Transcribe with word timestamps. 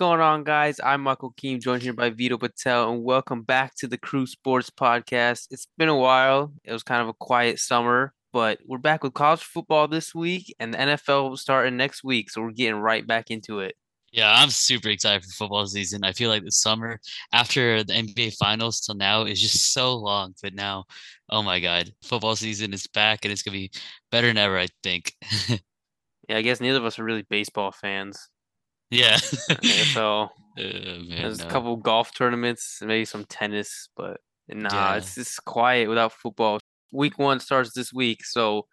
What's 0.00 0.08
going 0.08 0.20
on, 0.22 0.44
guys? 0.44 0.80
I'm 0.82 1.02
Michael 1.02 1.34
Keem, 1.34 1.60
joined 1.60 1.82
here 1.82 1.92
by 1.92 2.08
Vito 2.08 2.38
Patel, 2.38 2.90
and 2.90 3.04
welcome 3.04 3.42
back 3.42 3.74
to 3.76 3.86
the 3.86 3.98
Crew 3.98 4.26
Sports 4.26 4.70
Podcast. 4.70 5.48
It's 5.50 5.66
been 5.76 5.90
a 5.90 5.94
while. 5.94 6.54
It 6.64 6.72
was 6.72 6.82
kind 6.82 7.02
of 7.02 7.08
a 7.08 7.12
quiet 7.12 7.58
summer, 7.58 8.14
but 8.32 8.60
we're 8.64 8.78
back 8.78 9.04
with 9.04 9.12
college 9.12 9.42
football 9.42 9.88
this 9.88 10.14
week, 10.14 10.54
and 10.58 10.72
the 10.72 10.78
NFL 10.78 11.36
starting 11.36 11.76
next 11.76 12.02
week, 12.02 12.30
so 12.30 12.40
we're 12.40 12.52
getting 12.52 12.80
right 12.80 13.06
back 13.06 13.30
into 13.30 13.60
it. 13.60 13.74
Yeah, 14.10 14.32
I'm 14.34 14.48
super 14.48 14.88
excited 14.88 15.22
for 15.22 15.32
football 15.32 15.66
season. 15.66 16.02
I 16.02 16.14
feel 16.14 16.30
like 16.30 16.44
the 16.44 16.50
summer 16.50 16.98
after 17.34 17.84
the 17.84 17.92
NBA 17.92 18.38
finals 18.38 18.80
till 18.80 18.94
now 18.94 19.24
is 19.24 19.38
just 19.38 19.74
so 19.74 19.94
long. 19.96 20.34
But 20.42 20.54
now, 20.54 20.84
oh 21.28 21.42
my 21.42 21.60
God, 21.60 21.90
football 22.02 22.36
season 22.36 22.72
is 22.72 22.86
back 22.86 23.26
and 23.26 23.32
it's 23.32 23.42
gonna 23.42 23.58
be 23.58 23.70
better 24.10 24.28
than 24.28 24.38
ever, 24.38 24.58
I 24.58 24.68
think. 24.82 25.12
yeah, 26.26 26.38
I 26.38 26.40
guess 26.40 26.58
neither 26.58 26.78
of 26.78 26.86
us 26.86 26.98
are 26.98 27.04
really 27.04 27.26
baseball 27.28 27.70
fans. 27.70 28.30
Yeah. 28.90 29.16
so 29.16 30.30
uh, 30.58 30.62
man, 30.62 31.08
there's 31.08 31.38
no. 31.38 31.46
a 31.46 31.48
couple 31.50 31.76
golf 31.76 32.14
tournaments, 32.14 32.78
maybe 32.82 33.04
some 33.04 33.24
tennis, 33.24 33.88
but 33.96 34.20
nah, 34.48 34.68
yeah. 34.72 34.96
it's 34.96 35.14
just 35.14 35.44
quiet 35.44 35.88
without 35.88 36.12
football. 36.12 36.58
Week 36.92 37.18
one 37.18 37.40
starts 37.40 37.72
this 37.72 37.92
week, 37.92 38.24
so 38.24 38.66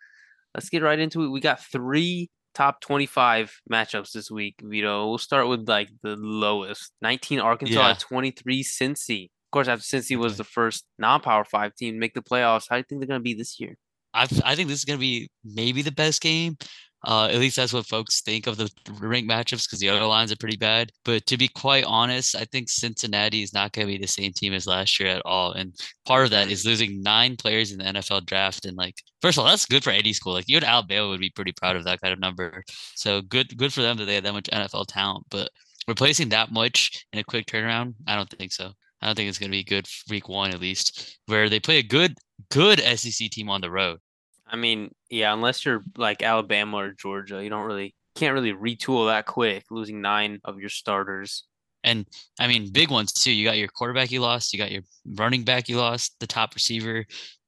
let's 0.55 0.69
get 0.69 0.81
right 0.81 0.99
into 0.99 1.23
it. 1.23 1.29
We 1.29 1.39
got 1.39 1.63
three 1.63 2.29
top 2.55 2.81
25 2.81 3.61
matchups 3.71 4.11
this 4.11 4.31
week, 4.31 4.55
Vito. 4.63 5.07
We'll 5.07 5.19
start 5.19 5.47
with 5.47 5.69
like 5.69 5.89
the 6.01 6.15
lowest 6.15 6.91
19 7.03 7.39
Arkansas 7.39 7.87
yeah. 7.87 7.93
23 7.99 8.63
Cincy. 8.63 9.25
Of 9.25 9.51
course, 9.51 9.67
after 9.67 9.83
Cincy 9.83 10.17
was 10.17 10.37
the 10.37 10.43
first 10.43 10.85
non 10.97 11.21
power 11.21 11.45
five 11.45 11.75
team 11.75 11.93
to 11.93 11.99
make 11.99 12.15
the 12.15 12.21
playoffs, 12.21 12.65
how 12.69 12.75
do 12.75 12.79
you 12.79 12.85
think 12.89 13.01
they're 13.01 13.07
going 13.07 13.19
to 13.19 13.23
be 13.23 13.35
this 13.35 13.59
year? 13.59 13.77
I 14.13 14.27
I 14.43 14.55
think 14.55 14.69
this 14.69 14.79
is 14.79 14.85
going 14.85 14.97
to 14.97 15.01
be 15.01 15.29
maybe 15.43 15.81
the 15.81 15.91
best 15.91 16.21
game. 16.21 16.57
Uh, 17.05 17.27
at 17.31 17.39
least 17.39 17.55
that's 17.55 17.73
what 17.73 17.85
folks 17.85 18.21
think 18.21 18.47
of 18.47 18.57
the 18.57 18.69
ranked 18.99 19.29
matchups 19.29 19.67
because 19.67 19.79
the 19.79 19.87
other 19.87 20.05
lines 20.05 20.31
are 20.31 20.37
pretty 20.37 20.57
bad. 20.57 20.91
But 21.05 21.25
to 21.27 21.37
be 21.37 21.47
quite 21.47 21.83
honest, 21.85 22.35
I 22.35 22.43
think 22.45 22.69
Cincinnati 22.69 23.43
is 23.43 23.53
not 23.53 23.71
going 23.71 23.87
to 23.87 23.93
be 23.93 23.99
the 23.99 24.07
same 24.07 24.33
team 24.33 24.51
as 24.51 24.65
last 24.65 24.99
year 24.99 25.09
at 25.09 25.21
all. 25.23 25.51
And 25.53 25.75
part 26.05 26.25
of 26.25 26.31
that 26.31 26.49
is 26.49 26.65
losing 26.65 27.01
nine 27.03 27.35
players 27.37 27.71
in 27.71 27.77
the 27.77 27.85
NFL 27.85 28.25
draft. 28.25 28.65
And 28.65 28.75
like, 28.75 28.95
first 29.21 29.37
of 29.37 29.43
all, 29.43 29.49
that's 29.49 29.65
good 29.65 29.83
for 29.83 29.91
any 29.91 30.11
school. 30.11 30.33
Like 30.33 30.49
you 30.49 30.57
and 30.57 30.65
Alabama 30.65 31.07
would 31.09 31.19
be 31.19 31.29
pretty 31.29 31.53
proud 31.53 31.75
of 31.75 31.83
that 31.83 32.01
kind 32.01 32.13
of 32.13 32.19
number. 32.19 32.63
So 32.95 33.21
good, 33.21 33.55
good 33.57 33.71
for 33.71 33.81
them 33.83 33.97
that 33.97 34.05
they 34.05 34.15
had 34.15 34.25
that 34.25 34.33
much 34.33 34.49
NFL 34.51 34.87
talent. 34.87 35.27
But 35.29 35.49
replacing 35.87 36.29
that 36.29 36.51
much 36.51 37.05
in 37.13 37.19
a 37.19 37.23
quick 37.23 37.45
turnaround, 37.45 37.93
I 38.07 38.15
don't 38.15 38.29
think 38.29 38.51
so. 38.51 38.71
I 39.01 39.05
don't 39.05 39.15
think 39.15 39.29
it's 39.29 39.37
going 39.37 39.51
to 39.51 39.57
be 39.57 39.63
good 39.63 39.87
week 40.09 40.27
one 40.27 40.51
at 40.51 40.59
least, 40.59 41.19
where 41.27 41.49
they 41.49 41.59
play 41.59 41.77
a 41.77 41.83
good, 41.83 42.15
good 42.49 42.79
SEC 42.79 43.29
team 43.29 43.49
on 43.49 43.61
the 43.61 43.71
road. 43.71 43.99
I 44.47 44.55
mean, 44.55 44.93
yeah, 45.09 45.33
unless 45.33 45.65
you're 45.65 45.83
like 45.97 46.23
Alabama 46.23 46.77
or 46.77 46.93
Georgia, 46.93 47.43
you 47.43 47.49
don't 47.49 47.65
really 47.65 47.93
can't 48.15 48.33
really 48.33 48.53
retool 48.53 49.07
that 49.07 49.25
quick, 49.25 49.65
losing 49.69 50.01
nine 50.01 50.39
of 50.43 50.59
your 50.59 50.69
starters. 50.69 51.45
And 51.83 52.05
I 52.39 52.47
mean, 52.47 52.71
big 52.71 52.89
ones 52.89 53.13
too. 53.13 53.31
You 53.31 53.45
got 53.45 53.57
your 53.57 53.67
quarterback 53.67 54.11
you 54.11 54.19
lost, 54.19 54.51
you 54.51 54.59
got 54.59 54.71
your 54.71 54.81
running 55.05 55.43
back 55.43 55.69
you 55.69 55.77
lost, 55.77 56.15
the 56.19 56.27
top 56.27 56.55
receiver, 56.55 57.05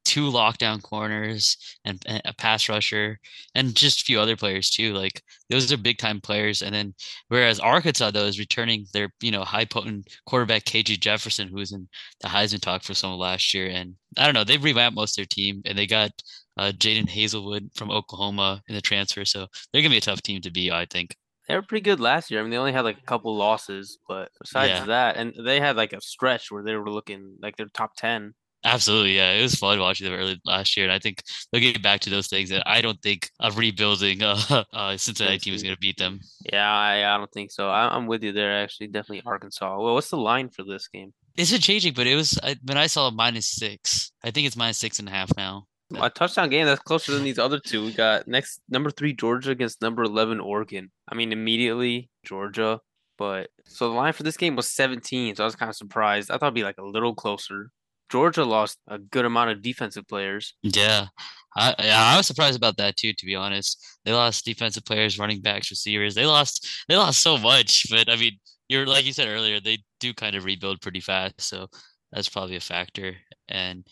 two 0.09 0.31
lockdown 0.31 0.81
corners, 0.81 1.55
and, 1.85 2.01
and 2.07 2.19
a 2.25 2.33
pass 2.33 2.67
rusher, 2.67 3.19
and 3.53 3.75
just 3.75 4.01
a 4.01 4.05
few 4.05 4.19
other 4.19 4.35
players 4.35 4.71
too. 4.71 4.93
Like 4.93 5.21
those 5.51 5.71
are 5.71 5.77
big 5.77 5.99
time 5.99 6.19
players. 6.19 6.63
And 6.63 6.73
then 6.73 6.95
whereas 7.27 7.59
Arkansas 7.59 8.09
though 8.09 8.25
is 8.25 8.39
returning 8.39 8.87
their 8.91 9.09
you 9.21 9.29
know 9.29 9.43
high 9.43 9.65
potent 9.65 10.07
quarterback 10.25 10.63
KJ 10.63 10.99
Jefferson, 10.99 11.47
who 11.47 11.57
was 11.57 11.73
in 11.73 11.87
the 12.21 12.27
Heisman 12.27 12.59
talk 12.59 12.81
for 12.81 12.95
some 12.95 13.11
of 13.11 13.19
last 13.19 13.53
year, 13.53 13.67
and 13.67 13.93
I 14.17 14.25
don't 14.25 14.33
know 14.33 14.43
they've 14.43 14.63
revamped 14.63 14.95
most 14.95 15.11
of 15.11 15.17
their 15.17 15.27
team, 15.27 15.61
and 15.63 15.77
they 15.77 15.85
got 15.85 16.09
uh, 16.57 16.71
Jadon 16.75 17.07
Haselwood 17.07 17.69
from 17.77 17.91
Oklahoma 17.91 18.63
in 18.67 18.73
the 18.73 18.81
transfer. 18.81 19.25
So 19.25 19.45
they're 19.71 19.83
gonna 19.83 19.91
be 19.91 19.97
a 19.97 20.01
tough 20.01 20.23
team 20.23 20.41
to 20.41 20.51
beat, 20.51 20.71
I 20.71 20.87
think. 20.89 21.15
They 21.47 21.55
were 21.55 21.61
pretty 21.61 21.83
good 21.83 21.99
last 21.99 22.31
year. 22.31 22.39
I 22.39 22.43
mean, 22.43 22.51
they 22.51 22.57
only 22.57 22.73
had 22.73 22.83
like 22.83 22.97
a 22.97 23.05
couple 23.05 23.35
losses, 23.35 23.99
but 24.07 24.29
besides 24.41 24.71
yeah. 24.71 24.85
that, 24.85 25.17
and 25.17 25.33
they 25.45 25.59
had 25.59 25.77
like 25.77 25.93
a 25.93 26.01
stretch 26.01 26.51
where 26.51 26.63
they 26.63 26.75
were 26.75 26.89
looking 26.89 27.37
like 27.43 27.57
they're 27.57 27.67
top 27.67 27.95
ten. 27.95 28.33
Absolutely, 28.63 29.15
yeah. 29.15 29.31
It 29.33 29.41
was 29.41 29.55
fun 29.55 29.79
watching 29.79 30.09
them 30.09 30.19
early 30.19 30.39
last 30.45 30.75
year, 30.75 30.85
and 30.85 30.93
I 30.93 30.99
think 30.99 31.23
they'll 31.51 31.61
get 31.61 31.81
back 31.81 32.01
to 32.01 32.09
those 32.09 32.27
things. 32.27 32.51
And 32.51 32.61
I 32.65 32.81
don't 32.81 33.01
think 33.01 33.29
a 33.39 33.51
rebuilding 33.51 34.21
uh, 34.23 34.63
uh 34.73 34.97
Cincinnati 34.97 35.39
team 35.39 35.53
is 35.53 35.63
going 35.63 35.75
to 35.75 35.79
beat 35.79 35.97
them. 35.97 36.19
Yeah, 36.51 36.69
I, 36.69 37.13
I 37.13 37.17
don't 37.17 37.31
think 37.31 37.51
so. 37.51 37.69
I, 37.69 37.95
am 37.95 38.07
with 38.07 38.23
you 38.23 38.31
there. 38.31 38.63
Actually, 38.63 38.87
definitely 38.87 39.23
Arkansas. 39.25 39.81
Well, 39.81 39.93
what's 39.93 40.09
the 40.09 40.17
line 40.17 40.49
for 40.49 40.63
this 40.63 40.87
game? 40.87 41.13
Is 41.37 41.53
it 41.53 41.61
changing? 41.61 41.93
But 41.93 42.07
it 42.07 42.15
was 42.15 42.37
when 42.65 42.77
I 42.77 42.87
saw 42.87 43.09
minus 43.11 43.49
six. 43.49 44.11
I 44.23 44.31
think 44.31 44.47
it's 44.47 44.57
minus 44.57 44.77
six 44.77 44.99
and 44.99 45.07
a 45.07 45.11
half 45.11 45.31
now 45.37 45.67
a 45.99 46.09
touchdown 46.09 46.49
game 46.49 46.67
that's 46.67 46.81
closer 46.81 47.11
than 47.13 47.23
these 47.23 47.39
other 47.39 47.59
two. 47.59 47.83
We 47.83 47.93
got 47.93 48.27
next 48.27 48.61
number 48.69 48.91
three 48.91 49.13
Georgia 49.13 49.51
against 49.51 49.81
number 49.81 50.03
eleven 50.03 50.39
Oregon. 50.39 50.91
I 51.07 51.15
mean, 51.15 51.31
immediately 51.31 52.09
Georgia, 52.23 52.79
but 53.17 53.49
so 53.65 53.89
the 53.89 53.95
line 53.95 54.13
for 54.13 54.23
this 54.23 54.37
game 54.37 54.55
was 54.55 54.71
17. 54.71 55.35
So 55.35 55.43
I 55.43 55.45
was 55.45 55.55
kind 55.55 55.69
of 55.69 55.75
surprised. 55.75 56.31
I 56.31 56.37
thought 56.37 56.47
it'd 56.47 56.55
be 56.55 56.63
like 56.63 56.77
a 56.77 56.85
little 56.85 57.13
closer. 57.13 57.71
Georgia 58.09 58.43
lost 58.43 58.77
a 58.87 58.97
good 58.97 59.25
amount 59.25 59.51
of 59.51 59.61
defensive 59.61 60.07
players. 60.07 60.55
Yeah. 60.63 61.07
I 61.55 61.73
I 61.79 62.17
was 62.17 62.27
surprised 62.27 62.57
about 62.57 62.77
that 62.77 62.95
too, 62.95 63.13
to 63.13 63.25
be 63.25 63.35
honest. 63.35 63.83
They 64.05 64.13
lost 64.13 64.45
defensive 64.45 64.85
players, 64.85 65.19
running 65.19 65.41
backs, 65.41 65.71
receivers. 65.71 66.15
They 66.15 66.25
lost 66.25 66.67
they 66.87 66.95
lost 66.95 67.21
so 67.21 67.37
much. 67.37 67.87
But 67.89 68.09
I 68.09 68.15
mean, 68.15 68.39
you're 68.67 68.85
like 68.85 69.05
you 69.05 69.13
said 69.13 69.27
earlier, 69.27 69.59
they 69.59 69.79
do 69.99 70.13
kind 70.13 70.35
of 70.35 70.45
rebuild 70.45 70.81
pretty 70.81 70.99
fast. 70.99 71.41
So 71.41 71.67
that's 72.11 72.29
probably 72.29 72.55
a 72.55 72.61
factor. 72.61 73.15
And 73.47 73.85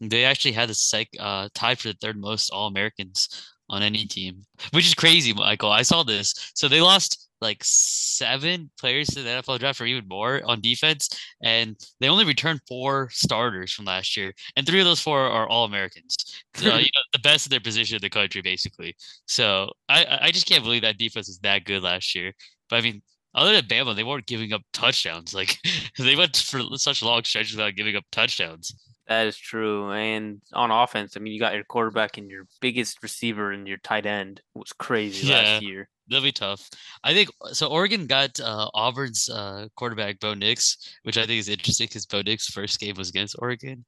they 0.00 0.24
actually 0.24 0.52
had 0.52 0.68
the 0.68 0.74
sec 0.74 1.08
uh, 1.18 1.48
tied 1.54 1.78
for 1.78 1.88
the 1.88 1.96
third 2.00 2.16
most 2.18 2.50
All 2.50 2.66
Americans 2.66 3.28
on 3.70 3.82
any 3.82 4.06
team, 4.06 4.42
which 4.72 4.86
is 4.86 4.94
crazy, 4.94 5.32
Michael. 5.32 5.70
I 5.70 5.82
saw 5.82 6.02
this. 6.02 6.52
So 6.54 6.68
they 6.68 6.80
lost 6.80 7.23
like 7.44 7.62
seven 7.62 8.70
players 8.80 9.08
to 9.08 9.22
the 9.22 9.28
NFL 9.28 9.60
draft 9.60 9.80
or 9.80 9.86
even 9.86 10.08
more 10.08 10.42
on 10.44 10.60
defense, 10.60 11.08
and 11.42 11.76
they 12.00 12.08
only 12.08 12.24
returned 12.24 12.60
four 12.66 13.08
starters 13.10 13.72
from 13.72 13.84
last 13.84 14.16
year, 14.16 14.32
and 14.56 14.66
three 14.66 14.80
of 14.80 14.86
those 14.86 15.00
four 15.00 15.20
are 15.20 15.48
All 15.48 15.64
Americans. 15.64 16.16
So, 16.54 16.64
you 16.64 16.70
know, 16.94 17.02
the 17.12 17.20
best 17.20 17.46
of 17.46 17.50
their 17.50 17.60
position 17.60 17.96
in 17.96 18.02
the 18.02 18.10
country, 18.10 18.42
basically. 18.42 18.96
So 19.26 19.70
I 19.88 20.18
I 20.22 20.30
just 20.32 20.48
can't 20.48 20.64
believe 20.64 20.82
that 20.82 20.98
defense 20.98 21.28
is 21.28 21.38
that 21.40 21.64
good 21.64 21.82
last 21.82 22.14
year. 22.16 22.32
But 22.68 22.76
I 22.76 22.80
mean, 22.80 23.02
other 23.34 23.52
than 23.52 23.66
Bama, 23.66 23.94
they 23.94 24.04
weren't 24.04 24.26
giving 24.26 24.52
up 24.52 24.62
touchdowns. 24.72 25.34
Like 25.34 25.58
they 25.98 26.16
went 26.16 26.36
for 26.36 26.62
such 26.76 27.02
long 27.02 27.22
stretches 27.24 27.56
without 27.56 27.76
giving 27.76 27.94
up 27.94 28.04
touchdowns. 28.10 28.74
That 29.06 29.26
is 29.26 29.36
true. 29.36 29.92
And 29.92 30.40
on 30.54 30.70
offense, 30.70 31.16
I 31.16 31.20
mean, 31.20 31.34
you 31.34 31.40
got 31.40 31.54
your 31.54 31.64
quarterback 31.64 32.16
and 32.16 32.30
your 32.30 32.46
biggest 32.60 33.02
receiver 33.02 33.52
and 33.52 33.68
your 33.68 33.76
tight 33.78 34.06
end 34.06 34.40
was 34.54 34.72
crazy 34.72 35.26
yeah, 35.26 35.36
last 35.36 35.62
year. 35.62 35.88
That'll 36.08 36.24
be 36.24 36.32
tough. 36.32 36.68
I 37.02 37.14
think 37.14 37.30
so. 37.52 37.68
Oregon 37.68 38.06
got 38.06 38.38
uh, 38.40 38.68
Auburn's 38.74 39.28
uh, 39.28 39.68
quarterback 39.76 40.20
Bo 40.20 40.34
Nix, 40.34 40.76
which 41.02 41.16
I 41.16 41.26
think 41.26 41.38
is 41.38 41.48
interesting 41.48 41.86
because 41.86 42.06
Bo 42.06 42.22
Nix' 42.22 42.46
first 42.46 42.78
game 42.78 42.94
was 42.96 43.08
against 43.08 43.36
Oregon. 43.38 43.84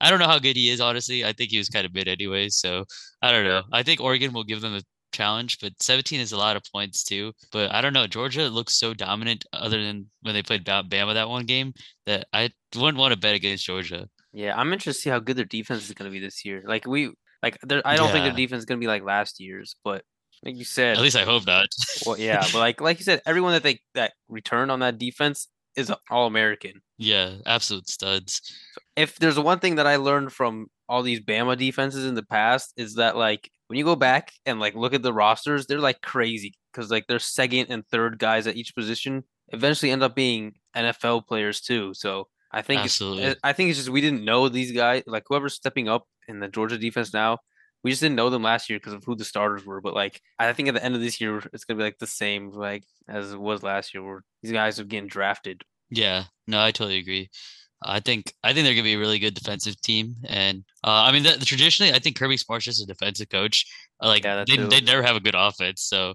I 0.00 0.10
don't 0.10 0.18
know 0.18 0.26
how 0.26 0.38
good 0.38 0.56
he 0.56 0.70
is, 0.70 0.80
honestly. 0.80 1.24
I 1.24 1.32
think 1.32 1.50
he 1.50 1.58
was 1.58 1.68
kind 1.68 1.86
of 1.86 1.94
mid 1.94 2.06
anyway. 2.06 2.48
So 2.50 2.84
I 3.22 3.32
don't 3.32 3.44
know. 3.44 3.62
I 3.72 3.82
think 3.82 4.00
Oregon 4.00 4.32
will 4.32 4.44
give 4.44 4.60
them 4.60 4.74
a 4.74 4.82
challenge, 5.12 5.58
but 5.60 5.72
17 5.80 6.20
is 6.20 6.32
a 6.32 6.36
lot 6.36 6.56
of 6.56 6.62
points 6.72 7.02
too. 7.02 7.32
But 7.50 7.72
I 7.72 7.80
don't 7.80 7.92
know. 7.92 8.06
Georgia 8.06 8.48
looks 8.48 8.78
so 8.78 8.94
dominant, 8.94 9.44
other 9.52 9.82
than 9.82 10.08
when 10.22 10.34
they 10.34 10.42
played 10.42 10.64
Bama 10.64 11.14
that 11.14 11.28
one 11.28 11.46
game, 11.46 11.72
that 12.04 12.26
I 12.32 12.50
wouldn't 12.74 12.98
want 12.98 13.14
to 13.14 13.18
bet 13.18 13.34
against 13.34 13.64
Georgia. 13.64 14.08
Yeah, 14.32 14.54
I'm 14.56 14.72
interested 14.72 15.00
to 15.00 15.02
see 15.02 15.10
how 15.10 15.18
good 15.18 15.36
their 15.36 15.46
defense 15.46 15.88
is 15.88 15.94
going 15.94 16.10
to 16.10 16.12
be 16.12 16.20
this 16.20 16.44
year. 16.44 16.62
Like 16.66 16.86
we, 16.86 17.10
like 17.42 17.58
I 17.62 17.96
don't 17.96 18.06
yeah. 18.06 18.12
think 18.12 18.24
their 18.24 18.32
defense 18.32 18.60
is 18.60 18.64
going 18.66 18.78
to 18.78 18.84
be 18.84 18.88
like 18.88 19.02
last 19.02 19.40
year's, 19.40 19.76
but 19.82 20.04
like 20.44 20.56
you 20.56 20.64
said, 20.64 20.96
at 20.96 21.02
least 21.02 21.16
I 21.16 21.24
hope 21.24 21.46
not. 21.46 21.66
well, 22.04 22.18
yeah, 22.18 22.40
but 22.52 22.58
like 22.58 22.80
like 22.80 22.98
you 22.98 23.04
said, 23.04 23.22
everyone 23.26 23.52
that 23.52 23.62
they 23.62 23.80
that 23.94 24.12
returned 24.28 24.70
on 24.70 24.80
that 24.80 24.98
defense 24.98 25.48
is 25.76 25.92
all 26.10 26.26
American. 26.26 26.80
Yeah, 26.98 27.34
absolute 27.46 27.88
studs. 27.88 28.40
If 28.96 29.18
there's 29.18 29.38
one 29.38 29.58
thing 29.58 29.76
that 29.76 29.86
I 29.86 29.96
learned 29.96 30.32
from 30.32 30.68
all 30.88 31.02
these 31.02 31.20
Bama 31.20 31.56
defenses 31.56 32.06
in 32.06 32.14
the 32.14 32.22
past 32.24 32.72
is 32.76 32.94
that 32.94 33.16
like 33.16 33.50
when 33.66 33.78
you 33.78 33.84
go 33.84 33.96
back 33.96 34.32
and 34.44 34.60
like 34.60 34.74
look 34.74 34.94
at 34.94 35.02
the 35.02 35.12
rosters, 35.12 35.66
they're 35.66 35.78
like 35.78 36.00
crazy 36.00 36.54
because 36.72 36.90
like 36.90 37.06
their 37.06 37.18
second 37.18 37.66
and 37.70 37.86
third 37.88 38.18
guys 38.18 38.46
at 38.46 38.56
each 38.56 38.74
position 38.74 39.24
eventually 39.48 39.90
end 39.90 40.02
up 40.02 40.14
being 40.14 40.54
NFL 40.76 41.26
players 41.26 41.60
too. 41.60 41.92
So 41.94 42.28
I 42.52 42.62
think 42.62 42.82
Absolutely. 42.82 43.34
I 43.42 43.52
think 43.52 43.70
it's 43.70 43.78
just 43.78 43.90
we 43.90 44.00
didn't 44.00 44.24
know 44.24 44.48
these 44.48 44.72
guys 44.72 45.02
like 45.06 45.24
whoever's 45.26 45.54
stepping 45.54 45.88
up 45.88 46.04
in 46.28 46.40
the 46.40 46.48
Georgia 46.48 46.78
defense 46.78 47.12
now. 47.12 47.38
We 47.86 47.92
just 47.92 48.02
didn't 48.02 48.16
know 48.16 48.30
them 48.30 48.42
last 48.42 48.68
year 48.68 48.80
because 48.80 48.94
of 48.94 49.04
who 49.04 49.14
the 49.14 49.24
starters 49.24 49.64
were. 49.64 49.80
But 49.80 49.94
like 49.94 50.20
I 50.40 50.52
think 50.52 50.66
at 50.66 50.74
the 50.74 50.84
end 50.84 50.96
of 50.96 51.00
this 51.00 51.20
year, 51.20 51.40
it's 51.52 51.64
gonna 51.64 51.78
be 51.78 51.84
like 51.84 52.00
the 52.00 52.06
same 52.08 52.50
like 52.50 52.82
as 53.08 53.32
it 53.32 53.38
was 53.38 53.62
last 53.62 53.94
year, 53.94 54.02
where 54.02 54.24
these 54.42 54.50
guys 54.50 54.80
are 54.80 54.84
getting 54.84 55.08
drafted. 55.08 55.62
Yeah, 55.88 56.24
no, 56.48 56.60
I 56.60 56.72
totally 56.72 56.98
agree. 56.98 57.30
I 57.80 58.00
think 58.00 58.32
I 58.42 58.52
think 58.52 58.64
they're 58.64 58.74
gonna 58.74 58.82
be 58.82 58.94
a 58.94 58.98
really 58.98 59.20
good 59.20 59.34
defensive 59.34 59.80
team, 59.82 60.16
and 60.24 60.64
uh, 60.82 61.06
I 61.06 61.12
mean, 61.12 61.22
the, 61.22 61.36
the, 61.38 61.44
traditionally, 61.44 61.92
I 61.92 62.00
think 62.00 62.16
Kirby 62.16 62.38
Smart's 62.38 62.64
just 62.64 62.82
a 62.82 62.86
defensive 62.86 63.28
coach. 63.28 63.64
Like 64.02 64.24
yeah, 64.24 64.44
they 64.44 64.56
they 64.56 64.80
never 64.80 65.04
have 65.04 65.14
a 65.14 65.20
good 65.20 65.36
offense, 65.38 65.84
so 65.84 66.14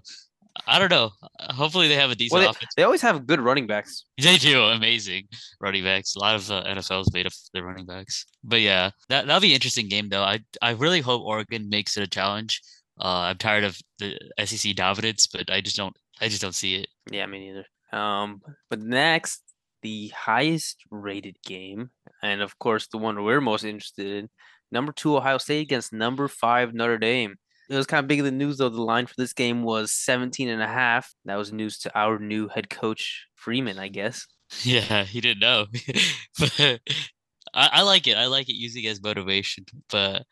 I 0.66 0.78
don't 0.78 0.90
know. 0.90 1.10
Hopefully, 1.40 1.88
they 1.88 1.94
have 1.94 2.10
a 2.10 2.14
decent 2.14 2.38
well, 2.38 2.42
they, 2.42 2.50
offense. 2.50 2.72
They 2.76 2.82
always 2.82 3.00
have 3.02 3.26
good 3.26 3.40
running 3.40 3.66
backs. 3.66 4.04
They 4.20 4.36
do 4.36 4.62
amazing 4.62 5.28
running 5.60 5.82
backs. 5.82 6.14
A 6.14 6.20
lot 6.20 6.36
of 6.36 6.50
uh, 6.50 6.62
NFLs 6.64 7.12
made 7.12 7.26
of 7.26 7.34
their 7.52 7.64
running 7.64 7.86
backs. 7.86 8.26
But 8.44 8.60
yeah, 8.60 8.90
that 9.08 9.26
that'll 9.26 9.40
be 9.40 9.48
an 9.48 9.54
interesting 9.54 9.88
game 9.88 10.08
though. 10.08 10.22
I 10.22 10.40
I 10.60 10.72
really 10.72 11.00
hope 11.00 11.22
Oregon 11.22 11.68
makes 11.68 11.96
it 11.96 12.02
a 12.02 12.06
challenge. 12.06 12.60
Uh, 13.00 13.30
I'm 13.30 13.38
tired 13.38 13.64
of 13.64 13.78
the 13.98 14.18
SEC 14.44 14.74
dominance, 14.76 15.26
but 15.26 15.50
I 15.50 15.60
just 15.60 15.76
don't 15.76 15.96
I 16.20 16.28
just 16.28 16.42
don't 16.42 16.54
see 16.54 16.76
it. 16.76 16.88
Yeah, 17.10 17.26
me 17.26 17.50
neither. 17.50 17.66
Um, 17.98 18.42
but 18.70 18.80
next, 18.80 19.42
the 19.82 20.08
highest 20.08 20.82
rated 20.90 21.36
game, 21.44 21.90
and 22.22 22.42
of 22.42 22.58
course 22.58 22.86
the 22.88 22.98
one 22.98 23.22
we're 23.22 23.40
most 23.40 23.64
interested 23.64 24.06
in, 24.06 24.28
number 24.70 24.92
two 24.92 25.16
Ohio 25.16 25.38
State 25.38 25.62
against 25.62 25.92
number 25.92 26.28
five 26.28 26.74
Notre 26.74 26.98
Dame. 26.98 27.36
It 27.70 27.76
was 27.76 27.86
kind 27.86 28.04
of 28.04 28.08
big 28.08 28.18
in 28.18 28.24
the 28.24 28.30
news 28.30 28.58
though. 28.58 28.68
The 28.68 28.82
line 28.82 29.06
for 29.06 29.14
this 29.16 29.32
game 29.32 29.62
was 29.62 29.92
17 29.92 30.48
and 30.48 30.62
a 30.62 30.66
half. 30.66 31.12
That 31.24 31.36
was 31.36 31.52
news 31.52 31.78
to 31.80 31.98
our 31.98 32.18
new 32.18 32.48
head 32.48 32.68
coach 32.70 33.26
Freeman, 33.34 33.78
I 33.78 33.88
guess. 33.88 34.26
Yeah, 34.64 35.04
he 35.04 35.22
didn't 35.22 35.40
know. 35.40 35.64
but 36.38 36.80
I, 37.54 37.70
I 37.72 37.82
like 37.82 38.06
it. 38.06 38.18
I 38.18 38.26
like 38.26 38.50
it 38.50 38.54
using 38.54 38.86
as 38.86 39.02
motivation. 39.02 39.64
But 39.88 40.24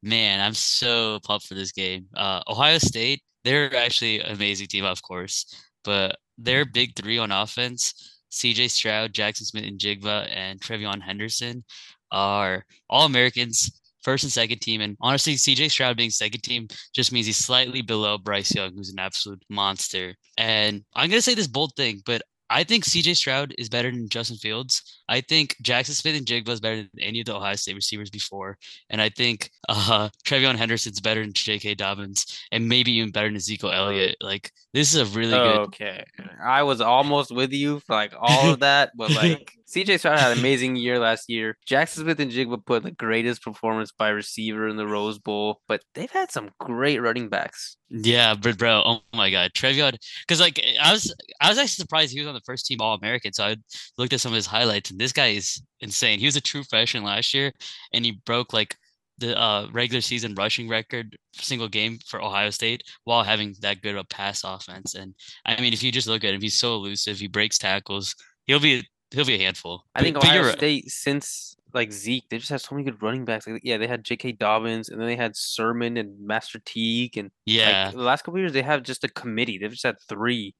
man, 0.00 0.40
I'm 0.40 0.54
so 0.54 1.18
pumped 1.24 1.46
for 1.46 1.54
this 1.54 1.72
game. 1.72 2.06
Uh, 2.14 2.42
Ohio 2.48 2.78
State, 2.78 3.22
they're 3.42 3.74
actually 3.74 4.20
an 4.20 4.32
amazing 4.36 4.68
team, 4.68 4.84
of 4.84 5.02
course, 5.02 5.46
but 5.82 6.18
their 6.38 6.64
big 6.64 6.94
three 6.94 7.18
on 7.18 7.32
offense, 7.32 8.20
CJ 8.30 8.70
Stroud, 8.70 9.12
Jackson 9.12 9.46
Smith-Njigba, 9.46 10.28
and 10.34 10.60
TreVeyon 10.60 11.02
Henderson 11.02 11.64
are 12.10 12.64
all 12.88 13.06
Americans, 13.06 13.80
first 14.04 14.22
and 14.22 14.32
second 14.32 14.60
team. 14.60 14.80
And 14.80 14.96
honestly, 15.00 15.34
CJ 15.34 15.70
Stroud 15.70 15.96
being 15.96 16.10
second 16.10 16.42
team 16.42 16.68
just 16.94 17.10
means 17.10 17.26
he's 17.26 17.36
slightly 17.36 17.82
below 17.82 18.18
Bryce 18.18 18.54
Young, 18.54 18.74
who's 18.74 18.90
an 18.90 19.00
absolute 19.00 19.42
monster. 19.48 20.14
And 20.38 20.84
I'm 20.94 21.10
gonna 21.10 21.22
say 21.22 21.34
this 21.34 21.48
bold 21.48 21.72
thing, 21.76 22.02
but 22.06 22.22
I 22.50 22.62
think 22.62 22.84
CJ 22.84 23.16
Stroud 23.16 23.54
is 23.56 23.68
better 23.68 23.90
than 23.90 24.08
Justin 24.08 24.36
Fields. 24.36 25.00
I 25.08 25.22
think 25.22 25.56
Jackson 25.62 25.94
Smith-Njigba 25.94 26.48
is 26.50 26.60
better 26.60 26.76
than 26.76 26.90
any 27.00 27.20
of 27.20 27.26
the 27.26 27.34
Ohio 27.34 27.56
State 27.56 27.74
receivers 27.74 28.10
before. 28.10 28.58
And 28.90 29.00
I 29.00 29.08
think 29.08 29.50
uh, 29.68 30.10
TreVeyon 30.26 30.56
Henderson's 30.56 31.00
better 31.00 31.22
than 31.22 31.32
J.K. 31.32 31.74
Dobbins 31.74 32.44
and 32.52 32.68
maybe 32.68 32.92
even 32.92 33.12
better 33.12 33.28
than 33.28 33.36
Ezekiel 33.36 33.72
Elliott. 33.72 34.16
Like, 34.20 34.52
this 34.74 34.94
is 34.94 35.00
a 35.00 35.18
really 35.18 35.32
good. 35.32 35.56
Okay. 35.56 36.04
I 36.44 36.62
was 36.64 36.80
almost 36.80 37.34
with 37.34 37.52
you 37.52 37.80
for 37.80 37.94
like 37.94 38.12
all 38.18 38.52
of 38.52 38.60
that, 38.60 38.92
but 38.94 39.10
like 39.14 39.50
CJ 39.74 39.98
Stroud 39.98 40.20
had 40.20 40.30
an 40.30 40.38
amazing 40.38 40.76
year 40.76 41.00
last 41.00 41.28
year. 41.28 41.56
Jackson 41.66 42.04
Smith-Njigba 42.04 42.64
put 42.64 42.84
the 42.84 42.92
greatest 42.92 43.42
performance 43.42 43.90
by 43.90 44.10
receiver 44.10 44.68
in 44.68 44.76
the 44.76 44.86
Rose 44.86 45.18
Bowl, 45.18 45.60
but 45.66 45.82
they've 45.96 46.10
had 46.10 46.30
some 46.30 46.50
great 46.60 47.02
running 47.02 47.28
backs. 47.28 47.76
Yeah, 47.90 48.34
but 48.34 48.56
bro, 48.56 48.82
oh 48.86 49.00
my 49.12 49.30
god, 49.30 49.50
TreVeyon, 49.52 49.96
because 50.20 50.38
like 50.38 50.64
I 50.80 50.92
was, 50.92 51.12
I 51.40 51.48
was 51.48 51.58
actually 51.58 51.82
surprised 51.82 52.12
he 52.12 52.20
was 52.20 52.28
on 52.28 52.34
the 52.34 52.40
first 52.46 52.66
team 52.66 52.80
All 52.80 52.94
American. 52.94 53.32
So 53.32 53.46
I 53.46 53.56
looked 53.98 54.12
at 54.12 54.20
some 54.20 54.30
of 54.30 54.36
his 54.36 54.46
highlights, 54.46 54.92
and 54.92 55.00
this 55.00 55.12
guy 55.12 55.28
is 55.28 55.60
insane. 55.80 56.20
He 56.20 56.26
was 56.26 56.36
a 56.36 56.40
true 56.40 56.62
freshman 56.62 57.02
last 57.02 57.34
year, 57.34 57.50
and 57.92 58.04
he 58.04 58.20
broke 58.24 58.52
like 58.52 58.76
the 59.18 59.36
uh, 59.36 59.66
regular 59.72 60.00
season 60.00 60.36
rushing 60.36 60.68
record 60.68 61.16
single 61.32 61.68
game 61.68 61.98
for 62.06 62.22
Ohio 62.22 62.50
State 62.50 62.84
while 63.04 63.24
having 63.24 63.56
that 63.60 63.82
good 63.82 63.96
of 63.96 64.02
a 64.02 64.04
pass 64.04 64.44
offense. 64.44 64.94
And 64.94 65.14
I 65.44 65.60
mean, 65.60 65.72
if 65.72 65.82
you 65.82 65.90
just 65.90 66.06
look 66.06 66.22
at 66.22 66.32
him, 66.32 66.40
he's 66.40 66.58
so 66.58 66.74
elusive. 66.74 67.18
He 67.18 67.26
breaks 67.26 67.58
tackles. 67.58 68.14
He'll 68.46 68.60
be 68.60 68.86
he'll 69.14 69.24
be 69.24 69.34
a 69.34 69.38
handful. 69.38 69.84
I 69.94 70.02
think 70.02 70.14
but, 70.14 70.24
Ohio 70.24 70.42
but 70.42 70.58
State 70.58 70.90
since 70.90 71.56
like 71.72 71.92
Zeke, 71.92 72.24
they 72.30 72.38
just 72.38 72.50
have 72.50 72.60
so 72.60 72.74
many 72.74 72.84
good 72.84 73.02
running 73.02 73.24
backs. 73.24 73.46
Like, 73.46 73.60
yeah, 73.64 73.76
they 73.76 73.88
had 73.88 74.04
J.K. 74.04 74.32
Dobbins, 74.32 74.88
and 74.88 75.00
then 75.00 75.08
they 75.08 75.16
had 75.16 75.36
Sermon 75.36 75.96
and 75.96 76.18
Master 76.24 76.60
Teague, 76.64 77.18
and 77.18 77.30
yeah, 77.44 77.86
like, 77.86 77.94
the 77.94 78.02
last 78.02 78.22
couple 78.22 78.38
years 78.38 78.52
they 78.52 78.62
have 78.62 78.82
just 78.82 79.04
a 79.04 79.08
committee. 79.08 79.58
They've 79.58 79.70
just 79.70 79.82
had 79.82 79.96
three 80.08 80.54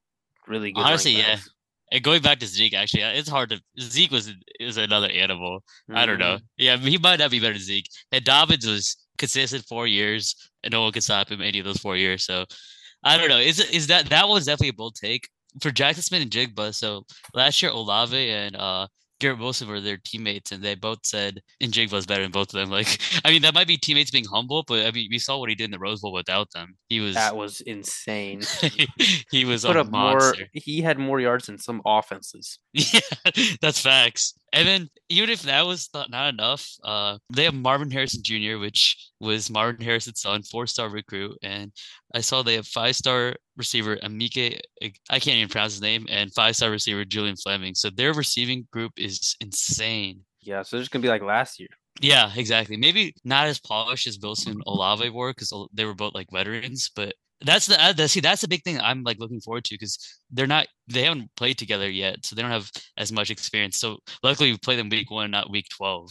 really 0.48 0.72
good. 0.72 0.82
Honestly, 0.82 1.12
yeah. 1.12 1.38
And 1.92 2.02
going 2.02 2.22
back 2.22 2.40
to 2.40 2.46
Zeke, 2.46 2.74
actually, 2.74 3.02
it's 3.02 3.28
hard 3.28 3.50
to. 3.50 3.60
Zeke 3.80 4.10
was 4.10 4.32
is 4.58 4.76
another 4.76 5.08
animal. 5.08 5.60
Mm-hmm. 5.88 5.96
I 5.96 6.06
don't 6.06 6.18
know. 6.18 6.36
Mm-hmm. 6.36 6.44
Yeah, 6.56 6.76
he 6.78 6.98
might 6.98 7.20
not 7.20 7.30
be 7.30 7.38
better 7.38 7.52
than 7.52 7.62
Zeke. 7.62 7.88
And 8.10 8.24
Dobbins 8.24 8.66
was 8.66 8.96
consistent 9.18 9.64
four 9.66 9.86
years, 9.86 10.34
and 10.64 10.72
no 10.72 10.82
one 10.82 10.92
could 10.92 11.04
stop 11.04 11.30
him 11.30 11.40
any 11.40 11.60
of 11.60 11.64
those 11.64 11.78
four 11.78 11.96
years. 11.96 12.24
So 12.24 12.44
I 13.04 13.18
don't 13.18 13.28
know. 13.28 13.38
Is 13.38 13.60
is 13.70 13.86
that 13.88 14.06
that 14.06 14.28
was 14.28 14.46
definitely 14.46 14.70
a 14.70 14.74
bold 14.74 14.96
take 14.96 15.28
for 15.60 15.70
Jackson 15.70 16.02
Smith-Njigba? 16.02 16.74
So 16.74 17.04
last 17.34 17.62
year, 17.62 17.72
Olave 17.72 18.30
and 18.30 18.56
uh 18.56 18.86
Garrett 19.20 19.38
Wilson 19.38 19.68
were 19.68 19.80
their 19.80 19.98
teammates, 20.04 20.52
and 20.52 20.62
they 20.62 20.74
both 20.74 20.98
said 21.04 21.40
Njigba 21.62 21.92
was 21.92 22.06
better 22.06 22.22
than 22.22 22.32
both 22.32 22.52
of 22.52 22.60
them. 22.60 22.70
Like, 22.74 22.98
I 23.24 23.30
mean, 23.30 23.42
that 23.42 23.54
might 23.54 23.68
be 23.68 23.76
teammates 23.76 24.10
being 24.10 24.24
humble, 24.24 24.64
but 24.66 24.84
I 24.84 24.90
mean, 24.90 25.08
we 25.10 25.18
saw 25.18 25.38
what 25.38 25.48
he 25.48 25.54
did 25.54 25.66
in 25.66 25.70
the 25.70 25.78
Rose 25.78 26.00
Bowl 26.00 26.12
without 26.12 26.50
them. 26.52 26.76
He 26.88 26.98
was 26.98 27.14
that 27.14 27.36
was 27.36 27.60
insane. 27.60 28.42
he 29.30 29.44
was 29.44 29.62
he 29.62 29.68
put 29.68 29.76
up 29.76 29.90
monster. 29.90 30.40
more. 30.40 30.48
He 30.52 30.80
had 30.80 30.98
more 30.98 31.20
yards 31.20 31.46
than 31.46 31.58
some 31.58 31.80
offenses. 31.86 32.58
Yeah, 32.74 33.00
that's 33.60 33.80
facts. 33.80 34.34
And 34.52 34.66
then 34.66 34.88
even 35.08 35.30
if 35.30 35.42
that 35.42 35.66
was 35.66 35.88
not, 35.94 36.10
not 36.10 36.34
enough, 36.34 36.68
uh, 36.82 37.18
they 37.32 37.44
have 37.44 37.54
Marvin 37.54 37.90
Harrison 37.90 38.22
Jr., 38.22 38.58
which 38.58 39.10
was 39.20 39.48
Marvin 39.50 39.80
Harrison's 39.80 40.20
son, 40.20 40.42
four-star 40.42 40.88
recruit, 40.88 41.38
and 41.42 41.72
I 42.14 42.20
saw 42.20 42.42
they 42.42 42.54
have 42.54 42.66
five-star 42.66 43.36
receiver 43.56 43.96
Amike, 43.98 44.60
I 44.82 45.18
can't 45.18 45.36
even 45.36 45.48
pronounce 45.48 45.74
his 45.74 45.82
name, 45.82 46.06
and 46.10 46.32
five-star 46.32 46.70
receiver 46.70 47.04
Julian 47.04 47.36
Fleming. 47.36 47.74
So 47.74 47.90
their 47.90 48.12
receiving 48.12 48.66
group 48.72 48.92
is 48.96 49.36
insane. 49.40 50.20
Yeah, 50.40 50.62
so 50.62 50.76
it's 50.76 50.88
gonna 50.88 51.02
be 51.02 51.08
like 51.08 51.22
last 51.22 51.58
year. 51.58 51.68
Yeah, 52.00 52.30
exactly. 52.34 52.76
Maybe 52.76 53.14
not 53.24 53.46
as 53.46 53.60
polished 53.60 54.06
as 54.06 54.18
Wilson 54.20 54.60
Olave 54.66 55.10
were 55.10 55.30
because 55.30 55.52
they 55.72 55.84
were 55.84 55.94
both 55.94 56.14
like 56.14 56.26
veterans, 56.32 56.90
but 56.94 57.14
that's 57.40 57.66
the, 57.66 57.82
uh, 57.82 57.92
the 57.92 58.08
see 58.08 58.20
that's 58.20 58.40
the 58.40 58.48
big 58.48 58.62
thing 58.62 58.80
I'm 58.80 59.02
like 59.02 59.18
looking 59.18 59.40
forward 59.40 59.64
to 59.64 59.74
because 59.74 59.98
they're 60.30 60.46
not 60.46 60.66
they 60.88 61.02
haven't 61.04 61.30
played 61.36 61.58
together 61.58 61.88
yet, 61.88 62.24
so 62.24 62.34
they 62.34 62.42
don't 62.42 62.50
have 62.50 62.70
as 62.96 63.12
much 63.12 63.30
experience. 63.30 63.78
So 63.78 63.98
luckily 64.22 64.52
we 64.52 64.58
play 64.58 64.76
them 64.76 64.88
week 64.88 65.10
one, 65.10 65.30
not 65.30 65.50
week 65.50 65.66
twelve. 65.74 66.10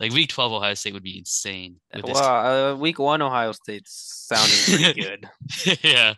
Like 0.00 0.12
week 0.12 0.30
twelve, 0.30 0.52
Ohio 0.52 0.74
State 0.74 0.94
would 0.94 1.02
be 1.02 1.18
insane. 1.18 1.76
Well, 2.02 2.16
uh, 2.16 2.76
week 2.76 2.98
one, 2.98 3.22
Ohio 3.22 3.52
State's 3.52 4.26
sounding 4.28 4.82
pretty 4.82 5.00
good. 5.08 5.28
yeah, 5.82 6.14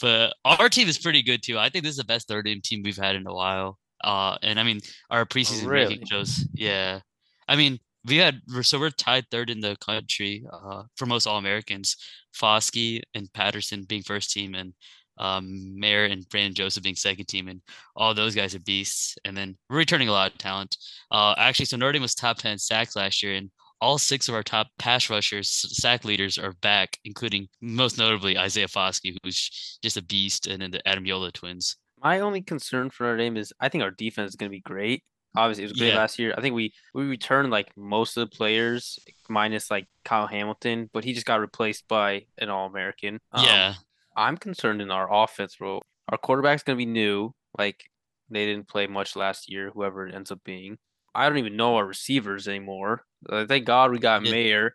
but 0.00 0.34
our 0.44 0.68
team 0.68 0.88
is 0.88 0.98
pretty 0.98 1.22
good 1.22 1.42
too. 1.42 1.58
I 1.58 1.68
think 1.68 1.84
this 1.84 1.92
is 1.92 1.98
the 1.98 2.04
best 2.04 2.28
third 2.28 2.46
team 2.62 2.82
we've 2.82 2.96
had 2.96 3.16
in 3.16 3.26
a 3.26 3.34
while. 3.34 3.78
Uh, 4.02 4.36
and 4.42 4.60
I 4.60 4.62
mean 4.62 4.80
our 5.10 5.24
preseason 5.24 5.64
oh, 5.64 5.68
really? 5.68 5.86
ranking 5.86 6.06
shows. 6.06 6.46
Yeah, 6.54 7.00
I 7.48 7.56
mean 7.56 7.78
we 8.06 8.16
had 8.16 8.40
so 8.62 8.78
we're 8.78 8.90
tied 8.90 9.26
third 9.30 9.50
in 9.50 9.60
the 9.60 9.76
country 9.84 10.44
uh, 10.52 10.84
for 10.96 11.06
most 11.06 11.26
All 11.26 11.38
Americans. 11.38 11.96
Foskey 12.34 13.00
and 13.14 13.32
Patterson 13.32 13.84
being 13.84 14.02
first 14.02 14.30
team, 14.30 14.54
and 14.54 14.74
um, 15.18 15.78
Mayer 15.78 16.04
and 16.04 16.28
Brandon 16.28 16.54
Joseph 16.54 16.82
being 16.82 16.94
second 16.94 17.26
team, 17.26 17.48
and 17.48 17.60
all 17.96 18.14
those 18.14 18.34
guys 18.34 18.54
are 18.54 18.60
beasts. 18.60 19.16
And 19.24 19.36
then 19.36 19.56
we're 19.68 19.78
returning 19.78 20.08
a 20.08 20.12
lot 20.12 20.32
of 20.32 20.38
talent. 20.38 20.76
Uh, 21.10 21.34
actually, 21.38 21.66
so 21.66 21.76
Notre 21.76 21.92
Dame 21.92 22.02
was 22.02 22.14
top 22.14 22.38
ten 22.38 22.58
sacks 22.58 22.96
last 22.96 23.22
year, 23.22 23.34
and 23.34 23.50
all 23.80 23.98
six 23.98 24.28
of 24.28 24.34
our 24.34 24.42
top 24.42 24.68
pass 24.78 25.10
rushers, 25.10 25.48
sack 25.48 26.04
leaders, 26.04 26.38
are 26.38 26.52
back, 26.60 26.98
including 27.04 27.48
most 27.60 27.98
notably 27.98 28.38
Isaiah 28.38 28.68
Foskey, 28.68 29.16
who's 29.22 29.78
just 29.82 29.96
a 29.96 30.02
beast, 30.02 30.46
and 30.46 30.62
then 30.62 30.70
the 30.70 30.82
Ademilola 30.86 31.32
twins. 31.32 31.76
My 32.02 32.20
only 32.20 32.42
concern 32.42 32.90
for 32.90 33.04
Notre 33.04 33.18
Dame 33.18 33.36
is 33.36 33.52
I 33.60 33.68
think 33.68 33.82
our 33.82 33.90
defense 33.90 34.30
is 34.30 34.36
going 34.36 34.50
to 34.50 34.56
be 34.56 34.60
great. 34.60 35.02
Obviously, 35.36 35.64
it 35.64 35.70
was 35.70 35.78
great 35.78 35.92
yeah. 35.92 35.98
last 35.98 36.18
year. 36.18 36.34
I 36.36 36.40
think 36.40 36.54
we 36.54 36.72
we 36.94 37.04
returned 37.04 37.50
like 37.50 37.68
most 37.76 38.16
of 38.16 38.28
the 38.28 38.34
players, 38.34 38.98
minus 39.28 39.70
like 39.70 39.86
Kyle 40.04 40.26
Hamilton, 40.26 40.88
but 40.92 41.04
he 41.04 41.12
just 41.12 41.26
got 41.26 41.40
replaced 41.40 41.86
by 41.88 42.24
an 42.38 42.48
All 42.48 42.66
American. 42.66 43.20
Um, 43.32 43.44
yeah, 43.44 43.74
I'm 44.16 44.38
concerned 44.38 44.80
in 44.80 44.90
our 44.90 45.12
offense, 45.12 45.56
bro. 45.56 45.82
Our 46.08 46.18
quarterback's 46.18 46.62
gonna 46.62 46.76
be 46.76 46.86
new. 46.86 47.32
Like 47.58 47.84
they 48.30 48.46
didn't 48.46 48.68
play 48.68 48.86
much 48.86 49.14
last 49.14 49.50
year. 49.50 49.70
Whoever 49.74 50.06
it 50.06 50.14
ends 50.14 50.30
up 50.30 50.40
being, 50.42 50.78
I 51.16 51.28
don't 51.28 51.38
even 51.38 51.56
know 51.56 51.76
our 51.76 51.86
receivers 51.86 52.46
anymore. 52.46 53.02
Uh, 53.28 53.46
thank 53.46 53.64
God 53.64 53.90
we 53.90 53.98
got 53.98 54.24
yeah. 54.24 54.30
Mayer, 54.30 54.74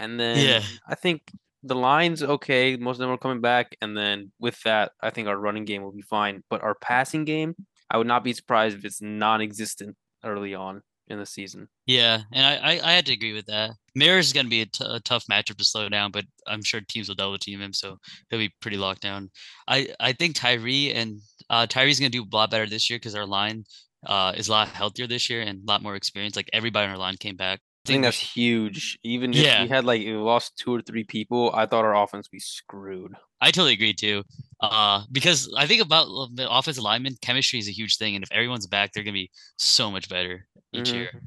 and 0.00 0.18
then 0.18 0.38
yeah. 0.38 0.62
I 0.88 0.96
think 0.96 1.22
the 1.62 1.76
line's 1.76 2.22
okay. 2.22 2.76
Most 2.76 2.96
of 2.96 3.00
them 3.00 3.10
are 3.10 3.18
coming 3.18 3.40
back, 3.40 3.76
and 3.80 3.96
then 3.96 4.32
with 4.40 4.60
that, 4.64 4.92
I 5.00 5.10
think 5.10 5.28
our 5.28 5.38
running 5.38 5.64
game 5.64 5.82
will 5.82 5.92
be 5.92 6.02
fine. 6.02 6.42
But 6.50 6.62
our 6.62 6.74
passing 6.74 7.24
game, 7.24 7.54
I 7.88 7.98
would 7.98 8.06
not 8.06 8.24
be 8.24 8.32
surprised 8.32 8.76
if 8.76 8.84
it's 8.84 9.00
non-existent 9.00 9.96
early 10.24 10.54
on 10.54 10.82
in 11.08 11.18
the 11.18 11.26
season. 11.26 11.68
Yeah, 11.86 12.22
and 12.32 12.44
I 12.44 12.56
I, 12.56 12.80
I 12.82 12.92
had 12.92 13.06
to 13.06 13.12
agree 13.12 13.32
with 13.32 13.46
that. 13.46 13.70
Mayer 13.94 14.18
is 14.18 14.32
going 14.32 14.46
to 14.46 14.50
be 14.50 14.62
a, 14.62 14.66
t- 14.66 14.84
a 14.86 15.00
tough 15.00 15.24
matchup 15.30 15.56
to 15.56 15.64
slow 15.64 15.88
down, 15.88 16.10
but 16.10 16.24
I'm 16.46 16.62
sure 16.62 16.80
teams 16.80 17.08
will 17.08 17.14
double 17.14 17.38
team 17.38 17.60
him, 17.60 17.72
so 17.72 17.96
he'll 18.28 18.40
be 18.40 18.52
pretty 18.60 18.76
locked 18.76 19.02
down. 19.02 19.30
I 19.68 19.88
I 20.00 20.12
think 20.12 20.34
Tyree 20.34 20.92
and 20.92 21.20
uh, 21.48 21.66
Tyree's 21.66 22.00
going 22.00 22.10
to 22.10 22.18
do 22.18 22.24
a 22.24 22.36
lot 22.36 22.50
better 22.50 22.66
this 22.66 22.90
year 22.90 22.98
because 22.98 23.14
our 23.14 23.26
line 23.26 23.64
uh, 24.04 24.32
is 24.36 24.48
a 24.48 24.52
lot 24.52 24.68
healthier 24.68 25.06
this 25.06 25.30
year 25.30 25.42
and 25.42 25.62
a 25.62 25.66
lot 25.66 25.82
more 25.82 25.94
experience. 25.94 26.36
Like 26.36 26.50
everybody 26.52 26.86
on 26.86 26.90
our 26.90 26.98
line 26.98 27.16
came 27.16 27.36
back. 27.36 27.60
I 27.86 27.92
think 27.92 28.02
that's 28.02 28.18
huge. 28.18 28.98
Even 29.04 29.32
if 29.32 29.38
yeah. 29.38 29.62
we 29.62 29.68
had 29.68 29.84
like 29.84 30.00
we 30.00 30.12
lost 30.12 30.56
two 30.58 30.74
or 30.74 30.82
three 30.82 31.04
people, 31.04 31.52
I 31.54 31.66
thought 31.66 31.84
our 31.84 31.94
offense 31.94 32.26
would 32.26 32.36
be 32.36 32.40
screwed. 32.40 33.14
I 33.40 33.50
totally 33.50 33.74
agree 33.74 33.94
too. 33.94 34.24
Uh, 34.60 35.02
because 35.12 35.52
I 35.56 35.66
think 35.66 35.82
about 35.82 36.08
the 36.34 36.50
offensive 36.50 36.82
lineman 36.82 37.16
chemistry 37.22 37.60
is 37.60 37.68
a 37.68 37.72
huge 37.72 37.96
thing, 37.96 38.16
and 38.16 38.24
if 38.24 38.32
everyone's 38.32 38.66
back, 38.66 38.92
they're 38.92 39.04
gonna 39.04 39.12
be 39.12 39.30
so 39.56 39.90
much 39.90 40.08
better 40.08 40.46
each 40.72 40.88
mm-hmm. 40.88 40.96
year. 40.96 41.22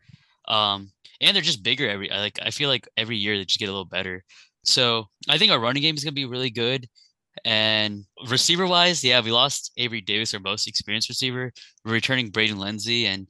Um, 0.49 0.91
and 1.21 1.35
they're 1.35 1.41
just 1.41 1.63
bigger 1.63 1.89
every. 1.89 2.09
Like 2.09 2.39
I 2.41 2.51
feel 2.51 2.67
like 2.67 2.87
every 2.97 3.15
year 3.15 3.37
they 3.37 3.45
just 3.45 3.59
get 3.59 3.69
a 3.69 3.71
little 3.71 3.85
better. 3.85 4.23
So 4.65 5.05
I 5.29 5.37
think 5.37 5.51
our 5.51 5.59
running 5.59 5.81
game 5.81 5.95
is 5.95 6.03
gonna 6.03 6.11
be 6.11 6.25
really 6.25 6.49
good. 6.49 6.87
And 7.45 8.05
receiver 8.27 8.67
wise, 8.67 9.03
yeah, 9.03 9.21
we 9.21 9.31
lost 9.31 9.71
Avery 9.77 10.01
Davis, 10.01 10.33
our 10.33 10.39
most 10.39 10.67
experienced 10.67 11.09
receiver. 11.09 11.51
We're 11.85 11.93
returning 11.93 12.29
Braden 12.29 12.57
Lenzy, 12.57 13.05
and 13.05 13.27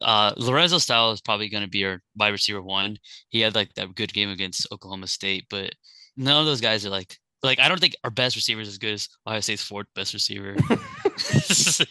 uh, 0.00 0.32
Lorenzo 0.36 0.78
Style 0.78 1.12
is 1.12 1.20
probably 1.20 1.48
going 1.48 1.64
to 1.64 1.68
be 1.70 1.84
our 1.84 2.02
wide 2.16 2.28
receiver 2.28 2.62
one. 2.62 2.98
He 3.28 3.40
had 3.40 3.54
like 3.54 3.72
that 3.74 3.94
good 3.94 4.12
game 4.12 4.30
against 4.30 4.66
Oklahoma 4.72 5.06
State, 5.06 5.46
but 5.48 5.72
none 6.16 6.38
of 6.40 6.46
those 6.46 6.60
guys 6.60 6.84
are 6.86 6.90
like 6.90 7.18
like 7.42 7.60
I 7.60 7.68
don't 7.68 7.80
think 7.80 7.94
our 8.04 8.10
best 8.10 8.34
receiver 8.36 8.60
is 8.60 8.68
as 8.68 8.78
good 8.78 8.94
as 8.94 9.08
Ohio 9.26 9.40
State's 9.40 9.62
fourth 9.62 9.86
best 9.94 10.12
receiver. 10.12 10.54
to 10.56 11.86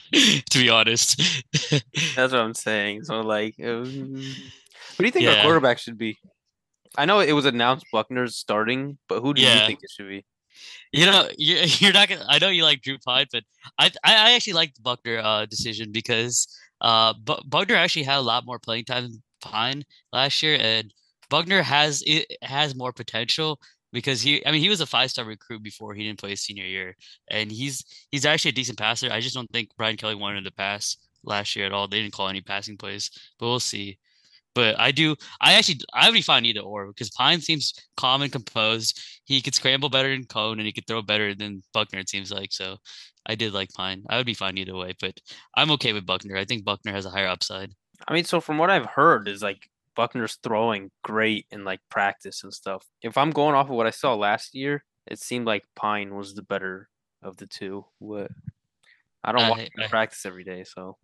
be 0.53 0.69
honest. 0.69 1.21
That's 2.15 2.33
what 2.33 2.41
I'm 2.41 2.53
saying. 2.53 3.05
So 3.05 3.21
like, 3.21 3.55
um, 3.63 3.85
who 3.85 4.97
do 4.99 5.05
you 5.05 5.11
think 5.11 5.23
Yeah. 5.25 5.37
our 5.37 5.43
quarterback 5.43 5.79
should 5.79 5.97
be? 5.97 6.17
I 6.97 7.05
know 7.05 7.19
it 7.19 7.31
was 7.33 7.45
announced 7.45 7.85
Buckner's 7.91 8.35
starting, 8.35 8.97
but 9.07 9.21
who 9.21 9.33
do 9.33 9.41
you 9.41 9.47
think 9.67 9.79
it 9.83 9.89
should 9.91 10.07
be? 10.09 10.25
You 10.91 11.05
know, 11.05 11.29
you're, 11.37 11.63
you're 11.63 11.93
not 11.93 12.09
gonna. 12.09 12.25
I 12.27 12.39
know 12.39 12.49
you 12.49 12.63
like 12.63 12.81
Drew 12.81 12.97
Pyne, 12.99 13.27
but 13.31 13.43
I 13.79 13.91
I, 14.03 14.33
actually 14.35 14.53
like 14.53 14.73
the 14.75 14.81
Buckner 14.81 15.19
uh, 15.19 15.45
decision 15.45 15.91
because 15.91 16.47
uh, 16.81 17.13
Bu- 17.13 17.43
Buckner 17.47 17.75
actually 17.75 18.03
had 18.03 18.17
a 18.19 18.21
lot 18.21 18.45
more 18.45 18.59
playing 18.59 18.85
time 18.85 19.03
than 19.03 19.23
Pyne 19.41 19.83
last 20.13 20.41
year, 20.43 20.57
and 20.59 20.93
Buckner 21.29 21.61
has 21.61 22.03
it 22.05 22.25
has 22.41 22.75
more 22.75 22.93
potential 22.93 23.59
because 23.93 24.21
he. 24.21 24.45
I 24.45 24.51
mean, 24.51 24.61
he 24.61 24.69
was 24.69 24.81
a 24.81 24.85
five 24.85 25.11
star 25.11 25.25
recruit 25.25 25.63
before 25.63 25.93
he 25.93 26.03
didn't 26.05 26.19
play 26.19 26.31
his 26.31 26.41
senior 26.41 26.65
year, 26.65 26.95
and 27.29 27.51
he's 27.51 27.83
he's 28.11 28.25
actually 28.25 28.49
a 28.49 28.53
decent 28.53 28.77
passer. 28.77 29.11
I 29.11 29.19
just 29.21 29.35
don't 29.35 29.49
think 29.51 29.69
Brian 29.77 29.97
Kelly 29.97 30.15
wanted 30.15 30.45
to 30.45 30.51
pass 30.51 30.97
last 31.23 31.55
year 31.55 31.65
at 31.65 31.73
all. 31.73 31.87
They 31.87 32.01
didn't 32.01 32.13
call 32.13 32.29
any 32.29 32.41
passing 32.41 32.77
plays, 32.77 33.11
but 33.39 33.47
we'll 33.47 33.59
see. 33.59 33.97
But 34.55 34.79
I 34.79 34.91
do. 34.91 35.15
I 35.39 35.53
actually. 35.53 35.81
I 35.93 36.07
would 36.07 36.13
be 36.15 36.21
fine 36.21 36.45
either 36.45 36.61
or 36.61 36.87
because 36.87 37.11
Pyne 37.11 37.41
seems 37.41 37.73
calm 37.95 38.21
and 38.23 38.31
composed. 38.31 38.99
He 39.23 39.41
could 39.41 39.53
scramble 39.53 39.89
better 39.89 40.09
than 40.09 40.25
Coan, 40.25 40.53
and 40.53 40.61
he 40.65 40.71
could 40.71 40.87
throw 40.87 41.01
better 41.01 41.35
than 41.35 41.61
Buckner. 41.73 41.99
It 41.99 42.09
seems 42.09 42.31
like 42.31 42.51
so. 42.51 42.77
I 43.25 43.35
did 43.35 43.53
like 43.53 43.69
Pyne. 43.73 44.03
I 44.09 44.17
would 44.17 44.25
be 44.25 44.33
fine 44.33 44.57
either 44.57 44.75
way, 44.75 44.93
but 44.99 45.19
I'm 45.55 45.69
okay 45.71 45.93
with 45.93 46.05
Buckner. 46.05 46.37
I 46.37 46.45
think 46.45 46.63
Buckner 46.63 46.93
has 46.93 47.05
a 47.05 47.09
higher 47.09 47.27
upside. 47.27 47.73
I 48.07 48.13
mean, 48.13 48.23
so 48.23 48.39
from 48.41 48.57
what 48.57 48.69
I've 48.69 48.85
heard 48.85 49.27
is 49.27 49.43
like 49.43 49.69
Buckner's 49.95 50.37
throwing 50.41 50.91
great 51.03 51.45
in 51.51 51.63
like 51.65 51.81
practice 51.89 52.43
and 52.43 52.53
stuff. 52.53 52.85
If 53.01 53.17
I'm 53.17 53.31
going 53.31 53.53
off 53.53 53.69
of 53.69 53.75
what 53.75 53.87
I 53.87 53.91
saw 53.91 54.15
last 54.15 54.55
year, 54.55 54.85
it 55.05 55.19
seemed 55.19 55.45
like 55.45 55.65
Pyne 55.75 56.15
was 56.15 56.33
the 56.35 56.41
better 56.41 56.89
of 57.21 57.37
the 57.37 57.47
two. 57.47 57.85
What 57.99 58.31
I 59.23 59.33
don't 59.33 59.49
watch 59.49 59.69
I- 59.77 59.83
I- 59.83 59.87
practice 59.87 60.25
every 60.25 60.43
day, 60.43 60.63
so 60.63 60.97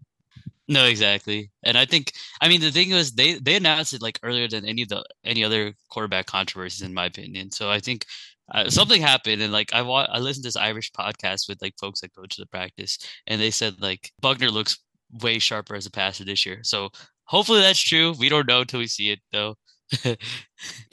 No, 0.68 0.86
exactly. 0.86 1.52
And 1.64 1.78
I 1.78 1.86
think 1.86 2.14
I 2.42 2.48
mean 2.48 2.62
the 2.62 2.72
thing 2.72 2.92
was 2.92 3.12
they 3.12 3.36
they 3.36 3.56
announced 3.56 3.94
it 3.94 4.02
like 4.02 4.20
earlier 4.24 4.48
than 4.48 4.66
any 4.66 4.84
of 4.84 4.90
the 4.90 5.04
any 5.26 5.44
other 5.44 5.74
quarterback 5.90 6.26
controversies 6.26 6.82
in 6.82 6.94
my 6.94 7.06
opinion. 7.06 7.52
So 7.52 7.70
I 7.70 7.80
think 7.80 8.06
uh, 8.54 8.70
something 8.70 9.02
happened 9.02 9.42
and 9.42 9.52
like 9.52 9.74
I 9.74 9.82
wa- 9.82 10.08
I 10.10 10.20
listened 10.20 10.44
to 10.44 10.48
this 10.48 10.56
Irish 10.56 10.92
podcast 10.92 11.50
with 11.50 11.62
like 11.62 11.76
folks 11.80 12.02
that 12.02 12.14
go 12.14 12.24
to 12.24 12.42
the 12.42 12.48
practice 12.48 12.98
and 13.28 13.42
they 13.42 13.52
said 13.52 13.82
like 13.82 14.12
Buckner 14.22 14.50
looks 14.50 14.80
way 15.22 15.38
sharper 15.40 15.76
as 15.76 15.86
a 15.86 15.92
passer 15.92 16.24
this 16.24 16.46
year. 16.46 16.60
So 16.64 16.90
hopefully 17.26 17.62
that's 17.62 17.80
true. 17.80 18.14
We 18.18 18.30
don't 18.30 18.48
know 18.48 18.62
until 18.62 18.80
we 18.80 18.88
see 18.88 19.12
it 19.12 19.20
though. 19.32 19.56
But 20.04 20.18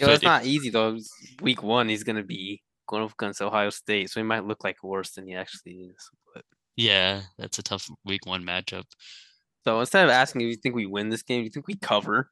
it's 0.01 0.25
not 0.25 0.45
easy 0.45 0.71
though. 0.71 0.99
Week 1.43 1.63
one, 1.63 1.89
he's 1.89 2.03
gonna 2.05 2.25
be 2.25 2.61
going 2.89 3.05
up 3.05 3.13
against 3.19 3.41
Ohio 3.41 3.71
State, 3.71 4.11
so 4.11 4.19
he 4.19 4.25
might 4.25 4.45
look 4.45 4.65
like 4.65 4.83
worse 4.83 5.13
than 5.13 5.29
he 5.29 5.35
actually 5.35 5.73
is. 5.73 6.11
But 6.35 6.45
yeah, 6.77 7.23
that's 7.39 7.59
a 7.59 7.63
tough 7.63 7.89
week 8.05 8.27
one 8.27 8.43
matchup. 8.45 8.85
So 9.65 9.81
instead 9.81 10.05
of 10.05 10.11
asking 10.11 10.43
if 10.43 10.49
you 10.49 10.57
think 10.57 10.75
we 10.75 10.87
win 10.87 11.09
this 11.11 11.23
game, 11.23 11.45
you 11.45 11.51
think 11.51 11.67
we 11.67 11.77
cover? 11.77 12.29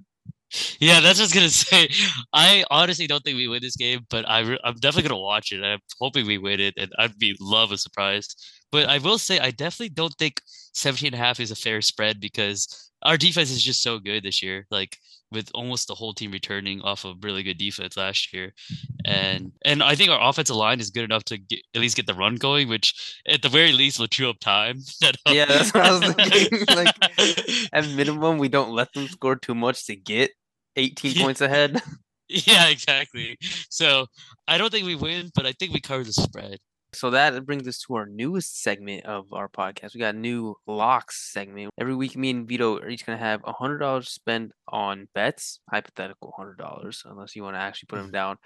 Yeah, 0.80 1.00
that's 1.00 1.18
just 1.18 1.34
gonna 1.34 1.48
say. 1.50 1.88
I 2.32 2.64
honestly 2.70 3.06
don't 3.06 3.22
think 3.22 3.36
we 3.36 3.48
win 3.48 3.60
this 3.62 3.76
game, 3.76 4.06
but 4.10 4.28
I 4.28 4.40
re- 4.40 4.60
I'm 4.64 4.74
definitely 4.74 5.08
gonna 5.08 5.20
watch 5.20 5.52
it. 5.52 5.62
I'm 5.62 5.80
hoping 6.00 6.26
we 6.26 6.38
win 6.38 6.60
it, 6.60 6.74
and 6.78 6.90
I'd 6.98 7.18
be 7.18 7.36
love 7.40 7.70
a 7.72 7.78
surprise. 7.78 8.28
But 8.70 8.88
I 8.88 8.98
will 8.98 9.18
say 9.18 9.38
I 9.38 9.50
definitely 9.50 9.90
don't 9.94 10.14
think 10.18 10.40
17 10.74 11.08
and 11.08 11.14
a 11.14 11.24
half 11.24 11.40
is 11.40 11.50
a 11.50 11.56
fair 11.56 11.80
spread 11.82 12.20
because 12.20 12.90
our 13.02 13.16
defense 13.16 13.50
is 13.50 13.62
just 13.62 13.82
so 13.82 13.98
good 13.98 14.22
this 14.24 14.42
year. 14.42 14.66
Like 14.70 14.98
with 15.30 15.50
almost 15.54 15.88
the 15.88 15.94
whole 15.94 16.14
team 16.14 16.30
returning 16.32 16.80
off 16.82 17.04
of 17.04 17.22
really 17.22 17.42
good 17.42 17.58
defense 17.58 17.96
last 17.96 18.32
year, 18.32 18.52
and 19.04 19.52
and 19.64 19.82
I 19.82 19.94
think 19.94 20.10
our 20.10 20.28
offensive 20.28 20.56
line 20.56 20.80
is 20.80 20.90
good 20.90 21.04
enough 21.04 21.24
to 21.24 21.38
get, 21.38 21.60
at 21.74 21.80
least 21.80 21.96
get 21.96 22.06
the 22.06 22.14
run 22.14 22.36
going, 22.36 22.68
which 22.68 22.94
at 23.28 23.42
the 23.42 23.48
very 23.48 23.72
least 23.72 23.98
will 23.98 24.06
chew 24.06 24.30
up 24.30 24.38
time. 24.40 24.80
Yeah, 25.28 25.44
that's 25.48 25.72
what 25.74 25.84
I 25.84 25.92
was 25.92 26.14
thinking, 26.14 26.64
like, 26.74 26.94
At 27.72 27.88
minimum, 27.90 28.38
we 28.38 28.48
don't 28.48 28.70
let 28.72 28.92
them 28.94 29.08
score 29.08 29.36
too 29.36 29.54
much 29.54 29.86
to 29.86 29.96
get 29.96 30.30
18 30.76 31.12
Yeah. 31.14 31.22
points 31.22 31.40
ahead. 31.40 31.80
Yeah, 32.28 32.68
exactly. 32.68 33.38
So 33.70 34.06
I 34.46 34.58
don't 34.58 34.70
think 34.70 34.86
we 34.86 34.94
win, 34.94 35.30
but 35.34 35.46
I 35.46 35.52
think 35.52 35.72
we 35.72 35.80
cover 35.80 36.04
the 36.04 36.12
spread. 36.12 36.58
So 36.92 37.10
that 37.10 37.44
brings 37.44 37.68
us 37.68 37.78
to 37.80 37.96
our 37.96 38.06
newest 38.06 38.62
segment 38.62 39.04
of 39.04 39.32
our 39.32 39.48
podcast. 39.48 39.94
We 39.94 40.00
got 40.00 40.14
a 40.14 40.18
new 40.18 40.56
locks 40.66 41.32
segment. 41.32 41.70
Every 41.78 41.94
week, 41.94 42.16
me 42.16 42.30
and 42.30 42.48
Vito 42.48 42.78
are 42.78 42.88
each 42.88 43.04
gonna 43.04 43.18
have 43.18 43.42
a 43.44 43.52
hundred 43.52 43.78
dollars 43.78 44.06
to 44.06 44.12
spend 44.12 44.52
on 44.68 45.08
bets, 45.14 45.60
hypothetical 45.70 46.32
hundred 46.36 46.58
dollars, 46.58 47.02
unless 47.04 47.36
you 47.36 47.42
want 47.42 47.56
to 47.56 47.60
actually 47.60 47.88
put 47.88 47.96
them 47.96 48.10
down. 48.12 48.36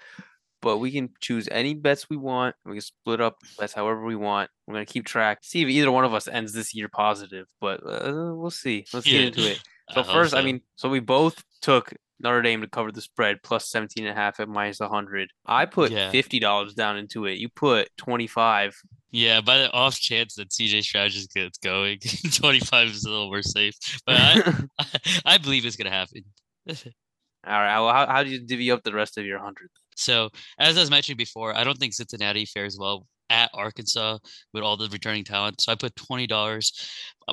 But 0.61 0.77
we 0.77 0.91
can 0.91 1.09
choose 1.19 1.47
any 1.51 1.73
bets 1.73 2.09
we 2.09 2.17
want. 2.17 2.55
We 2.65 2.73
can 2.73 2.81
split 2.81 3.21
up 3.21 3.37
bets 3.57 3.73
however 3.73 4.03
we 4.03 4.15
want. 4.15 4.49
We're 4.67 4.75
gonna 4.75 4.85
keep 4.85 5.05
track, 5.05 5.39
see 5.41 5.61
if 5.61 5.69
either 5.69 5.91
one 5.91 6.05
of 6.05 6.13
us 6.13 6.27
ends 6.27 6.53
this 6.53 6.75
year 6.75 6.89
positive. 6.89 7.47
But 7.61 7.79
uh, 7.85 8.33
we'll 8.35 8.51
see. 8.51 8.85
Let's 8.93 9.05
get 9.05 9.21
into 9.21 9.51
it. 9.51 9.61
So 9.91 9.99
I 9.99 10.03
first, 10.03 10.33
I 10.33 10.41
mean, 10.41 10.61
so 10.77 10.87
we 10.87 11.01
both 11.01 11.43
took 11.61 11.93
Notre 12.23 12.41
Dame 12.41 12.61
to 12.61 12.67
cover 12.67 12.91
the 12.91 13.01
spread 13.01 13.43
plus 13.43 13.69
17 13.69 14.05
and 14.05 14.17
a 14.17 14.19
half 14.19 14.39
at 14.39 14.47
minus 14.49 14.79
100. 14.79 15.29
I 15.45 15.65
put 15.65 15.91
Yeah. 15.91 16.11
$50 16.11 16.73
down 16.73 16.97
into 16.97 17.25
it. 17.25 17.37
You 17.37 17.49
put 17.49 17.89
25. 17.97 18.75
yeah, 19.11 19.41
by 19.41 19.57
the 19.59 19.71
off 19.71 19.99
chance 19.99 20.35
that 20.35 20.49
CJ 20.49 20.83
Stroud 20.83 21.11
just 21.11 21.33
gets 21.33 21.57
going, 21.59 21.99
25 22.33 22.87
is 22.87 23.05
a 23.05 23.09
little 23.09 23.27
more 23.27 23.43
safe. 23.43 23.75
But 24.05 24.15
I, 24.17 24.53
I 25.25 25.37
believe 25.37 25.65
it's 25.65 25.75
gonna 25.75 25.89
happen. 25.91 26.23
All 26.67 26.73
right. 27.59 27.79
Well, 27.79 27.93
how, 27.93 28.07
how 28.07 28.23
do 28.23 28.29
you 28.29 28.39
divvy 28.39 28.71
up 28.71 28.83
the 28.83 28.93
rest 28.93 29.17
of 29.17 29.25
your 29.25 29.37
100? 29.37 29.69
So 29.95 30.29
as 30.57 30.77
I 30.77 30.79
was 30.79 30.89
mentioning 30.89 31.17
before, 31.17 31.55
I 31.55 31.63
don't 31.63 31.77
think 31.77 31.93
Cincinnati 31.93 32.45
fares 32.45 32.77
well 32.79 33.05
at 33.29 33.49
Arkansas 33.53 34.17
with 34.53 34.63
all 34.63 34.77
the 34.77 34.87
returning 34.89 35.23
talent. 35.23 35.59
So 35.61 35.71
I 35.71 35.75
put 35.75 35.95
twenty 35.95 36.25
dollars. 36.25 36.71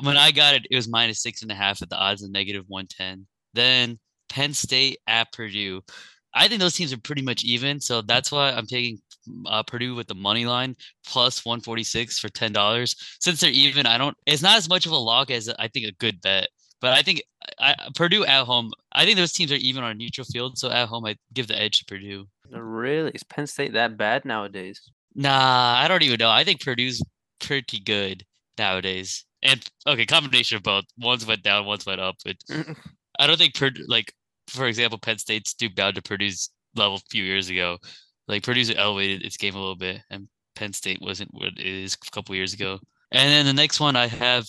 When 0.03 0.17
I 0.17 0.31
got 0.31 0.55
it, 0.55 0.67
it 0.69 0.75
was 0.75 0.87
minus 0.87 1.21
six 1.21 1.41
and 1.41 1.51
a 1.51 1.55
half 1.55 1.81
at 1.81 1.89
the 1.89 1.97
odds 1.97 2.21
of 2.23 2.29
negative 2.31 2.65
one 2.67 2.87
ten. 2.87 3.25
Then 3.53 3.99
Penn 4.31 4.53
State 4.53 4.97
at 5.07 5.31
Purdue. 5.33 5.81
I 6.33 6.47
think 6.47 6.61
those 6.61 6.75
teams 6.75 6.93
are 6.93 6.97
pretty 6.97 7.21
much 7.21 7.43
even, 7.43 7.81
so 7.81 8.01
that's 8.01 8.31
why 8.31 8.51
I'm 8.51 8.65
taking 8.65 8.99
uh, 9.45 9.63
Purdue 9.63 9.95
with 9.95 10.07
the 10.07 10.15
money 10.15 10.45
line 10.45 10.75
plus 11.05 11.45
146 11.45 12.19
for 12.19 12.29
ten 12.29 12.53
dollars. 12.53 12.95
Since 13.19 13.41
they're 13.41 13.51
even, 13.51 13.85
I 13.85 13.97
don't. 13.97 14.15
It's 14.25 14.41
not 14.41 14.57
as 14.57 14.69
much 14.69 14.85
of 14.85 14.93
a 14.93 14.97
lock 14.97 15.29
as 15.29 15.49
I 15.59 15.67
think 15.67 15.85
a 15.87 15.91
good 15.99 16.21
bet. 16.21 16.47
But 16.79 16.93
I 16.93 17.01
think 17.03 17.21
I, 17.59 17.75
Purdue 17.95 18.25
at 18.25 18.45
home. 18.45 18.71
I 18.93 19.05
think 19.05 19.17
those 19.17 19.33
teams 19.33 19.51
are 19.51 19.55
even 19.55 19.83
on 19.83 19.91
a 19.91 19.95
neutral 19.95 20.25
field, 20.25 20.57
so 20.57 20.71
at 20.71 20.87
home 20.87 21.05
I 21.05 21.17
give 21.33 21.47
the 21.47 21.61
edge 21.61 21.79
to 21.79 21.85
Purdue. 21.85 22.25
Really? 22.49 23.11
Is 23.13 23.23
Penn 23.23 23.45
State 23.47 23.73
that 23.73 23.97
bad 23.97 24.23
nowadays? 24.23 24.81
Nah, 25.13 25.75
I 25.77 25.87
don't 25.87 26.03
even 26.03 26.17
know. 26.17 26.29
I 26.29 26.43
think 26.45 26.63
Purdue's 26.63 27.03
pretty 27.39 27.79
good 27.79 28.25
nowadays. 28.57 29.25
And 29.43 29.61
okay, 29.85 30.05
combination 30.05 30.57
of 30.57 30.63
both. 30.63 30.85
One's 30.97 31.25
went 31.25 31.43
down, 31.43 31.65
one's 31.65 31.85
went 31.85 31.99
up. 32.01 32.15
But 32.23 32.37
I 33.19 33.27
don't 33.27 33.37
think 33.37 33.55
Purdue, 33.55 33.85
like 33.87 34.13
for 34.47 34.67
example, 34.67 34.99
Penn 34.99 35.17
State 35.17 35.47
stooped 35.47 35.75
down 35.75 35.93
to 35.93 36.01
Purdue's 36.01 36.49
level 36.75 36.97
a 36.97 37.09
few 37.09 37.23
years 37.23 37.49
ago. 37.49 37.77
Like 38.27 38.43
Purdue's 38.43 38.71
elevated 38.71 39.23
its 39.23 39.37
game 39.37 39.55
a 39.55 39.59
little 39.59 39.75
bit, 39.75 40.01
and 40.09 40.27
Penn 40.55 40.73
State 40.73 40.99
wasn't 41.01 41.33
what 41.33 41.53
it 41.57 41.59
is 41.59 41.95
a 41.95 42.11
couple 42.11 42.35
years 42.35 42.53
ago. 42.53 42.79
And 43.11 43.29
then 43.29 43.45
the 43.45 43.53
next 43.53 43.79
one 43.79 43.95
I 43.95 44.07
have, 44.07 44.45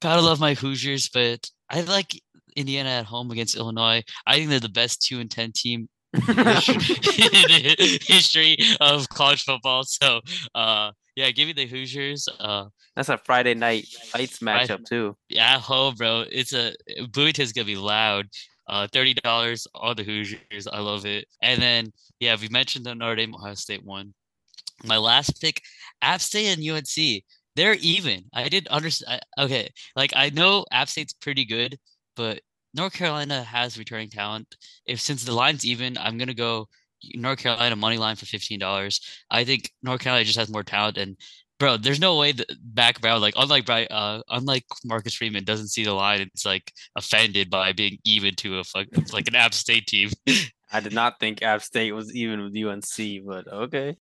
gotta 0.00 0.22
love 0.22 0.40
my 0.40 0.54
Hoosiers, 0.54 1.08
but 1.08 1.50
I 1.68 1.82
like 1.82 2.20
Indiana 2.56 2.90
at 2.90 3.06
home 3.06 3.30
against 3.30 3.56
Illinois. 3.56 4.02
I 4.26 4.36
think 4.36 4.50
they're 4.50 4.60
the 4.60 4.68
best 4.68 5.02
two 5.02 5.20
and 5.20 5.30
ten 5.30 5.52
team 5.52 5.88
in 6.14 6.20
the 6.26 7.98
history 8.06 8.56
of 8.80 9.08
college 9.08 9.44
football. 9.44 9.84
So, 9.84 10.20
uh, 10.54 10.92
yeah, 11.18 11.32
give 11.32 11.48
me 11.48 11.52
the 11.52 11.66
Hoosiers. 11.66 12.28
Uh, 12.38 12.66
That's 12.94 13.08
a 13.08 13.18
Friday 13.18 13.54
night 13.54 13.88
fights 13.88 14.38
matchup, 14.38 14.84
too. 14.84 15.16
Yeah, 15.28 15.58
home, 15.58 15.96
bro. 15.96 16.24
It's 16.30 16.52
a 16.52 16.74
Bloomington's 17.10 17.52
gonna 17.52 17.64
be 17.64 17.74
loud. 17.74 18.26
Uh, 18.68 18.86
thirty 18.92 19.14
dollars 19.14 19.66
all 19.74 19.96
the 19.96 20.04
Hoosiers. 20.04 20.68
I 20.72 20.78
love 20.78 21.06
it. 21.06 21.26
And 21.42 21.60
then, 21.60 21.92
yeah, 22.20 22.36
we 22.40 22.48
mentioned 22.50 22.86
the 22.86 22.94
Notre 22.94 23.16
Dame 23.16 23.34
Ohio 23.34 23.54
State 23.54 23.84
one. 23.84 24.14
My 24.84 24.96
last 24.96 25.40
pick, 25.40 25.60
App 26.02 26.20
State 26.20 26.56
and 26.56 26.62
UNC. 26.70 27.24
They're 27.56 27.74
even. 27.80 28.26
I 28.32 28.48
didn't 28.48 28.68
understand. 28.68 29.20
Okay, 29.40 29.70
like 29.96 30.12
I 30.14 30.30
know 30.30 30.66
App 30.70 30.88
State's 30.88 31.14
pretty 31.14 31.44
good, 31.44 31.80
but 32.14 32.42
North 32.74 32.92
Carolina 32.92 33.42
has 33.42 33.76
returning 33.76 34.08
talent. 34.08 34.54
If 34.86 35.00
since 35.00 35.24
the 35.24 35.34
line's 35.34 35.66
even, 35.66 35.98
I'm 35.98 36.16
gonna 36.16 36.32
go 36.32 36.68
North 37.14 37.38
Carolina 37.38 37.76
money 37.76 37.98
line 37.98 38.16
for 38.16 38.26
fifteen 38.26 38.58
dollars. 38.58 39.00
I 39.30 39.44
think 39.44 39.70
North 39.82 40.00
Carolina 40.00 40.24
just 40.24 40.38
has 40.38 40.50
more 40.50 40.64
talent, 40.64 40.98
and 40.98 41.16
bro, 41.58 41.76
there's 41.76 42.00
no 42.00 42.16
way 42.16 42.32
that 42.32 42.46
back 42.62 42.98
round 43.02 43.20
like 43.20 43.34
unlike 43.36 43.68
uh 43.68 44.22
unlike 44.28 44.64
Marcus 44.84 45.14
Freeman 45.14 45.44
doesn't 45.44 45.68
see 45.68 45.84
the 45.84 45.92
line. 45.92 46.20
It's 46.20 46.46
like 46.46 46.72
offended 46.96 47.50
by 47.50 47.72
being 47.72 47.98
even 48.04 48.34
to 48.36 48.58
a 48.58 48.64
fuck 48.64 48.86
like 49.12 49.28
an 49.28 49.34
App 49.34 49.54
State 49.54 49.86
team. 49.86 50.10
I 50.72 50.80
did 50.80 50.92
not 50.92 51.18
think 51.18 51.42
App 51.42 51.62
State 51.62 51.92
was 51.92 52.14
even 52.14 52.42
with 52.42 52.56
UNC, 52.56 53.26
but 53.26 53.50
okay. 53.50 53.96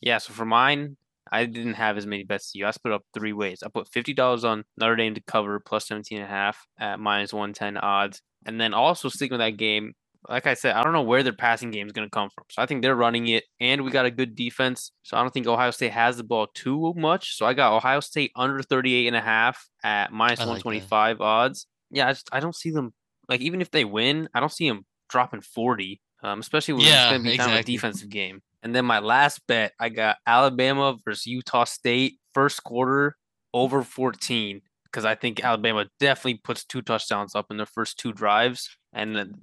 Yeah, 0.00 0.18
so 0.18 0.34
for 0.34 0.44
mine, 0.44 0.98
I 1.32 1.46
didn't 1.46 1.74
have 1.74 1.96
as 1.96 2.06
many 2.06 2.24
bets 2.24 2.50
as 2.50 2.54
you. 2.54 2.66
I 2.66 2.70
split 2.72 2.92
up 2.92 3.02
three 3.14 3.32
ways. 3.32 3.62
I 3.64 3.68
put 3.68 3.88
fifty 3.88 4.12
dollars 4.12 4.44
on 4.44 4.64
Notre 4.76 4.96
Dame 4.96 5.14
to 5.14 5.22
cover 5.22 5.58
plus 5.60 5.88
17 5.88 6.18
and 6.18 6.26
a 6.26 6.30
half 6.30 6.66
at 6.78 7.00
minus 7.00 7.32
one 7.32 7.52
ten 7.52 7.76
odds. 7.76 8.20
And 8.46 8.60
then 8.60 8.74
also 8.74 9.08
sticking 9.08 9.38
with 9.38 9.40
that 9.40 9.56
game, 9.56 9.94
like 10.28 10.46
I 10.46 10.54
said, 10.54 10.74
I 10.74 10.82
don't 10.82 10.92
know 10.92 11.02
where 11.02 11.22
their 11.22 11.32
passing 11.32 11.70
game 11.70 11.86
is 11.86 11.92
going 11.92 12.06
to 12.06 12.10
come 12.10 12.30
from. 12.30 12.44
So 12.50 12.62
I 12.62 12.66
think 12.66 12.82
they're 12.82 12.96
running 12.96 13.28
it, 13.28 13.44
and 13.60 13.82
we 13.84 13.90
got 13.90 14.06
a 14.06 14.10
good 14.10 14.34
defense. 14.34 14.92
So 15.02 15.16
I 15.16 15.22
don't 15.22 15.32
think 15.32 15.46
Ohio 15.46 15.70
State 15.70 15.92
has 15.92 16.16
the 16.16 16.24
ball 16.24 16.48
too 16.54 16.94
much. 16.96 17.36
So 17.36 17.46
I 17.46 17.54
got 17.54 17.74
Ohio 17.74 18.00
State 18.00 18.32
under 18.36 18.62
38 18.62 19.06
and 19.08 19.16
a 19.16 19.20
half 19.20 19.68
at 19.82 20.12
minus 20.12 20.40
like 20.40 20.46
that. 20.46 20.64
125 20.64 21.20
odds. 21.20 21.66
Yeah, 21.90 22.08
I, 22.08 22.12
just, 22.12 22.28
I 22.32 22.40
don't 22.40 22.56
see 22.56 22.70
them 22.70 22.92
like 23.28 23.40
even 23.40 23.60
if 23.60 23.70
they 23.70 23.84
win, 23.84 24.28
I 24.34 24.40
don't 24.40 24.52
see 24.52 24.68
them 24.68 24.84
dropping 25.08 25.42
40. 25.42 26.00
Um, 26.22 26.40
especially 26.40 26.74
when 26.74 26.84
Yeah, 26.84 27.04
it's 27.04 27.12
going 27.12 27.24
to 27.24 27.30
be 27.30 27.36
kind 27.36 27.52
of 27.52 27.58
a 27.58 27.62
defensive 27.62 28.08
game. 28.08 28.40
And 28.62 28.74
then 28.74 28.86
my 28.86 29.00
last 29.00 29.46
bet, 29.46 29.72
I 29.78 29.90
got 29.90 30.16
Alabama 30.26 30.96
versus 31.04 31.26
Utah 31.26 31.64
State 31.64 32.14
first 32.32 32.64
quarter 32.64 33.16
over 33.52 33.82
14 33.82 34.62
because 34.94 35.04
I 35.04 35.16
think 35.16 35.42
Alabama 35.42 35.86
definitely 35.98 36.34
puts 36.44 36.64
two 36.64 36.80
touchdowns 36.80 37.34
up 37.34 37.46
in 37.50 37.56
their 37.56 37.66
first 37.66 37.98
two 37.98 38.12
drives 38.12 38.70
and 38.92 39.34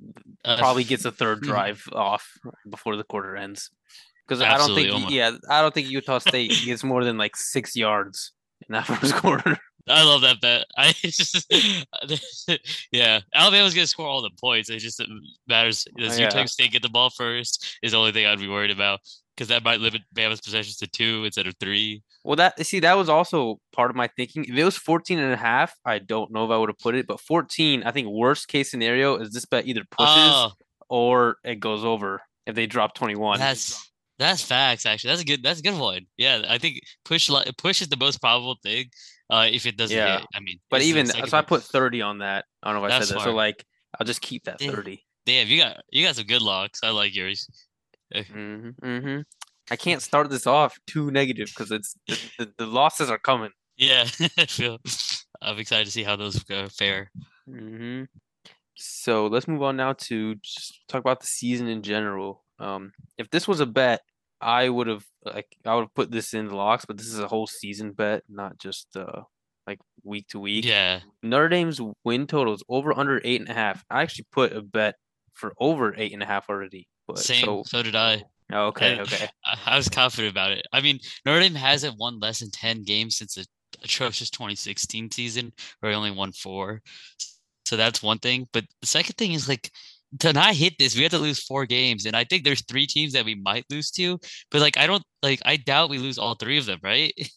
Uh, 0.45 0.57
probably 0.57 0.85
gets 0.85 1.03
a 1.03 1.11
third 1.11 1.39
mhm. 1.41 1.47
drive 1.47 1.83
off 1.91 2.25
before 2.69 2.95
the 2.95 3.03
quarter 3.03 3.35
ends. 3.35 3.69
Because 4.25 4.41
I 4.41 4.57
don't 4.57 4.73
think, 4.73 4.89
almo- 4.89 5.09
yeah, 5.09 5.31
I 5.49 5.61
don't 5.61 5.73
think 5.73 5.89
Utah 5.89 6.19
State 6.19 6.53
gets 6.65 6.85
more 6.85 7.03
than 7.03 7.17
like 7.17 7.35
six 7.35 7.75
yards 7.75 8.31
in 8.65 8.71
that 8.71 8.85
first 9.01 9.13
quarter. 9.15 9.57
I 9.89 10.03
love 10.05 10.21
that 10.21 10.39
bet. 10.39 10.67
I 10.77 10.93
just, 10.93 11.51
yeah, 12.93 13.19
Alabama's 13.33 13.73
gonna 13.73 13.87
score 13.87 14.07
all 14.07 14.21
the 14.21 14.29
points. 14.39 14.69
It 14.69 14.77
just 14.79 15.03
matters. 15.47 15.85
Does 15.97 16.17
Yeah. 16.17 16.25
Utah 16.27 16.45
State 16.45 16.71
get 16.71 16.81
the 16.81 16.87
ball 16.89 17.09
first? 17.09 17.77
Is 17.83 17.91
the 17.91 17.97
only 17.97 18.13
thing 18.13 18.25
I'd 18.25 18.39
be 18.39 18.47
worried 18.47 18.71
about 18.71 19.01
because 19.35 19.47
that 19.49 19.63
might 19.63 19.79
limit 19.79 20.01
Bama's 20.15 20.41
possessions 20.41 20.77
to 20.77 20.87
two 20.87 21.23
instead 21.25 21.47
of 21.47 21.55
three. 21.59 22.03
Well, 22.23 22.35
that 22.35 22.63
see, 22.65 22.79
that 22.81 22.97
was 22.97 23.09
also 23.09 23.59
part 23.73 23.89
of 23.89 23.95
my 23.95 24.07
thinking. 24.15 24.45
If 24.45 24.55
it 24.55 24.63
was 24.63 24.77
14 24.77 25.17
and 25.19 25.33
a 25.33 25.37
half, 25.37 25.73
I 25.85 25.99
don't 25.99 26.31
know 26.31 26.45
if 26.45 26.51
I 26.51 26.57
would 26.57 26.69
have 26.69 26.77
put 26.79 26.95
it, 26.95 27.07
but 27.07 27.19
14, 27.19 27.83
I 27.83 27.91
think 27.91 28.07
worst 28.07 28.47
case 28.47 28.69
scenario 28.69 29.17
is 29.17 29.31
this 29.31 29.45
bet 29.45 29.65
either 29.65 29.83
pushes 29.89 30.33
Oh, 30.35 30.51
or 30.89 31.37
it 31.43 31.59
goes 31.59 31.83
over 31.83 32.21
if 32.45 32.55
they 32.55 32.67
drop 32.67 32.93
21. 32.93 33.39
that's 33.39 33.91
that's 34.19 34.43
facts. 34.43 34.85
Actually, 34.85 35.09
that's 35.09 35.21
a 35.21 35.25
good. 35.25 35.41
That's 35.41 35.61
a 35.61 35.63
good 35.63 35.79
one. 35.79 36.05
Yeah, 36.15 36.43
I 36.47 36.59
think 36.59 36.81
push 37.05 37.27
push 37.57 37.81
is 37.81 37.87
the 37.87 37.97
most 37.97 38.21
probable 38.21 38.57
thing. 38.61 38.85
Uh, 39.31 39.47
if 39.51 39.65
it 39.65 39.77
doesn't 39.77 39.97
Yeah. 39.97 40.19
hit, 40.19 40.27
I 40.35 40.39
mean, 40.41 40.59
but 40.69 40.77
this 40.79 40.87
is 40.87 40.93
the 40.93 40.99
even 40.99 41.27
so, 41.29 41.37
I 41.37 41.41
put 41.41 41.63
30 41.63 42.01
on 42.03 42.19
that. 42.19 42.45
I 42.61 42.67
don't 42.71 42.79
know 42.79 42.85
if 42.85 42.91
I 42.91 42.99
That's 42.99 43.07
said 43.07 43.17
that. 43.17 43.23
So 43.23 43.33
like, 43.33 43.65
I'll 43.99 44.05
just 44.05 44.21
keep 44.21 44.43
that 44.43 44.59
30. 44.59 45.03
Damn, 45.25 45.47
you 45.47 45.57
got 45.59 45.81
you 45.89 46.05
got 46.05 46.15
some 46.17 46.25
good 46.25 46.41
locks. 46.43 46.81
I 46.83 46.89
like 46.89 47.15
yours. 47.15 47.47
Hmm 48.15 48.69
hmm 48.81 49.19
I 49.69 49.75
can't 49.75 50.01
start 50.01 50.29
this 50.29 50.45
off 50.47 50.77
too 50.85 51.11
negative 51.11 51.47
because 51.47 51.71
it's 51.71 51.95
the, 52.07 52.19
the, 52.39 52.53
the 52.57 52.65
losses 52.65 53.09
are 53.09 53.17
coming. 53.17 53.51
Yeah, 53.77 54.03
I 54.37 54.45
feel. 54.45 54.79
I'm 55.41 55.57
excited 55.57 55.85
to 55.85 55.91
see 55.91 56.03
how 56.03 56.15
those 56.15 56.43
go 56.43 56.67
fare. 56.67 57.09
hmm 57.47 58.03
So 58.75 59.27
let's 59.27 59.47
move 59.47 59.63
on 59.63 59.77
now 59.77 59.93
to 59.93 60.35
just 60.35 60.81
talk 60.87 60.99
about 60.99 61.19
the 61.21 61.27
season 61.27 61.67
in 61.67 61.83
general. 61.83 62.43
Um, 62.59 62.91
if 63.17 63.29
this 63.29 63.47
was 63.47 63.59
a 63.59 63.65
bet, 63.65 64.01
I 64.41 64.69
would 64.69 64.87
have 64.87 65.05
like 65.23 65.47
I 65.65 65.75
would 65.75 65.83
have 65.83 65.93
put 65.95 66.11
this 66.11 66.33
in 66.33 66.47
the 66.47 66.55
locks, 66.55 66.85
but 66.85 66.97
this 66.97 67.07
is 67.07 67.19
a 67.19 67.27
whole 67.27 67.47
season 67.47 67.93
bet, 67.93 68.23
not 68.27 68.57
just 68.57 68.97
uh 68.97 69.23
like 69.67 69.79
week 70.03 70.27
to 70.29 70.39
week. 70.39 70.65
Yeah, 70.65 71.01
Notre 71.23 71.49
Dame's 71.49 71.79
win 72.03 72.27
totals 72.27 72.63
over 72.67 72.97
under 72.97 73.21
eight 73.23 73.39
and 73.39 73.49
a 73.49 73.53
half. 73.53 73.85
I 73.89 74.01
actually 74.01 74.25
put 74.31 74.51
a 74.53 74.61
bet 74.61 74.95
for 75.33 75.53
over 75.59 75.93
eight 75.97 76.13
and 76.13 76.23
a 76.23 76.25
half 76.25 76.49
already. 76.49 76.87
But 77.07 77.19
same. 77.19 77.45
so 77.45 77.63
So 77.65 77.83
did 77.83 77.95
I. 77.95 78.23
oh, 78.53 78.67
okay, 78.67 78.97
I- 78.97 79.01
okay. 79.01 79.27
I, 79.45 79.57
I 79.73 79.77
was 79.77 79.89
confident 79.89 80.31
about 80.31 80.51
it. 80.51 80.65
I 80.71 80.81
mean, 80.81 80.99
Notre 81.25 81.39
Dame 81.41 81.55
hasn't 81.55 81.97
won 81.99 82.19
less 82.19 82.39
than 82.39 82.51
10 82.51 82.83
games 82.83 83.17
since 83.17 83.35
the 83.35 83.45
atrocious 83.83 84.29
2016 84.29 85.11
season, 85.11 85.51
where 85.79 85.91
they 85.91 85.95
only 85.95 86.11
won 86.11 86.31
four. 86.31 86.81
So 87.65 87.77
that's 87.77 88.03
one 88.03 88.19
thing. 88.19 88.47
But 88.51 88.65
the 88.81 88.87
second 88.87 89.15
thing 89.15 89.33
is 89.33 89.47
like 89.47 89.71
to 90.19 90.33
not 90.33 90.55
hit 90.55 90.73
this, 90.77 90.95
we 90.95 91.03
have 91.03 91.11
to 91.11 91.17
lose 91.17 91.43
four 91.43 91.65
games. 91.65 92.05
And 92.05 92.15
I 92.15 92.23
think 92.23 92.43
there's 92.43 92.63
three 92.65 92.85
teams 92.85 93.13
that 93.13 93.25
we 93.25 93.35
might 93.35 93.65
lose 93.69 93.91
to. 93.91 94.19
But 94.49 94.61
like 94.61 94.77
I 94.77 94.85
don't 94.87 95.03
like 95.23 95.41
I 95.45 95.57
doubt 95.57 95.89
we 95.89 95.97
lose 95.97 96.17
all 96.17 96.35
three 96.35 96.57
of 96.57 96.65
them, 96.65 96.79
right? 96.83 97.13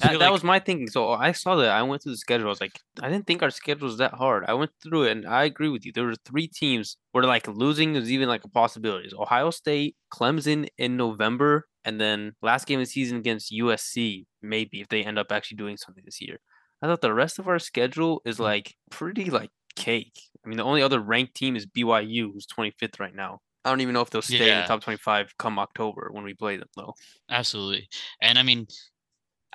That, 0.00 0.18
that 0.20 0.32
was 0.32 0.42
my 0.42 0.58
thinking. 0.58 0.88
So 0.88 1.10
I 1.10 1.32
saw 1.32 1.54
that. 1.56 1.68
I 1.68 1.82
went 1.82 2.02
through 2.02 2.12
the 2.12 2.18
schedule. 2.18 2.46
I 2.46 2.48
was 2.48 2.62
like, 2.62 2.80
I 3.02 3.10
didn't 3.10 3.26
think 3.26 3.42
our 3.42 3.50
schedule 3.50 3.86
was 3.86 3.98
that 3.98 4.14
hard. 4.14 4.44
I 4.48 4.54
went 4.54 4.70
through 4.82 5.04
it, 5.04 5.12
and 5.12 5.26
I 5.26 5.44
agree 5.44 5.68
with 5.68 5.84
you. 5.84 5.92
There 5.92 6.06
were 6.06 6.16
three 6.24 6.48
teams 6.48 6.96
where 7.12 7.24
like 7.24 7.46
losing 7.46 7.94
is 7.94 8.10
even 8.10 8.26
like 8.26 8.42
a 8.42 8.48
possibility. 8.48 9.04
It's 9.04 9.14
Ohio 9.14 9.50
State, 9.50 9.94
Clemson 10.12 10.66
in 10.78 10.96
November, 10.96 11.68
and 11.84 12.00
then 12.00 12.32
last 12.40 12.66
game 12.66 12.80
of 12.80 12.86
the 12.86 12.90
season 12.90 13.18
against 13.18 13.52
USC. 13.52 14.24
Maybe 14.40 14.80
if 14.80 14.88
they 14.88 15.04
end 15.04 15.18
up 15.18 15.30
actually 15.30 15.58
doing 15.58 15.76
something 15.76 16.02
this 16.04 16.22
year. 16.22 16.40
I 16.82 16.88
thought 16.88 17.00
the 17.00 17.14
rest 17.14 17.38
of 17.38 17.46
our 17.46 17.60
schedule 17.60 18.22
is 18.24 18.38
hmm. 18.38 18.42
like 18.42 18.74
pretty 18.90 19.26
like 19.26 19.50
cake. 19.76 20.20
I 20.44 20.48
mean, 20.48 20.56
the 20.56 20.64
only 20.64 20.82
other 20.82 21.00
ranked 21.00 21.34
team 21.34 21.56
is 21.56 21.66
BYU, 21.66 22.32
who's 22.32 22.46
25th 22.46 23.00
right 23.00 23.14
now. 23.14 23.40
I 23.64 23.70
don't 23.70 23.80
even 23.80 23.94
know 23.94 24.00
if 24.00 24.10
they'll 24.10 24.22
stay 24.22 24.50
in 24.50 24.60
the 24.60 24.66
top 24.66 24.82
25 24.82 25.34
come 25.38 25.58
October 25.58 26.08
when 26.10 26.24
we 26.24 26.34
play 26.34 26.56
them, 26.56 26.68
though. 26.76 26.94
Absolutely. 27.30 27.88
And 28.20 28.38
I 28.38 28.42
mean, 28.42 28.66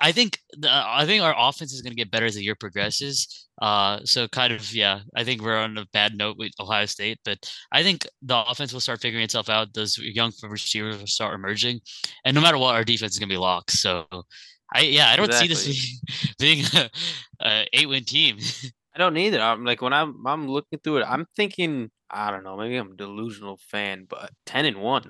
I 0.00 0.12
think 0.12 0.38
the, 0.52 0.70
I 0.70 1.04
think 1.06 1.22
our 1.22 1.34
offense 1.36 1.72
is 1.72 1.82
going 1.82 1.90
to 1.90 1.96
get 1.96 2.10
better 2.10 2.26
as 2.26 2.36
the 2.36 2.42
year 2.42 2.54
progresses. 2.54 3.48
Uh, 3.60 3.98
so 4.04 4.28
kind 4.28 4.52
of 4.52 4.72
yeah, 4.72 5.00
I 5.16 5.24
think 5.24 5.42
we're 5.42 5.56
on 5.56 5.76
a 5.76 5.86
bad 5.92 6.16
note 6.16 6.36
with 6.38 6.52
Ohio 6.60 6.86
State, 6.86 7.18
but 7.24 7.38
I 7.72 7.82
think 7.82 8.06
the 8.22 8.44
offense 8.48 8.72
will 8.72 8.80
start 8.80 9.00
figuring 9.00 9.24
itself 9.24 9.48
out. 9.48 9.74
Those 9.74 9.98
young 9.98 10.32
receivers 10.44 10.98
will 10.98 11.06
start 11.08 11.34
emerging, 11.34 11.80
and 12.24 12.34
no 12.34 12.40
matter 12.40 12.58
what, 12.58 12.76
our 12.76 12.84
defense 12.84 13.12
is 13.12 13.18
going 13.18 13.28
to 13.28 13.32
be 13.32 13.38
locked. 13.38 13.72
So, 13.72 14.06
I 14.72 14.82
yeah, 14.82 15.08
I 15.08 15.16
don't 15.16 15.34
see 15.34 15.48
this 15.48 15.66
being, 16.38 16.64
being 16.72 16.84
a, 17.40 17.46
a 17.46 17.66
eight 17.72 17.88
win 17.88 18.04
team. 18.04 18.38
I 18.98 19.02
don't 19.02 19.16
it. 19.16 19.40
I'm 19.40 19.64
like 19.64 19.80
when 19.80 19.92
I'm 19.92 20.26
I'm 20.26 20.48
looking 20.48 20.80
through 20.80 20.98
it, 20.98 21.04
mm-hmm. 21.04 21.12
I'm 21.12 21.26
thinking 21.36 21.90
I 22.10 22.30
don't 22.30 22.42
know, 22.42 22.56
maybe 22.56 22.76
I'm 22.76 22.92
a 22.92 22.96
delusional 22.96 23.58
fan, 23.70 24.06
but 24.08 24.30
ten 24.44 24.64
and 24.64 24.78
one. 24.78 25.04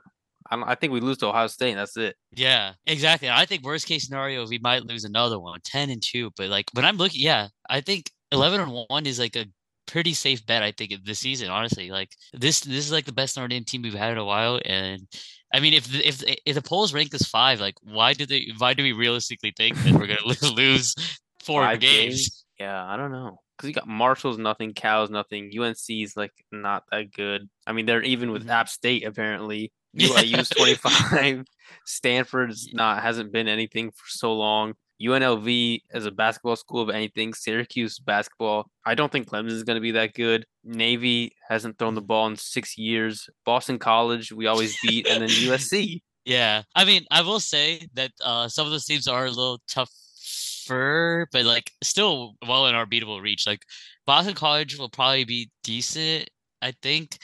I 0.50 0.56
don't, 0.56 0.68
I 0.68 0.74
think 0.74 0.92
we 0.92 1.00
lose 1.00 1.18
to 1.18 1.28
Ohio 1.28 1.46
State 1.46 1.70
and 1.70 1.78
that's 1.78 1.96
it. 1.96 2.16
Yeah, 2.32 2.72
exactly. 2.86 3.30
I 3.30 3.44
think 3.44 3.64
worst 3.64 3.86
case 3.86 4.06
scenario, 4.06 4.46
we 4.46 4.58
might 4.58 4.84
lose 4.84 5.04
another 5.04 5.38
one, 5.38 5.60
10 5.62 5.90
and 5.90 6.02
2. 6.02 6.30
But 6.38 6.48
like 6.48 6.66
when 6.72 6.86
I'm 6.86 6.96
looking, 6.96 7.20
yeah, 7.20 7.48
I 7.68 7.82
think 7.82 8.10
11 8.32 8.60
and 8.60 8.86
1 8.88 9.06
is 9.06 9.18
like 9.18 9.36
a 9.36 9.44
pretty 9.86 10.14
safe 10.14 10.46
bet, 10.46 10.62
I 10.62 10.72
think, 10.72 10.92
this 11.04 11.18
season, 11.18 11.50
honestly. 11.50 11.90
Like 11.90 12.10
this 12.32 12.60
this 12.60 12.86
is 12.86 12.92
like 12.92 13.04
the 13.04 13.12
best 13.12 13.36
Notre 13.36 13.48
Dame 13.48 13.64
team 13.64 13.82
we've 13.82 13.92
had 13.92 14.12
in 14.12 14.18
a 14.18 14.24
while. 14.24 14.58
And 14.64 15.06
I 15.52 15.60
mean, 15.60 15.74
if 15.74 15.86
the, 15.90 16.06
if 16.06 16.22
if 16.46 16.54
the 16.54 16.62
polls 16.62 16.94
rank 16.94 17.14
us 17.14 17.28
five, 17.28 17.60
like 17.60 17.74
why 17.82 18.14
do 18.14 18.24
they 18.24 18.48
why 18.56 18.72
do 18.72 18.82
we 18.82 18.92
realistically 18.92 19.52
think 19.54 19.76
that 19.82 19.92
we're 19.92 20.06
gonna 20.06 20.52
lose 20.54 20.94
four 21.42 21.62
Five 21.62 21.80
games? 21.80 22.46
Yeah, 22.58 22.86
I 22.86 22.96
don't 22.96 23.12
know. 23.12 23.38
Because 23.58 23.68
you 23.68 23.74
got 23.74 23.88
Marshall's 23.88 24.38
nothing, 24.38 24.72
Cal's 24.72 25.10
nothing, 25.10 25.50
UNC's 25.58 26.16
like 26.16 26.32
not 26.52 26.84
that 26.92 27.12
good. 27.12 27.48
I 27.66 27.72
mean, 27.72 27.84
they're 27.86 28.02
even 28.02 28.30
with 28.30 28.46
Mhm. 28.46 28.50
App 28.50 28.68
State 28.68 29.04
apparently. 29.04 29.72
Yeah. 29.94 30.08
BYU's 30.08 30.50
25. 30.50 31.44
Stanford's 31.86 32.72
not 32.74 33.02
hasn't 33.02 33.32
been 33.32 33.48
anything 33.48 33.90
for 33.90 34.04
so 34.06 34.34
long. 34.34 34.74
UNLV 35.02 35.80
as 35.92 36.04
a 36.06 36.10
basketball 36.10 36.56
school 36.56 36.82
of 36.82 36.90
anything. 36.90 37.32
Syracuse 37.32 37.98
basketball. 37.98 38.68
I 38.84 38.94
don't 38.94 39.10
think 39.10 39.28
Clemson 39.28 39.50
is 39.50 39.62
going 39.64 39.76
to 39.76 39.80
be 39.80 39.92
that 39.92 40.12
good. 40.14 40.44
Navy 40.62 41.32
hasn't 41.48 41.78
thrown 41.78 41.94
the 41.94 42.02
ball 42.02 42.26
in 42.26 42.36
six 42.36 42.76
years. 42.76 43.28
Boston 43.46 43.78
College 43.78 44.30
we 44.32 44.46
always 44.46 44.76
beat, 44.82 45.08
and 45.08 45.22
then 45.22 45.28
USC. 45.48 46.02
Yeah, 46.24 46.62
I 46.74 46.84
mean, 46.84 47.06
I 47.10 47.22
will 47.22 47.40
say 47.40 47.88
that 47.94 48.12
uh, 48.22 48.48
some 48.48 48.66
of 48.66 48.70
those 48.72 48.84
teams 48.84 49.08
are 49.08 49.24
a 49.24 49.30
little 49.30 49.60
tougher, 50.68 51.28
but 51.32 51.44
like 51.44 51.70
still 51.82 52.34
well 52.46 52.66
in 52.66 52.74
our 52.74 52.86
beatable 52.86 53.20
reach. 53.22 53.46
Like 53.46 53.62
Boston 54.06 54.34
College 54.34 54.78
will 54.78 54.88
probably 54.88 55.24
be 55.24 55.50
decent. 55.64 56.28
I 56.62 56.72
think 56.82 57.18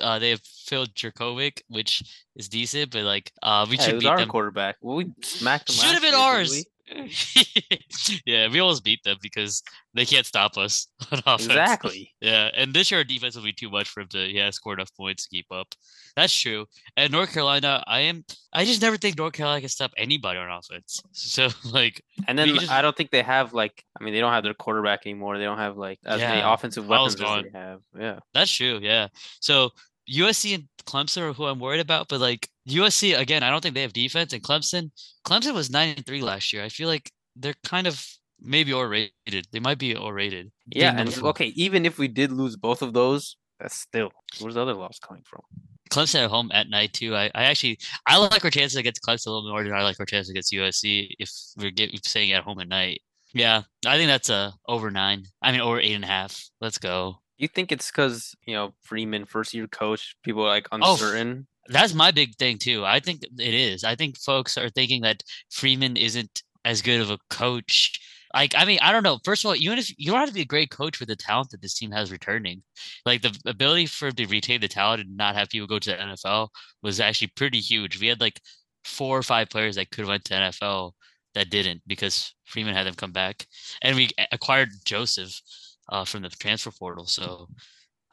uh, 0.00 0.18
they 0.18 0.30
have 0.30 0.40
Phil 0.66 0.86
Jurkovec, 0.86 1.60
which 1.68 2.02
is 2.36 2.48
decent, 2.48 2.92
but 2.92 3.02
like 3.02 3.30
uh, 3.42 3.66
we 3.68 3.76
Yeah, 3.76 3.82
it 3.82 3.84
should 3.84 3.94
was 3.96 4.04
beat 4.04 4.08
our 4.08 4.18
them. 4.18 4.28
quarterback. 4.28 4.76
Well, 4.80 4.96
we 4.96 5.06
smacked 5.22 5.68
them. 5.68 5.76
Should 5.76 5.92
have 5.92 6.02
been 6.02 6.12
year, 6.14 6.20
didn't 6.20 6.50
we? 6.50 6.58
ours. 6.58 6.66
yeah, 8.26 8.48
we 8.48 8.60
almost 8.60 8.84
beat 8.84 9.02
them 9.04 9.16
because 9.20 9.62
they 9.94 10.04
can't 10.04 10.26
stop 10.26 10.56
us 10.56 10.86
on 11.12 11.18
offense. 11.20 11.46
Exactly. 11.46 12.14
Yeah, 12.20 12.50
and 12.54 12.72
this 12.74 12.90
year 12.90 13.00
our 13.00 13.04
defense 13.04 13.34
will 13.36 13.42
be 13.42 13.52
too 13.52 13.70
much 13.70 13.88
for 13.88 14.00
him 14.00 14.08
to 14.08 14.18
yeah 14.30 14.50
score 14.50 14.74
enough 14.74 14.94
points 14.96 15.24
to 15.24 15.28
keep 15.30 15.46
up. 15.50 15.74
That's 16.16 16.34
true. 16.38 16.66
And 16.96 17.12
North 17.12 17.32
Carolina, 17.32 17.82
I 17.86 18.00
am 18.00 18.24
I 18.52 18.64
just 18.64 18.80
never 18.82 18.96
think 18.96 19.18
North 19.18 19.32
Carolina 19.32 19.60
can 19.60 19.68
stop 19.68 19.92
anybody 19.96 20.38
on 20.38 20.50
offense. 20.50 21.00
So 21.12 21.48
like 21.72 22.02
And 22.28 22.38
then 22.38 22.48
just- 22.48 22.70
I 22.70 22.82
don't 22.82 22.96
think 22.96 23.10
they 23.10 23.22
have 23.22 23.52
like 23.52 23.84
I 24.00 24.04
mean 24.04 24.14
they 24.14 24.20
don't 24.20 24.32
have 24.32 24.44
their 24.44 24.54
quarterback 24.54 25.06
anymore. 25.06 25.38
They 25.38 25.44
don't 25.44 25.58
have 25.58 25.76
like 25.76 25.98
as 26.06 26.20
many 26.20 26.40
offensive 26.40 26.86
weapons 26.86 27.20
as 27.20 27.42
they 27.42 27.50
have. 27.58 27.80
Yeah. 27.98 28.18
that's 28.32 28.50
true. 28.50 28.78
Yeah. 28.82 29.08
So 29.40 29.70
USC 30.12 30.54
and 30.54 30.64
Clemson 30.86 31.22
are 31.22 31.32
who 31.32 31.46
I'm 31.46 31.58
worried 31.58 31.80
about, 31.80 32.08
but 32.08 32.20
like 32.20 32.48
USC 32.68 33.18
again, 33.18 33.42
I 33.42 33.50
don't 33.50 33.60
think 33.60 33.74
they 33.74 33.82
have 33.82 33.92
defense. 33.92 34.32
And 34.32 34.42
Clemson, 34.42 34.90
Clemson 35.26 35.54
was 35.54 35.70
nine 35.70 35.94
and 35.96 36.06
three 36.06 36.22
last 36.22 36.52
year. 36.52 36.62
I 36.62 36.68
feel 36.68 36.88
like 36.88 37.10
they're 37.34 37.54
kind 37.64 37.86
of 37.86 38.04
maybe 38.40 38.72
overrated. 38.72 39.46
They 39.52 39.60
might 39.60 39.78
be 39.78 39.96
overrated. 39.96 40.50
Yeah, 40.68 40.94
and 40.96 41.12
four. 41.12 41.30
okay, 41.30 41.46
even 41.56 41.86
if 41.86 41.98
we 41.98 42.08
did 42.08 42.32
lose 42.32 42.56
both 42.56 42.82
of 42.82 42.92
those, 42.92 43.36
that's 43.60 43.76
still 43.76 44.10
where's 44.40 44.54
the 44.54 44.62
other 44.62 44.74
loss 44.74 44.98
coming 44.98 45.22
from? 45.24 45.42
Clemson 45.90 46.24
at 46.24 46.30
home 46.30 46.50
at 46.52 46.68
night 46.68 46.92
too. 46.92 47.14
I, 47.14 47.30
I 47.34 47.44
actually 47.44 47.78
I 48.06 48.16
like 48.16 48.44
our 48.44 48.50
chances 48.50 48.76
against 48.76 49.02
Clemson 49.02 49.26
a 49.26 49.30
little 49.30 49.50
more 49.50 49.62
than 49.62 49.72
I 49.72 49.82
like 49.82 50.00
our 50.00 50.06
chances 50.06 50.30
against 50.30 50.52
USC 50.52 51.10
if 51.18 51.30
we're 51.56 51.70
get, 51.70 52.04
staying 52.04 52.32
at 52.32 52.42
home 52.42 52.60
at 52.60 52.68
night. 52.68 53.00
Yeah, 53.32 53.62
I 53.84 53.96
think 53.96 54.08
that's 54.08 54.30
a 54.30 54.54
over 54.66 54.90
nine. 54.90 55.24
I 55.42 55.52
mean 55.52 55.60
over 55.60 55.80
eight 55.80 55.92
and 55.92 56.04
a 56.04 56.08
half. 56.08 56.48
Let's 56.60 56.78
go. 56.78 57.20
You 57.38 57.48
think 57.48 57.72
it's 57.72 57.90
because 57.90 58.34
you 58.46 58.54
know 58.54 58.74
Freeman, 58.82 59.24
first 59.26 59.54
year 59.54 59.66
coach, 59.66 60.16
people 60.22 60.42
are 60.44 60.48
like 60.48 60.68
Oh, 60.72 60.92
uncertain. 60.92 61.46
That's 61.68 61.94
my 61.94 62.10
big 62.10 62.36
thing 62.36 62.58
too. 62.58 62.84
I 62.84 63.00
think 63.00 63.22
it 63.24 63.54
is. 63.54 63.84
I 63.84 63.96
think 63.96 64.18
folks 64.18 64.56
are 64.56 64.68
thinking 64.70 65.02
that 65.02 65.22
Freeman 65.50 65.96
isn't 65.96 66.42
as 66.64 66.82
good 66.82 67.00
of 67.00 67.10
a 67.10 67.18
coach. 67.30 67.98
Like, 68.34 68.54
I 68.56 68.64
mean, 68.64 68.78
I 68.82 68.92
don't 68.92 69.02
know. 69.02 69.18
First 69.24 69.44
of 69.44 69.48
all, 69.48 69.56
even 69.56 69.78
if 69.78 69.90
you 69.98 70.10
don't 70.10 70.20
have 70.20 70.28
to 70.28 70.34
be 70.34 70.42
a 70.42 70.44
great 70.44 70.70
coach 70.70 71.00
with 71.00 71.08
the 71.08 71.16
talent 71.16 71.50
that 71.50 71.62
this 71.62 71.74
team 71.74 71.90
has 71.92 72.12
returning, 72.12 72.62
like 73.06 73.22
the 73.22 73.36
ability 73.46 73.86
for 73.86 74.08
him 74.08 74.14
to 74.14 74.26
retain 74.26 74.60
the 74.60 74.68
talent 74.68 75.00
and 75.00 75.16
not 75.16 75.34
have 75.36 75.48
people 75.48 75.66
go 75.66 75.78
to 75.78 75.90
the 75.90 75.96
NFL 75.96 76.48
was 76.82 77.00
actually 77.00 77.28
pretty 77.28 77.60
huge. 77.60 78.00
We 78.00 78.08
had 78.08 78.20
like 78.20 78.40
four 78.84 79.16
or 79.18 79.22
five 79.22 79.48
players 79.48 79.76
that 79.76 79.90
could 79.90 80.02
have 80.02 80.08
went 80.08 80.24
to 80.26 80.34
NFL 80.34 80.92
that 81.34 81.50
didn't 81.50 81.82
because 81.86 82.34
Freeman 82.44 82.74
had 82.74 82.86
them 82.86 82.94
come 82.94 83.12
back, 83.12 83.46
and 83.82 83.96
we 83.96 84.10
acquired 84.32 84.70
Joseph 84.84 85.40
uh, 85.88 86.04
from 86.04 86.22
the 86.22 86.28
transfer 86.28 86.70
portal. 86.70 87.06
So 87.06 87.48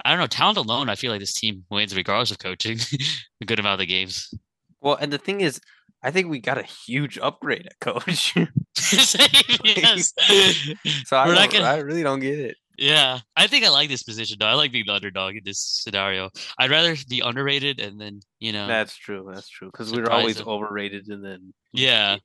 I 0.04 0.10
don't 0.12 0.20
know. 0.20 0.28
Talent 0.28 0.58
alone, 0.58 0.90
I 0.90 0.96
feel 0.96 1.12
like 1.12 1.20
this 1.20 1.34
team 1.34 1.66
wins 1.70 1.96
regardless 1.96 2.32
of 2.32 2.40
coaching 2.40 2.80
a 3.42 3.46
good 3.46 3.60
amount 3.60 3.74
of 3.74 3.80
the 3.80 3.86
games. 3.86 4.34
Well, 4.82 4.96
and 4.96 5.12
the 5.14 5.18
thing 5.18 5.42
is, 5.42 5.60
I 6.04 6.12
think 6.12 6.28
we 6.28 6.40
got 6.40 6.58
a 6.58 6.64
huge 6.64 7.18
upgrade 7.18 7.66
at 7.66 7.80
coach. 7.80 8.36
yes. 9.64 10.14
so 11.06 11.18
I, 11.18 11.34
not 11.34 11.52
gonna- 11.52 11.64
I 11.66 11.78
really 11.78 12.04
don't 12.04 12.20
get 12.20 12.40
it. 12.40 12.58
Yeah, 12.78 13.20
I 13.38 13.46
think 13.48 13.64
I 13.66 13.70
like 13.70 13.88
this 13.88 14.02
position 14.04 14.38
though. 14.40 14.48
I 14.48 14.56
like 14.56 14.72
being 14.72 14.86
the 14.88 14.94
underdog 14.94 15.36
in 15.36 15.44
this 15.46 15.60
scenario. 15.60 16.32
I'd 16.58 16.72
rather 16.72 16.96
be 17.08 17.20
underrated 17.20 17.80
and 17.80 18.02
then 18.02 18.22
you 18.40 18.52
know. 18.52 18.68
That's 18.68 18.98
true. 18.98 19.30
That's 19.32 19.48
true. 19.48 19.70
Because 19.72 19.92
we 19.92 20.02
were 20.02 20.12
always 20.12 20.38
them. 20.38 20.48
overrated 20.48 21.08
and 21.08 21.24
then 21.24 21.54
Yeah, 21.72 22.18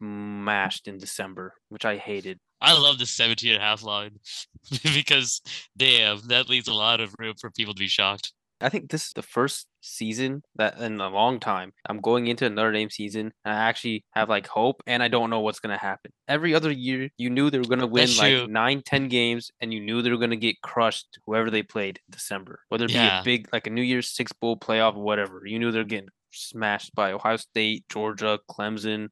smashed 0.00 0.88
in 0.88 0.98
December, 0.98 1.54
which 1.68 1.84
I 1.84 1.96
hated. 1.96 2.40
I 2.64 2.72
love 2.78 2.98
the 2.98 3.06
17 3.06 3.52
and 3.52 3.62
a 3.62 3.64
half 3.64 3.82
line 3.82 4.18
because 4.82 5.40
damn, 5.76 6.20
that 6.28 6.48
leaves 6.48 6.68
a 6.68 6.74
lot 6.74 7.00
of 7.00 7.14
room 7.18 7.34
for 7.40 7.50
people 7.50 7.74
to 7.74 7.78
be 7.78 7.88
shocked. 7.88 8.32
I 8.60 8.68
think 8.70 8.88
this 8.90 9.06
is 9.08 9.12
the 9.12 9.20
first 9.22 9.66
season 9.82 10.42
that 10.56 10.78
in 10.78 10.98
a 11.00 11.08
long 11.10 11.38
time 11.38 11.72
I'm 11.86 12.00
going 12.00 12.28
into 12.28 12.46
a 12.46 12.50
Notre 12.50 12.72
Dame 12.72 12.88
season 12.88 13.32
and 13.44 13.54
I 13.54 13.58
actually 13.68 14.04
have 14.12 14.30
like 14.30 14.46
hope 14.46 14.80
and 14.86 15.02
I 15.02 15.08
don't 15.08 15.28
know 15.28 15.40
what's 15.40 15.60
gonna 15.60 15.76
happen. 15.76 16.12
Every 16.28 16.54
other 16.54 16.70
year 16.70 17.10
you 17.18 17.28
knew 17.28 17.50
they 17.50 17.58
were 17.58 17.66
gonna 17.66 17.86
win 17.86 18.06
That's 18.06 18.18
like 18.18 18.32
true. 18.32 18.46
nine, 18.46 18.80
ten 18.86 19.08
games 19.08 19.50
and 19.60 19.74
you 19.74 19.80
knew 19.80 20.00
they 20.00 20.10
were 20.10 20.16
gonna 20.16 20.36
get 20.36 20.62
crushed 20.62 21.18
whoever 21.26 21.50
they 21.50 21.62
played 21.62 21.98
in 22.06 22.12
December. 22.12 22.60
Whether 22.68 22.86
it 22.86 22.88
be 22.88 22.94
Yeah. 22.94 23.20
a 23.20 23.24
big 23.24 23.48
like 23.52 23.66
a 23.66 23.70
New 23.70 23.82
Year's 23.82 24.08
six 24.08 24.32
bowl 24.32 24.56
playoff, 24.56 24.94
whatever. 24.94 25.42
You 25.44 25.58
knew 25.58 25.70
they're 25.70 25.84
getting 25.84 26.08
smashed 26.32 26.94
by 26.94 27.12
Ohio 27.12 27.36
State, 27.36 27.84
Georgia, 27.90 28.38
Clemson, 28.50 29.08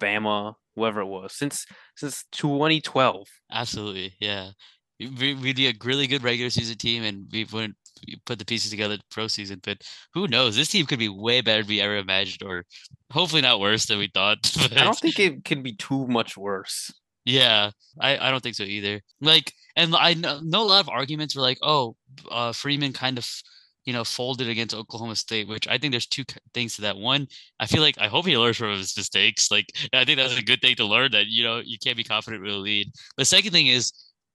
Bama, 0.00 0.54
whoever 0.76 1.00
it 1.00 1.06
was. 1.06 1.34
Since 1.34 1.66
since 1.96 2.24
2012. 2.32 3.26
Absolutely, 3.50 4.14
yeah. 4.20 4.50
We 4.98 5.34
we'd 5.34 5.56
be 5.56 5.68
a 5.68 5.74
really 5.84 6.06
good 6.06 6.22
regular 6.22 6.50
season 6.50 6.76
team, 6.76 7.02
and 7.02 7.26
we 7.32 7.44
wouldn't 7.44 7.76
we 8.06 8.20
put 8.24 8.38
the 8.38 8.44
pieces 8.44 8.70
together 8.70 8.96
the 8.96 9.02
pro 9.10 9.26
season. 9.28 9.60
But 9.62 9.78
who 10.14 10.28
knows? 10.28 10.56
This 10.56 10.68
team 10.68 10.86
could 10.86 10.98
be 10.98 11.08
way 11.08 11.40
better 11.40 11.62
than 11.62 11.68
we 11.68 11.80
ever 11.80 11.96
imagined, 11.96 12.48
or 12.48 12.64
hopefully 13.10 13.42
not 13.42 13.60
worse 13.60 13.86
than 13.86 13.98
we 13.98 14.10
thought. 14.12 14.38
I 14.76 14.84
don't 14.84 14.98
think 14.98 15.18
it 15.18 15.44
can 15.44 15.62
be 15.62 15.74
too 15.74 16.06
much 16.06 16.36
worse. 16.36 16.92
Yeah, 17.24 17.70
I, 18.00 18.18
I 18.18 18.30
don't 18.30 18.42
think 18.42 18.56
so 18.56 18.64
either. 18.64 19.00
Like, 19.20 19.52
and 19.76 19.94
I 19.94 20.14
know, 20.14 20.40
know 20.42 20.62
a 20.62 20.66
lot 20.66 20.80
of 20.80 20.88
arguments 20.88 21.36
were 21.36 21.42
like, 21.42 21.58
oh, 21.62 21.96
uh, 22.30 22.52
Freeman 22.52 22.92
kind 22.92 23.16
of, 23.16 23.28
you 23.84 23.92
know, 23.92 24.04
folded 24.04 24.48
against 24.48 24.74
Oklahoma 24.74 25.16
State, 25.16 25.48
which 25.48 25.66
I 25.66 25.78
think 25.78 25.92
there's 25.92 26.06
two 26.06 26.24
things 26.54 26.76
to 26.76 26.82
that. 26.82 26.96
One, 26.96 27.26
I 27.58 27.66
feel 27.66 27.82
like 27.82 27.98
I 27.98 28.06
hope 28.06 28.26
he 28.26 28.38
learns 28.38 28.56
from 28.56 28.76
his 28.76 28.96
mistakes. 28.96 29.50
Like, 29.50 29.66
I 29.92 30.04
think 30.04 30.18
that's 30.18 30.36
a 30.36 30.42
good 30.42 30.60
thing 30.60 30.76
to 30.76 30.84
learn 30.84 31.12
that, 31.12 31.26
you 31.26 31.42
know, 31.42 31.60
you 31.64 31.78
can't 31.82 31.96
be 31.96 32.04
confident 32.04 32.42
with 32.42 32.52
a 32.52 32.58
lead. 32.58 32.92
The 33.16 33.24
second 33.24 33.52
thing 33.52 33.66
is 33.66 33.92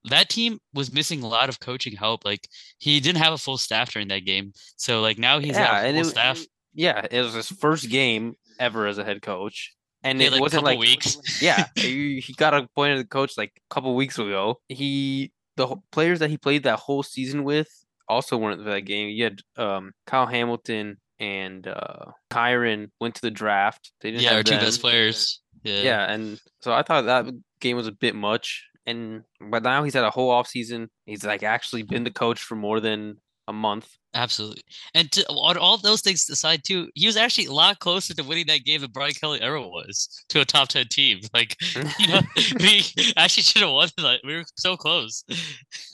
that 0.10 0.30
team 0.30 0.60
was 0.74 0.94
missing 0.94 1.24
a 1.24 1.28
lot 1.28 1.50
of 1.50 1.60
coaching 1.60 1.96
help. 1.96 2.26
Like, 2.26 2.48
he 2.80 3.00
didn't 3.00 3.22
have 3.22 3.34
a 3.34 3.38
full 3.38 3.58
staff 3.58 3.92
during 3.92 4.10
that 4.10 4.26
game. 4.26 4.54
So, 4.76 5.02
like, 5.02 5.18
now 5.18 5.40
he's 5.40 5.56
yeah, 5.56 5.82
full 5.82 6.00
it, 6.00 6.06
staff. 6.06 6.42
yeah, 6.74 7.06
it 7.10 7.22
was 7.22 7.34
his 7.34 7.48
first 7.48 7.90
game 7.90 8.36
ever 8.60 8.88
as 8.88 8.98
a 8.98 9.04
head 9.04 9.22
coach, 9.22 9.74
and 10.04 10.22
it 10.22 10.32
like, 10.32 10.42
wasn't 10.42 10.64
couple 10.64 10.78
like 10.78 10.80
weeks. 10.80 11.18
yeah, 11.42 11.68
he, 11.76 12.20
he 12.20 12.34
got 12.34 12.54
appointed 12.54 13.00
the 13.00 13.06
coach 13.06 13.38
like 13.38 13.52
a 13.56 13.74
couple 13.74 13.96
weeks 13.96 14.20
ago. 14.20 14.60
He 14.68 15.32
the 15.56 15.76
players 15.92 16.20
that 16.20 16.30
he 16.30 16.38
played 16.38 16.64
that 16.64 16.80
whole 16.80 17.04
season 17.04 17.44
with 17.44 17.70
also 18.10 18.38
weren't 18.38 18.64
for 18.64 18.70
that 18.72 18.82
game. 18.82 19.10
You 19.10 19.24
had 19.26 19.40
um 19.58 19.92
Kyle 20.06 20.26
Hamilton 20.28 20.98
and 21.20 21.68
uh 21.68 22.12
Kyren 22.32 22.90
went 23.00 23.16
to 23.16 23.22
the 23.22 23.32
draft. 23.32 23.92
They 24.02 24.12
didn't 24.12 24.24
Yeah, 24.24 24.36
our 24.36 24.44
two 24.44 24.56
them. 24.56 24.64
best 24.66 24.82
players. 24.82 25.42
Yeah. 25.64 25.82
Yeah, 25.82 26.12
and 26.12 26.40
so 26.62 26.72
I 26.74 26.84
thought 26.84 27.06
that 27.06 27.26
game 27.60 27.76
was 27.78 27.88
a 27.88 27.92
bit 27.92 28.16
much. 28.16 28.66
And 28.86 29.24
but 29.52 29.64
now 29.64 29.84
he's 29.84 29.94
had 29.96 30.06
a 30.06 30.10
whole 30.12 30.30
off 30.30 30.48
season. 30.48 30.90
He's 31.06 31.26
like 31.26 31.44
actually 31.44 31.84
been 31.84 32.04
the 32.06 32.12
coach 32.12 32.40
for 32.42 32.56
more 32.56 32.80
than 32.80 33.18
a 33.50 33.54
month. 33.54 33.90
Absolutely. 34.14 34.62
And 34.94 35.12
to, 35.12 35.26
on 35.28 35.58
all 35.58 35.78
those 35.78 36.02
things 36.02 36.28
aside, 36.30 36.64
too, 36.64 36.90
he 36.96 37.06
was 37.06 37.18
actually 37.18 37.46
a 37.48 37.54
lot 37.54 37.80
closer 37.80 38.14
to 38.14 38.24
winning 38.24 38.48
that 38.48 38.64
game 38.66 38.82
than 38.82 38.92
Brian 38.92 39.14
Kelly 39.14 39.40
ever 39.42 39.60
was 39.60 40.10
to 40.30 40.42
a 40.42 40.46
top 40.46 40.70
10 40.70 40.88
team. 40.90 41.20
Like, 41.34 41.56
you 42.00 42.08
know, 42.08 42.22
we 42.60 42.82
actually 43.16 43.44
should 43.44 43.62
have 43.62 43.72
won. 43.72 43.90
Like, 44.00 44.22
we 44.26 44.36
were 44.38 44.44
so 44.56 44.76
close. 44.76 45.24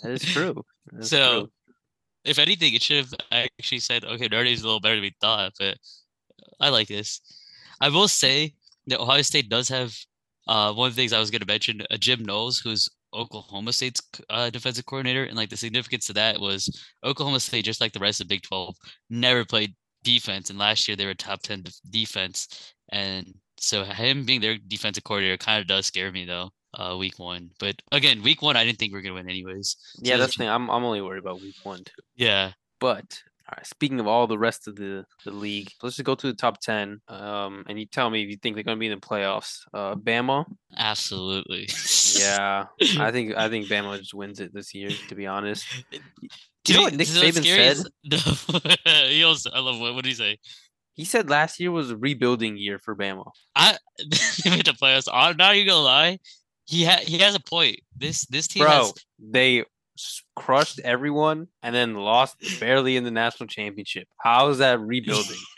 That 0.04 0.12
is 0.12 0.23
true. 0.23 0.63
That's 0.91 1.10
So, 1.10 1.41
true. 1.41 1.52
If 2.25 2.39
anything, 2.39 2.73
it 2.73 2.81
should 2.81 2.97
have 2.97 3.13
actually 3.31 3.79
said, 3.79 4.05
okay, 4.05 4.27
Notre 4.27 4.45
Dame's 4.45 4.62
a 4.62 4.65
little 4.65 4.79
better 4.79 4.95
than 4.95 5.03
we 5.03 5.15
thought, 5.21 5.53
but 5.59 5.77
I 6.59 6.69
like 6.69 6.88
this. 6.88 7.21
I 7.81 7.89
will 7.89 8.07
say 8.07 8.53
that 8.88 8.99
Ohio 8.99 9.21
State 9.21 9.49
does 9.49 9.69
have 9.69 9.95
uh, 10.47 10.73
one 10.73 10.88
of 10.88 10.95
the 10.95 11.01
things 11.01 11.13
I 11.13 11.19
was 11.19 11.31
going 11.31 11.41
to 11.41 11.47
mention, 11.47 11.81
uh, 11.89 11.97
Jim 11.97 12.23
Knowles, 12.23 12.59
who's 12.59 12.89
Oklahoma 13.13 13.73
State's 13.73 14.01
uh, 14.29 14.49
defensive 14.49 14.86
coordinator, 14.86 15.23
and 15.25 15.36
like 15.36 15.49
the 15.49 15.57
significance 15.57 16.09
of 16.09 16.15
that 16.15 16.39
was 16.39 16.83
Oklahoma 17.03 17.39
State, 17.39 17.65
just 17.65 17.81
like 17.81 17.93
the 17.93 17.99
rest 17.99 18.21
of 18.21 18.27
Big 18.27 18.41
Twelve, 18.41 18.75
never 19.09 19.45
played 19.45 19.75
defense, 20.03 20.49
and 20.49 20.59
last 20.59 20.88
year 20.88 20.97
they 20.97 21.05
were 21.05 21.13
top 21.13 21.41
ten 21.41 21.63
def- 21.63 21.75
defense, 21.89 22.73
and 22.89 23.33
so 23.57 23.83
him 23.83 24.25
being 24.25 24.41
their 24.41 24.57
defensive 24.67 25.03
coordinator 25.03 25.38
kind 25.38 25.62
of 25.62 25.67
does 25.67 25.86
scare 25.86 26.12
me 26.12 26.25
though. 26.25 26.49
Uh, 26.73 26.95
week 26.97 27.19
one, 27.19 27.51
but 27.59 27.75
again, 27.91 28.23
week 28.23 28.41
one, 28.41 28.57
I 28.57 28.65
didn't 28.65 28.79
think 28.79 28.93
we 28.93 28.99
are 28.99 29.01
gonna 29.01 29.15
win 29.15 29.29
anyways. 29.29 29.75
Yeah, 29.99 30.17
that's 30.17 30.36
the 30.36 30.39
thing. 30.39 30.49
I'm 30.49 30.69
I'm 30.69 30.83
only 30.83 31.01
worried 31.01 31.19
about 31.19 31.41
week 31.41 31.55
one 31.63 31.79
too. 31.83 31.91
Yeah, 32.15 32.53
But 32.79 33.21
all 33.47 33.55
right, 33.57 33.65
speaking 33.67 33.99
of 33.99 34.07
all 34.07 34.25
the 34.25 34.38
rest 34.38 34.67
of 34.67 34.75
the 34.75 35.05
the 35.25 35.31
league, 35.31 35.69
let's 35.83 35.97
just 35.97 36.05
go 36.05 36.15
to 36.15 36.27
the 36.27 36.33
top 36.33 36.59
ten. 36.62 37.01
Um, 37.09 37.63
and 37.67 37.77
you 37.79 37.86
tell 37.86 38.09
me 38.09 38.23
if 38.23 38.29
you 38.29 38.38
think 38.38 38.55
they're 38.55 38.63
going 38.63 38.77
to 38.77 38.79
be 38.79 38.88
in 38.88 38.97
the 38.99 39.05
playoffs. 39.05 39.59
Uh, 39.73 39.95
Bama. 39.95 40.45
absolutely. 40.77 41.67
Yeah, 42.17 42.65
I 42.99 43.12
think 43.12 43.36
I 43.36 43.49
think 43.49 43.67
Bama 43.69 43.99
just 43.99 44.13
wins 44.13 44.39
it 44.39 44.53
this 44.53 44.73
year. 44.73 44.89
To 45.09 45.15
be 45.15 45.27
honest, 45.27 45.67
Do 46.63 46.73
you 46.73 46.79
know 46.79 46.86
what 46.86 46.93
Nick 46.95 47.07
Saban 47.07 47.43
said? 47.43 47.86
No, 48.86 49.07
he 49.09 49.23
also, 49.23 49.51
I 49.51 49.59
love 49.59 49.79
what. 49.79 49.93
What 49.93 50.03
did 50.03 50.09
he 50.09 50.15
say? 50.15 50.38
he 50.95 51.05
said 51.05 51.27
last 51.29 51.59
year 51.59 51.71
was 51.71 51.89
a 51.89 51.97
rebuilding 51.97 52.55
year 52.55 52.77
for 52.77 52.95
Bama. 52.95 53.25
I 53.55 53.77
made 54.45 54.65
the 54.65 54.75
playoffs. 54.79 55.07
I'm 55.12 55.36
not 55.38 55.55
even 55.55 55.67
gonna 55.67 55.83
lie. 55.83 56.19
He 56.65 56.86
ha- 56.86 57.02
he 57.04 57.19
has 57.19 57.36
a 57.36 57.39
point. 57.39 57.80
This 57.95 58.26
this 58.26 58.47
team 58.47 58.63
Bro, 58.63 58.71
has 58.71 58.93
they 59.19 59.63
crushed 60.36 60.79
everyone 60.84 61.47
and 61.62 61.73
then 61.75 61.93
lost 61.93 62.38
barely 62.60 62.97
in 62.97 63.03
the 63.03 63.12
national 63.12 63.47
championship. 63.47 64.08
How 64.17 64.49
is 64.49 64.58
that 64.58 64.79
rebuilding? 64.79 65.38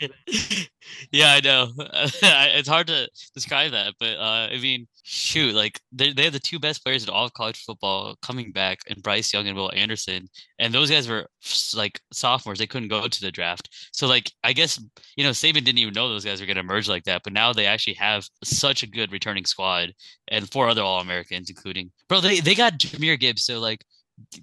yeah, 1.10 1.32
I 1.32 1.40
know. 1.40 1.68
it's 1.78 2.68
hard 2.68 2.86
to 2.88 3.08
describe 3.34 3.72
that, 3.72 3.94
but 3.98 4.16
uh, 4.16 4.48
I 4.50 4.58
mean, 4.60 4.86
shoot, 5.02 5.54
like 5.54 5.80
they 5.92 6.12
they 6.12 6.24
have 6.24 6.32
the 6.32 6.38
two 6.38 6.58
best 6.58 6.84
players 6.84 7.04
in 7.04 7.10
all 7.10 7.24
of 7.24 7.32
college 7.32 7.64
football 7.64 8.16
coming 8.22 8.52
back, 8.52 8.80
and 8.88 9.02
Bryce 9.02 9.32
Young 9.32 9.46
and 9.46 9.56
Will 9.56 9.72
Anderson, 9.74 10.28
and 10.58 10.74
those 10.74 10.90
guys 10.90 11.08
were 11.08 11.26
like 11.74 12.00
sophomores. 12.12 12.58
They 12.58 12.66
couldn't 12.66 12.88
go 12.88 13.06
to 13.06 13.20
the 13.20 13.32
draft, 13.32 13.68
so 13.92 14.06
like 14.06 14.30
I 14.44 14.52
guess 14.52 14.80
you 15.16 15.24
know 15.24 15.30
Saban 15.30 15.64
didn't 15.64 15.78
even 15.78 15.94
know 15.94 16.08
those 16.08 16.24
guys 16.24 16.40
were 16.40 16.46
going 16.46 16.56
to 16.56 16.60
emerge 16.60 16.88
like 16.88 17.04
that, 17.04 17.22
but 17.24 17.32
now 17.32 17.52
they 17.52 17.66
actually 17.66 17.94
have 17.94 18.26
such 18.44 18.82
a 18.82 18.88
good 18.88 19.12
returning 19.12 19.44
squad 19.44 19.92
and 20.28 20.50
four 20.50 20.68
other 20.68 20.82
All 20.82 21.00
Americans, 21.00 21.50
including 21.50 21.90
bro. 22.08 22.20
They 22.20 22.40
they 22.40 22.54
got 22.54 22.78
Jahmyr 22.78 23.18
Gibbs, 23.18 23.44
so 23.44 23.60
like 23.60 23.84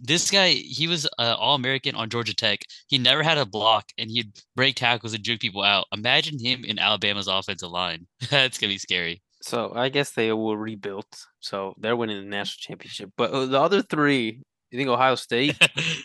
this 0.02 0.30
guy, 0.30 0.50
he 0.50 0.88
was 0.88 1.08
uh, 1.18 1.36
All 1.38 1.56
American 1.56 1.96
on 1.96 2.10
Georgia 2.10 2.36
Tech. 2.36 2.60
He 2.88 2.98
never 2.98 3.24
had 3.24 3.38
a 3.38 3.46
block, 3.46 3.86
and 3.98 4.10
he'd 4.10 4.32
break 4.56 4.76
tackles 4.76 5.14
and 5.14 5.24
juke 5.24 5.42
people 5.42 5.64
out. 5.64 5.86
Imagine 5.94 6.40
him 6.40 6.64
in 6.64 6.80
Alabama's 6.80 7.28
offensive 7.28 7.72
line. 7.72 8.08
That's 8.30 8.58
gonna 8.58 8.74
be 8.74 8.78
scary. 8.78 9.22
So 9.42 9.74
I 9.76 9.90
guess 9.90 10.12
they 10.12 10.32
will 10.32 10.58
rebuild. 10.58 11.06
So 11.40 11.74
they're 11.78 11.96
winning 11.96 12.24
the 12.24 12.30
national 12.30 12.62
championship. 12.62 13.12
But 13.18 13.32
uh, 13.32 13.46
the 13.46 13.60
other 13.60 13.82
three, 13.82 14.42
you 14.72 14.80
think 14.80 14.90
Ohio 14.90 15.16
State? 15.16 15.58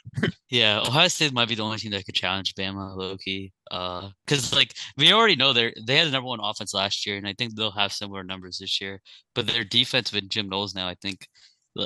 yeah, 0.50 0.80
Ohio 0.80 1.08
State 1.08 1.32
might 1.32 1.48
be 1.48 1.54
the 1.54 1.62
only 1.62 1.78
team 1.78 1.92
that 1.92 2.04
could 2.04 2.14
challenge 2.14 2.54
Bama, 2.54 2.96
low 2.96 3.16
key. 3.16 3.52
Uh, 3.70 4.10
because 4.26 4.52
like 4.54 4.74
we 4.96 5.12
already 5.12 5.36
know 5.36 5.52
they 5.52 5.72
they 5.86 5.96
had 5.96 6.08
the 6.08 6.12
number 6.12 6.28
one 6.28 6.40
offense 6.42 6.74
last 6.74 7.06
year, 7.06 7.16
and 7.16 7.28
I 7.28 7.34
think 7.36 7.54
they'll 7.54 7.70
have 7.70 7.92
similar 7.92 8.24
numbers 8.24 8.58
this 8.58 8.80
year. 8.80 9.00
But 9.34 9.46
their 9.46 9.64
defense 9.64 10.12
with 10.12 10.28
Jim 10.28 10.48
Knowles 10.48 10.74
now, 10.74 10.88
I 10.88 10.96
think, 11.00 11.28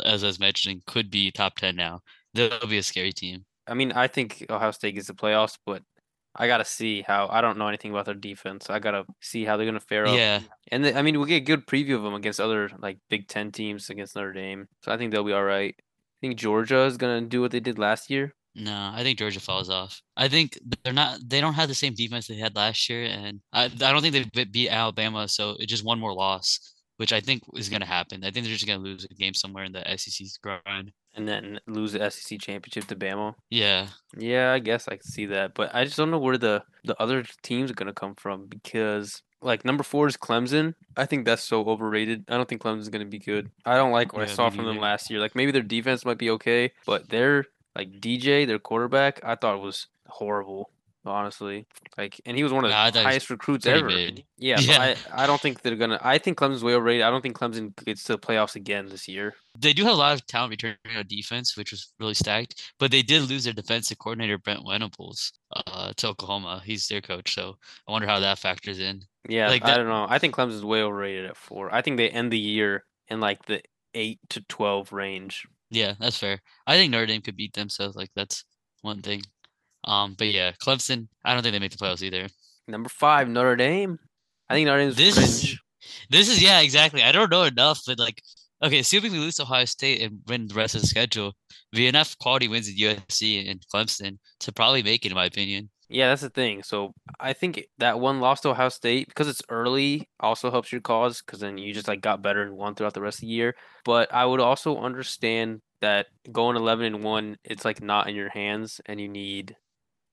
as 0.04 0.24
I 0.24 0.28
was 0.28 0.40
mentioning, 0.40 0.82
could 0.86 1.10
be 1.10 1.30
top 1.30 1.56
ten 1.56 1.76
now. 1.76 2.00
They'll 2.34 2.66
be 2.66 2.78
a 2.78 2.82
scary 2.82 3.12
team. 3.12 3.44
I 3.66 3.74
mean, 3.74 3.92
I 3.92 4.08
think 4.08 4.46
Ohio 4.50 4.70
State 4.70 4.94
gets 4.94 5.06
the 5.06 5.14
playoffs, 5.14 5.58
but 5.64 5.82
I 6.34 6.46
gotta 6.46 6.64
see 6.64 7.02
how. 7.02 7.28
I 7.28 7.40
don't 7.40 7.58
know 7.58 7.68
anything 7.68 7.90
about 7.90 8.06
their 8.06 8.14
defense. 8.14 8.70
I 8.70 8.78
gotta 8.78 9.04
see 9.20 9.44
how 9.44 9.56
they're 9.56 9.66
gonna 9.66 9.80
fare 9.80 10.06
up. 10.06 10.16
Yeah, 10.16 10.40
And 10.70 10.84
the, 10.84 10.96
I 10.96 11.02
mean, 11.02 11.20
we 11.20 11.26
get 11.26 11.36
a 11.36 11.40
good 11.40 11.66
preview 11.66 11.96
of 11.96 12.02
them 12.02 12.14
against 12.14 12.40
other 12.40 12.70
like 12.78 12.98
Big 13.10 13.28
Ten 13.28 13.52
teams 13.52 13.90
against 13.90 14.16
Notre 14.16 14.32
Dame. 14.32 14.68
So 14.82 14.92
I 14.92 14.96
think 14.96 15.12
they'll 15.12 15.24
be 15.24 15.32
all 15.32 15.44
right. 15.44 15.74
I 15.78 16.18
think 16.20 16.38
Georgia 16.38 16.82
is 16.84 16.96
gonna 16.96 17.20
do 17.20 17.40
what 17.40 17.50
they 17.50 17.60
did 17.60 17.78
last 17.78 18.10
year. 18.10 18.34
No, 18.54 18.90
I 18.94 19.02
think 19.02 19.18
Georgia 19.18 19.40
falls 19.40 19.70
off. 19.70 20.02
I 20.16 20.28
think 20.28 20.58
they're 20.84 20.92
not. 20.92 21.18
They 21.24 21.40
don't 21.40 21.54
have 21.54 21.68
the 21.68 21.74
same 21.74 21.94
defense 21.94 22.26
they 22.26 22.36
had 22.36 22.54
last 22.54 22.88
year, 22.88 23.04
and 23.04 23.40
I, 23.52 23.64
I 23.64 23.68
don't 23.68 24.02
think 24.02 24.32
they 24.34 24.44
beat 24.44 24.68
Alabama. 24.68 25.26
So 25.26 25.56
it's 25.58 25.70
just 25.70 25.84
one 25.84 25.98
more 25.98 26.12
loss, 26.12 26.74
which 27.02 27.12
I 27.12 27.18
think 27.18 27.42
is 27.54 27.68
going 27.68 27.80
to 27.80 27.86
happen. 27.86 28.22
I 28.22 28.30
think 28.30 28.46
they're 28.46 28.54
just 28.54 28.64
going 28.64 28.78
to 28.78 28.84
lose 28.84 29.04
a 29.10 29.12
game 29.12 29.34
somewhere 29.34 29.64
in 29.64 29.72
the 29.72 29.82
SEC's 29.96 30.36
grind. 30.36 30.92
And 31.16 31.26
then 31.26 31.58
lose 31.66 31.94
the 31.94 32.08
SEC 32.08 32.40
championship 32.40 32.84
to 32.84 32.94
Bama. 32.94 33.34
Yeah. 33.50 33.88
Yeah, 34.16 34.52
I 34.52 34.60
guess 34.60 34.86
I 34.86 34.92
can 34.92 35.02
see 35.02 35.26
that, 35.26 35.52
but 35.56 35.74
I 35.74 35.82
just 35.82 35.96
don't 35.96 36.12
know 36.12 36.20
where 36.20 36.38
the 36.38 36.62
the 36.84 36.94
other 37.02 37.24
teams 37.42 37.72
are 37.72 37.74
gonna 37.74 37.92
come 37.92 38.14
from 38.14 38.46
because 38.46 39.20
like 39.42 39.64
number 39.64 39.82
four 39.82 40.06
is 40.06 40.16
Clemson. 40.16 40.74
I 40.96 41.06
think 41.06 41.26
that's 41.26 41.42
so 41.42 41.64
overrated. 41.64 42.26
I 42.28 42.36
don't 42.36 42.48
think 42.48 42.62
Clemson's 42.62 42.88
gonna 42.88 43.04
be 43.04 43.18
good. 43.18 43.50
I 43.66 43.74
don't 43.74 43.90
like 43.90 44.12
what 44.12 44.22
I 44.22 44.26
saw 44.26 44.48
from 44.48 44.64
them 44.64 44.78
last 44.78 45.10
year. 45.10 45.18
Like 45.18 45.34
maybe 45.34 45.50
their 45.50 45.60
defense 45.60 46.04
might 46.04 46.18
be 46.18 46.30
okay, 46.30 46.70
but 46.86 47.08
their 47.08 47.46
like 47.74 48.00
DJ, 48.00 48.46
their 48.46 48.60
quarterback, 48.60 49.20
I 49.24 49.34
thought 49.34 49.60
was 49.60 49.88
horrible. 50.06 50.70
Honestly, 51.04 51.66
like, 51.98 52.20
and 52.24 52.36
he 52.36 52.44
was 52.44 52.52
one 52.52 52.64
of 52.64 52.70
the 52.70 52.74
Yeah, 52.74 52.84
I 52.84 52.90
thought 52.90 53.00
he 53.00 53.04
was 53.04 53.12
highest 53.12 53.30
recruits 53.30 53.66
ever. 53.66 53.90
Yeah, 54.38 54.56
so 54.56 54.72
Yeah. 54.72 54.94
I 55.12 55.24
I 55.24 55.26
don't 55.26 55.40
think 55.40 55.62
they're 55.62 55.76
gonna. 55.76 55.98
I 56.02 56.18
think 56.18 56.38
Clemson's 56.38 56.62
way 56.64 56.74
overrated. 56.74 57.02
I 57.02 57.10
don't 57.10 57.22
think 57.22 57.36
Clemson 57.36 57.74
gets 57.84 58.04
to 58.04 58.12
the 58.12 58.18
playoffs 58.18 58.56
again 58.56 58.86
this 58.86 59.08
year. 59.08 59.34
They 59.58 59.72
do 59.72 59.84
have 59.84 59.94
a 59.94 59.96
lot 59.96 60.14
of 60.14 60.26
talent 60.26 60.50
returning 60.50 60.76
on 60.96 61.06
defense, 61.06 61.56
which 61.56 61.70
was 61.70 61.92
really 62.00 62.14
stacked. 62.14 62.72
But 62.78 62.90
they 62.90 63.02
did 63.02 63.28
lose 63.28 63.44
their 63.44 63.52
defensive 63.52 63.98
coordinator 63.98 64.38
Brent 64.38 64.62
Venables 64.68 65.32
uh, 65.54 65.92
to 65.96 66.08
Oklahoma. 66.08 66.62
He's 66.64 66.86
their 66.88 67.00
coach, 67.00 67.34
so 67.34 67.56
I 67.88 67.92
wonder 67.92 68.08
how 68.08 68.20
that 68.20 68.38
factors 68.38 68.78
in. 68.78 69.02
Yeah, 69.28 69.48
Like 69.48 69.64
I 69.64 69.76
don't 69.76 69.88
know. 69.88 70.06
I 70.08 70.18
think 70.18 70.34
Clemson's 70.34 70.64
way 70.64 70.82
overrated 70.82 71.26
at 71.26 71.36
four. 71.36 71.72
I 71.72 71.82
think 71.82 71.96
they 71.96 72.10
end 72.10 72.32
the 72.32 72.38
year 72.38 72.84
in 73.08 73.20
like 73.20 73.44
the 73.46 73.62
eight 73.94 74.18
to 74.30 74.40
twelve 74.48 74.92
range. 74.92 75.46
Yeah, 75.70 75.94
that's 75.98 76.18
fair. 76.18 76.40
I 76.66 76.76
think 76.76 76.90
Notre 76.90 77.06
Dame 77.06 77.22
could 77.22 77.36
beat 77.36 77.54
them, 77.54 77.68
so 77.68 77.92
like 77.94 78.10
that's 78.14 78.44
one 78.82 79.00
thing. 79.02 79.22
Um, 79.84 80.14
but 80.16 80.28
yeah, 80.28 80.52
Clemson. 80.62 81.08
I 81.24 81.34
don't 81.34 81.42
think 81.42 81.52
they 81.52 81.58
make 81.58 81.72
the 81.72 81.78
playoffs 81.78 82.02
either. 82.02 82.28
Number 82.68 82.88
five, 82.88 83.28
Notre 83.28 83.56
Dame. 83.56 83.98
I 84.48 84.54
think 84.54 84.66
Notre 84.66 84.80
Dame's 84.80 84.96
This 84.96 85.14
fringe. 85.16 85.60
This 86.10 86.28
is 86.28 86.42
yeah, 86.42 86.60
exactly. 86.60 87.02
I 87.02 87.12
don't 87.12 87.30
know 87.30 87.42
enough, 87.42 87.80
but 87.86 87.98
like, 87.98 88.22
okay, 88.62 88.78
assuming 88.78 89.12
we 89.12 89.18
lose 89.18 89.36
to 89.36 89.42
Ohio 89.42 89.64
State 89.64 90.00
and 90.00 90.20
win 90.26 90.46
the 90.46 90.54
rest 90.54 90.74
of 90.74 90.82
the 90.82 90.86
schedule, 90.86 91.32
have 91.72 91.82
enough 91.82 92.16
quality 92.18 92.48
wins 92.48 92.68
at 92.68 92.76
USC 92.76 93.50
and 93.50 93.64
Clemson 93.72 94.18
to 94.40 94.52
probably 94.52 94.82
make 94.82 95.04
it, 95.04 95.10
in 95.10 95.16
my 95.16 95.24
opinion. 95.24 95.70
Yeah, 95.88 96.08
that's 96.08 96.22
the 96.22 96.30
thing. 96.30 96.62
So 96.62 96.94
I 97.20 97.34
think 97.34 97.66
that 97.78 98.00
one 98.00 98.20
loss 98.20 98.40
to 98.40 98.50
Ohio 98.50 98.70
State 98.70 99.08
because 99.08 99.28
it's 99.28 99.42
early 99.50 100.08
also 100.20 100.50
helps 100.50 100.72
your 100.72 100.80
cause 100.80 101.20
because 101.20 101.40
then 101.40 101.58
you 101.58 101.74
just 101.74 101.88
like 101.88 102.00
got 102.00 102.22
better 102.22 102.42
and 102.42 102.56
won 102.56 102.74
throughout 102.74 102.94
the 102.94 103.02
rest 103.02 103.18
of 103.18 103.22
the 103.22 103.26
year. 103.26 103.54
But 103.84 104.12
I 104.12 104.24
would 104.24 104.40
also 104.40 104.78
understand 104.78 105.60
that 105.82 106.06
going 106.30 106.56
eleven 106.56 106.86
and 106.86 107.04
one, 107.04 107.36
it's 107.44 107.64
like 107.64 107.82
not 107.82 108.08
in 108.08 108.14
your 108.14 108.30
hands, 108.30 108.80
and 108.86 109.00
you 109.00 109.08
need 109.08 109.56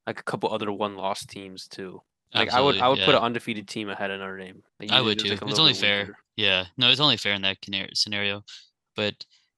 like 0.10 0.20
a 0.20 0.24
couple 0.24 0.52
other 0.52 0.72
one 0.72 0.96
loss 0.96 1.26
teams 1.26 1.68
too. 1.68 2.02
Like 2.34 2.52
I 2.54 2.62
would, 2.62 2.78
I 2.78 2.88
would 2.90 3.00
Absolutely, 3.00 3.06
put 3.06 3.16
an 3.16 3.24
undefeated 3.24 3.68
team 3.68 3.90
ahead 3.90 4.12
of 4.12 4.20
Notre 4.20 4.38
Dame. 4.38 4.62
Like, 4.80 4.92
I 4.92 5.02
would 5.02 5.18
too. 5.20 5.30
like, 5.30 5.42
It's 5.44 5.60
only 5.60 5.74
fair. 5.74 6.00
weaker. 6.02 6.18
Yeah, 6.36 6.66
no, 6.78 6.90
it's 6.90 7.00
only 7.00 7.18
fair 7.18 7.34
in 7.34 7.42
that 7.44 7.58
scenario. 7.94 8.44
But 8.96 9.16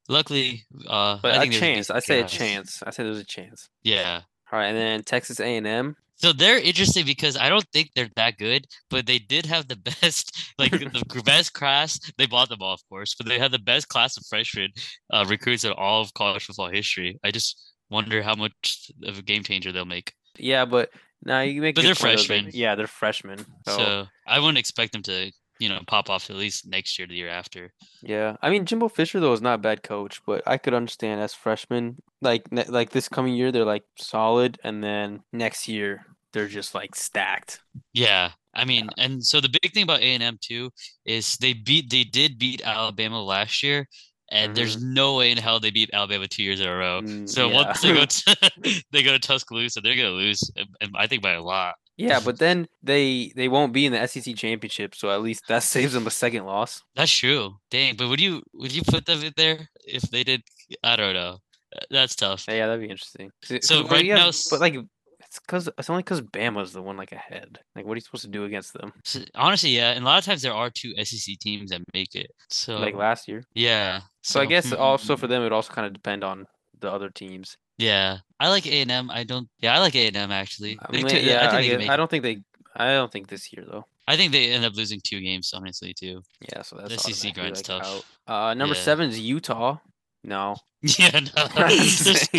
luckily, 0.07 0.63
uh, 0.87 1.19
But 1.21 1.35
I 1.35 1.43
a 1.43 1.49
chance. 1.49 1.87
decent 1.87 1.95
I 1.97 1.99
say 1.99 2.19
a 2.21 2.27
chance. 2.27 2.81
I 2.85 2.91
say 2.91 3.03
there's 3.03 3.19
a 3.19 3.25
chance. 3.25 3.69
Yeah. 3.83 4.21
All 4.51 4.59
right, 4.59 4.67
and 4.67 4.77
then 4.77 5.03
Texas 5.03 5.39
A 5.39 5.57
and 5.57 5.67
M. 5.67 5.95
So 6.15 6.31
they're 6.33 6.59
interesting 6.59 7.05
because 7.05 7.35
I 7.35 7.49
don't 7.49 7.65
think 7.73 7.89
they're 7.95 8.09
that 8.15 8.37
good, 8.37 8.67
but 8.89 9.05
they 9.07 9.17
did 9.17 9.45
have 9.47 9.67
the 9.67 9.75
best, 10.01 10.53
like 10.59 10.71
the 10.71 11.21
best 11.25 11.53
class. 11.53 11.99
They 12.17 12.25
bought 12.27 12.49
them 12.49 12.59
all, 12.61 12.73
of 12.73 12.87
course, 12.87 13.15
but 13.15 13.25
they 13.27 13.39
had 13.39 13.51
the 13.51 13.59
best 13.59 13.87
class 13.89 14.17
of 14.17 14.25
freshmen 14.27 14.69
uh, 15.11 15.25
recruits 15.27 15.63
in 15.63 15.71
all 15.71 16.01
of 16.01 16.13
college 16.13 16.45
football 16.45 16.69
history. 16.69 17.19
I 17.23 17.31
just 17.31 17.73
wonder 17.89 18.21
how 18.21 18.35
much 18.35 18.91
of 19.03 19.17
a 19.19 19.21
game 19.21 19.43
changer 19.43 19.71
they'll 19.71 19.83
make. 19.85 20.13
Yeah, 20.37 20.65
but 20.65 20.89
now 21.23 21.41
you 21.41 21.61
make. 21.61 21.75
But 21.75 21.83
they're 21.83 21.95
freshmen. 21.95 22.49
Yeah, 22.53 22.75
they're 22.75 22.87
freshmen. 22.87 23.39
So, 23.67 23.77
So, 23.77 24.07
I 24.27 24.39
wouldn't 24.39 24.57
expect 24.57 24.93
them 24.93 25.03
to, 25.03 25.31
you 25.59 25.69
know, 25.69 25.79
pop 25.87 26.09
off 26.09 26.29
at 26.29 26.35
least 26.35 26.67
next 26.67 26.97
year, 26.97 27.07
the 27.07 27.15
year 27.15 27.29
after. 27.29 27.73
yeah, 28.01 28.37
I 28.41 28.49
mean 28.49 28.65
Jimbo 28.65 28.89
Fisher 28.89 29.19
though 29.19 29.33
is 29.33 29.41
not 29.41 29.55
a 29.55 29.57
bad 29.59 29.83
coach, 29.83 30.21
but 30.25 30.41
I 30.47 30.57
could 30.57 30.73
understand 30.73 31.21
as 31.21 31.33
freshmen, 31.33 31.97
like 32.21 32.47
like 32.51 32.89
this 32.91 33.07
coming 33.09 33.35
year 33.35 33.51
they're 33.51 33.65
like 33.65 33.83
solid, 33.97 34.57
and 34.63 34.83
then 34.83 35.21
next 35.31 35.67
year 35.67 36.05
they're 36.33 36.47
just 36.47 36.73
like 36.73 36.95
stacked. 36.95 37.59
Yeah, 37.93 38.31
I 38.55 38.65
mean, 38.65 38.89
and 38.97 39.23
so 39.23 39.41
the 39.41 39.49
big 39.61 39.73
thing 39.73 39.83
about 39.83 39.99
A 39.99 40.13
and 40.15 40.23
M 40.23 40.37
too 40.41 40.71
is 41.05 41.37
they 41.37 41.53
beat, 41.53 41.89
they 41.91 42.03
did 42.05 42.39
beat 42.39 42.65
Alabama 42.65 43.21
last 43.21 43.61
year, 43.61 43.87
and 44.31 44.55
there's 44.55 44.81
no 44.81 45.15
way 45.17 45.31
in 45.31 45.37
hell 45.37 45.59
they 45.59 45.71
beat 45.71 45.89
Alabama 45.93 46.27
two 46.27 46.43
years 46.43 46.59
in 46.59 46.67
a 46.67 46.75
row. 46.75 47.01
Mm, 47.01 47.29
So 47.29 47.49
yeah. 47.49 47.53
once 47.55 47.81
they 47.81 47.93
go 47.93 48.05
to 48.05 48.83
they 48.91 49.03
go 49.03 49.11
to 49.11 49.19
Tuscaloosa, 49.19 49.81
they're 49.81 49.95
gonna 49.95 50.09
lose, 50.09 50.41
and, 50.55 50.67
and 50.81 50.91
I 50.97 51.07
think 51.07 51.21
by 51.21 51.33
a 51.33 51.43
lot. 51.43 51.75
Yeah, 51.97 52.19
but 52.23 52.39
then 52.39 52.67
they 52.81 53.31
they 53.35 53.47
won't 53.47 53.73
be 53.73 53.85
in 53.85 53.91
the 53.93 54.07
SEC 54.07 54.35
championship, 54.35 54.95
so 54.95 55.11
at 55.11 55.21
least 55.21 55.43
that 55.49 55.61
saves 55.75 55.93
them 55.93 56.07
a 56.07 56.11
second 56.11 56.45
loss. 56.45 56.81
That's 56.95 57.11
true. 57.11 57.57
Dang, 57.69 57.95
but 57.95 58.07
would 58.09 58.19
you 58.21 58.41
would 58.53 58.73
you 58.73 58.81
put 58.87 59.05
them 59.05 59.21
in 59.23 59.33
there 59.37 59.69
if 59.85 60.01
they 60.03 60.23
did? 60.23 60.41
I 60.83 60.95
don't 60.95 61.13
know. 61.13 61.37
Uh, 61.75 61.79
That's 61.91 62.15
tough. 62.15 62.45
Yeah, 62.47 62.67
that'd 62.67 62.81
be 62.81 62.89
interesting. 62.89 63.29
So 63.61 63.85
right 63.87 64.03
yeah, 64.03 64.15
now 64.15 64.31
but 64.49 64.59
like 64.59 64.75
it's 65.19 65.39
because 65.39 65.69
it's 65.77 65.89
only 65.89 66.01
because 66.03 66.21
Bama's 66.21 66.73
the 66.73 66.81
one 66.81 66.97
like 66.97 67.11
ahead. 67.13 67.59
Like, 67.75 67.85
what 67.85 67.93
are 67.93 67.97
you 67.97 68.01
supposed 68.01 68.23
to 68.25 68.29
do 68.29 68.43
against 68.45 68.73
them? 68.73 68.91
Honestly, 69.35 69.69
yeah, 69.69 69.91
and 69.91 70.03
a 70.03 70.05
lot 70.05 70.17
of 70.19 70.25
times 70.25 70.41
there 70.41 70.53
are 70.53 70.69
two 70.69 70.93
SEC 71.03 71.37
teams 71.39 71.69
that 71.69 71.81
make 71.93 72.15
it. 72.15 72.31
So 72.49 72.77
Like 72.77 72.95
last 72.95 73.27
year. 73.27 73.43
yeah. 73.53 74.01
So 74.21 74.39
I 74.39 74.45
guess 74.45 74.67
mm, 74.67 74.79
also 74.79 75.17
for 75.17 75.27
them, 75.27 75.41
it 75.41 75.45
would 75.45 75.53
also 75.53 75.73
kind 75.73 75.87
of 75.87 75.93
depend 75.93 76.23
on 76.23 76.45
the 76.79 76.91
other 76.91 77.09
teams. 77.09 77.57
yeah, 77.77 78.17
I 78.39 78.49
like 78.49 78.65
A 78.67 78.81
and 78.81 78.91
M. 78.91 79.09
I 79.11 79.23
don't. 79.23 79.47
Yeah, 79.59 79.75
I 79.75 79.79
like 79.79 79.95
A 79.95 80.07
and 80.07 80.15
M 80.17 80.31
actually. 80.31 80.77
I 80.81 80.91
mean, 80.91 81.07
too- 81.07 81.19
yeah, 81.19 81.49
think 81.49 81.53
I, 81.53 81.61
they 81.77 81.83
guess- 81.83 81.89
I 81.89 81.97
don't 81.97 82.09
think 82.09 82.23
they. 82.23 82.37
I 82.75 82.93
don't 82.93 83.11
think 83.11 83.27
this 83.27 83.51
year 83.51 83.65
though. 83.69 83.85
I 84.07 84.15
think 84.17 84.31
they 84.31 84.51
end 84.51 84.65
up 84.65 84.75
losing 84.75 84.99
two 85.03 85.19
games, 85.21 85.51
honestly, 85.53 85.93
too. 85.93 86.21
Yeah, 86.51 86.63
so 86.63 86.75
that's 86.77 86.89
The 86.89 86.95
automatically, 87.11 87.31
grind's 87.31 87.69
like, 87.69 87.81
tough. 87.83 88.05
out. 88.27 88.49
Uh, 88.49 88.53
number 88.55 88.75
Yeah. 88.75 88.81
seven 88.81 89.09
is 89.09 89.19
Utah. 89.19 89.77
No, 90.23 90.55
Yeah, 90.81 91.19
no. 91.19 91.47
there's, 91.57 92.29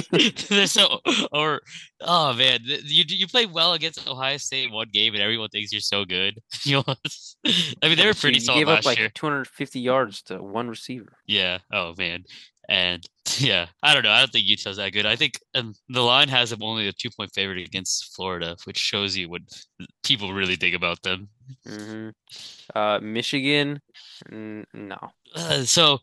there's 0.48 0.72
so 0.72 0.98
or 1.32 1.60
oh 2.00 2.32
man, 2.34 2.60
you 2.64 3.04
you 3.06 3.26
play 3.28 3.46
well 3.46 3.72
against 3.72 4.08
Ohio 4.08 4.36
State 4.36 4.66
in 4.66 4.72
one 4.72 4.88
game, 4.92 5.14
and 5.14 5.22
everyone 5.22 5.48
thinks 5.50 5.72
you're 5.72 5.80
so 5.80 6.04
good. 6.04 6.38
You 6.64 6.76
know, 6.86 6.94
I 7.82 7.88
mean 7.88 7.96
they 7.96 8.06
were 8.06 8.14
pretty 8.14 8.38
you 8.38 8.40
solid 8.40 8.58
gave 8.60 8.68
last 8.68 8.80
up 8.80 8.84
like 8.86 8.98
year. 8.98 9.10
250 9.14 9.80
yards 9.80 10.22
to 10.22 10.42
one 10.42 10.68
receiver. 10.68 11.12
Yeah. 11.26 11.58
Oh 11.72 11.94
man. 11.96 12.24
And 12.68 13.04
yeah, 13.38 13.66
I 13.82 13.92
don't 13.94 14.02
know. 14.04 14.10
I 14.10 14.20
don't 14.20 14.30
think 14.30 14.46
Utah's 14.46 14.76
that 14.76 14.92
good. 14.92 15.06
I 15.06 15.16
think 15.16 15.34
um, 15.54 15.74
the 15.88 16.00
line 16.00 16.28
has 16.28 16.50
them 16.50 16.62
only 16.62 16.88
a 16.88 16.92
two 16.92 17.10
point 17.16 17.32
favorite 17.34 17.66
against 17.66 18.14
Florida, 18.14 18.56
which 18.64 18.78
shows 18.78 19.16
you 19.16 19.28
what 19.28 19.42
people 20.02 20.32
really 20.32 20.56
think 20.56 20.74
about 20.74 21.02
them. 21.02 21.28
hmm 21.66 22.10
Uh, 22.74 22.98
Michigan. 23.02 23.80
No. 24.30 24.98
Uh, 25.34 25.62
so 25.62 25.98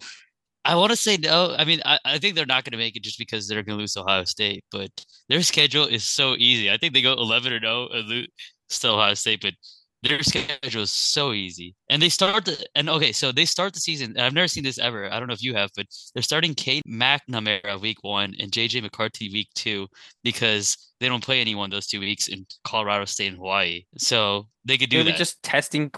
I 0.69 0.75
want 0.75 0.91
to 0.91 0.95
say 0.95 1.17
no. 1.17 1.55
I 1.57 1.65
mean, 1.65 1.81
I, 1.83 1.97
I 2.05 2.19
think 2.19 2.35
they're 2.35 2.45
not 2.45 2.63
going 2.63 2.73
to 2.73 2.77
make 2.77 2.95
it 2.95 3.01
just 3.01 3.17
because 3.17 3.47
they're 3.47 3.63
going 3.63 3.79
to 3.79 3.81
lose 3.81 3.97
Ohio 3.97 4.23
State, 4.23 4.63
but 4.71 4.91
their 5.27 5.41
schedule 5.41 5.87
is 5.87 6.03
so 6.03 6.35
easy. 6.37 6.69
I 6.69 6.77
think 6.77 6.93
they 6.93 7.01
go 7.01 7.13
11 7.13 7.51
or 7.51 7.55
oh 7.55 7.59
no 7.59 7.87
and 7.87 8.07
lose 8.07 8.27
still 8.69 8.93
Ohio 8.93 9.15
State, 9.15 9.41
but 9.41 9.55
their 10.03 10.21
schedule 10.21 10.83
is 10.83 10.91
so 10.91 11.33
easy. 11.33 11.73
And 11.89 11.99
they 11.99 12.09
start 12.09 12.45
the, 12.45 12.63
and 12.75 12.87
okay, 12.87 13.11
so 13.11 13.31
they 13.31 13.45
start 13.45 13.73
the 13.73 13.79
season. 13.79 14.11
and 14.11 14.21
I've 14.21 14.33
never 14.35 14.47
seen 14.47 14.63
this 14.63 14.77
ever. 14.77 15.11
I 15.11 15.17
don't 15.17 15.27
know 15.27 15.33
if 15.33 15.41
you 15.41 15.55
have, 15.55 15.71
but 15.75 15.87
they're 16.13 16.21
starting 16.21 16.53
Cade 16.53 16.83
McNamara 16.87 17.81
week 17.81 17.97
one 18.03 18.35
and 18.39 18.51
JJ 18.51 18.83
McCarthy 18.83 19.31
week 19.31 19.49
two 19.55 19.87
because 20.23 20.77
they 20.99 21.07
don't 21.07 21.23
play 21.23 21.41
anyone 21.41 21.71
those 21.71 21.87
two 21.87 21.99
weeks 21.99 22.27
in 22.27 22.45
Colorado 22.63 23.05
State 23.05 23.29
and 23.29 23.37
Hawaii. 23.37 23.85
So 23.97 24.47
they 24.65 24.77
could 24.77 24.91
do 24.91 24.97
Maybe 24.97 25.13
that. 25.13 25.17
just 25.17 25.41
testing 25.41 25.91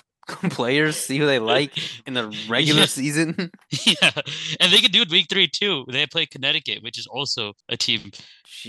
players, 0.50 0.96
see 0.98 1.18
who 1.18 1.26
they 1.26 1.40
like 1.40 1.78
in 2.08 2.14
the 2.14 2.36
regular 2.50 2.82
Yeah. 2.82 2.86
season. 2.88 3.52
Yeah, 3.86 4.12
and 4.60 4.72
they 4.72 4.80
could 4.80 4.92
do 4.92 5.02
it 5.02 5.10
week 5.12 5.28
three 5.30 5.48
too. 5.48 5.86
They 5.90 6.06
play 6.08 6.26
Connecticut, 6.26 6.84
which 6.84 6.98
is 6.98 7.08
also 7.08 7.54
a 7.70 7.78
team. 7.78 8.12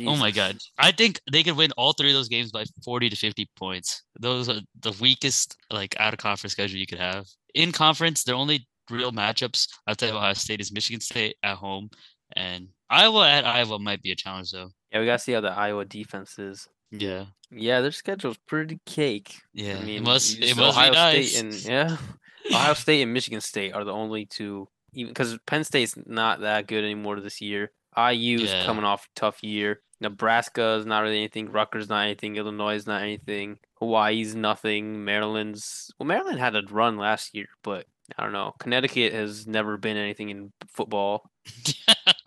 Oh 0.07 0.17
my 0.17 0.31
god, 0.31 0.59
I 0.79 0.93
think 0.93 1.21
they 1.31 1.43
could 1.43 1.57
win 1.57 1.73
all 1.77 1.93
three 1.93 2.11
of 2.11 2.15
those 2.15 2.29
games 2.29 2.51
by 2.53 2.65
forty 2.85 3.11
to 3.11 3.17
fifty 3.17 3.49
points. 3.57 4.03
Those 4.19 4.49
are 4.49 4.61
the 4.81 4.93
weakest 5.01 5.57
like 5.71 5.95
out 5.99 6.13
of 6.15 6.19
conference 6.19 6.53
schedule 6.53 6.79
you 6.79 6.87
could 6.87 6.99
have. 7.01 7.27
In 7.55 7.73
conference, 7.73 8.25
their 8.25 8.35
only 8.37 8.67
real 8.91 9.13
matchups 9.13 9.69
outside 9.89 10.11
of 10.11 10.17
Ohio 10.17 10.33
State 10.35 10.61
is 10.61 10.73
Michigan 10.73 11.01
State 11.01 11.37
at 11.43 11.57
home, 11.57 11.91
and 12.37 12.69
Iowa 12.91 13.29
at 13.29 13.45
Iowa 13.45 13.79
might 13.79 14.03
be 14.03 14.13
a 14.13 14.17
challenge 14.17 14.51
though. 14.53 14.71
Yeah, 14.93 15.01
we 15.01 15.07
gotta 15.07 15.19
see 15.19 15.33
how 15.33 15.41
the 15.41 15.51
Iowa 15.53 15.85
defense 15.85 16.39
is. 16.39 16.69
Yeah, 16.91 17.25
Yeah, 17.55 17.81
their 17.81 17.93
schedule's 17.93 18.39
pretty 18.47 18.81
cake. 18.87 19.41
yeah. 19.53 19.77
I 19.79 19.85
mean, 19.85 19.97
it 19.97 20.03
must 20.03 20.39
it 20.39 20.57
must 20.57 20.77
Ohio 20.77 20.91
be 20.91 20.97
nice. 20.97 21.33
State 21.37 21.45
and 21.45 21.65
yeah, 21.65 21.97
Ohio 22.51 22.75
State 22.75 23.03
and 23.03 23.13
Michigan 23.13 23.41
State 23.41 23.75
are 23.75 23.85
the 23.85 23.93
only 23.93 24.27
two. 24.27 24.69
Even 24.95 25.11
because 25.13 25.39
Penn 25.47 25.65
State's 25.65 25.95
not 26.07 26.41
that 26.41 26.67
good 26.67 26.85
anymore 26.85 27.21
this 27.21 27.41
year. 27.41 27.71
IU's 27.97 28.43
Yeah. 28.51 28.65
coming 28.65 28.85
off 28.85 29.05
a 29.07 29.19
tough 29.21 29.43
year. 29.43 29.81
Nebraska 30.01 30.75
is 30.81 30.87
not 30.87 31.01
really 31.01 31.19
anything. 31.19 31.51
Rutgers 31.51 31.89
not 31.89 32.05
anything. 32.05 32.37
Illinois 32.37 32.75
is 32.75 32.87
not 32.87 33.03
anything. 33.03 33.59
Hawaii's 33.79 34.35
nothing. 34.35 35.05
Maryland's 35.05 35.91
well, 35.99 36.07
Maryland 36.07 36.39
had 36.41 36.57
a 36.57 36.63
run 36.71 36.97
last 36.97 37.35
year, 37.35 37.47
but 37.63 37.87
I 38.19 38.25
don't 38.25 38.33
know. 38.33 38.55
Connecticut 38.59 39.13
has 39.13 39.47
never 39.47 39.77
been 39.77 39.97
anything 39.97 40.29
in 40.31 40.53
football. 40.69 41.31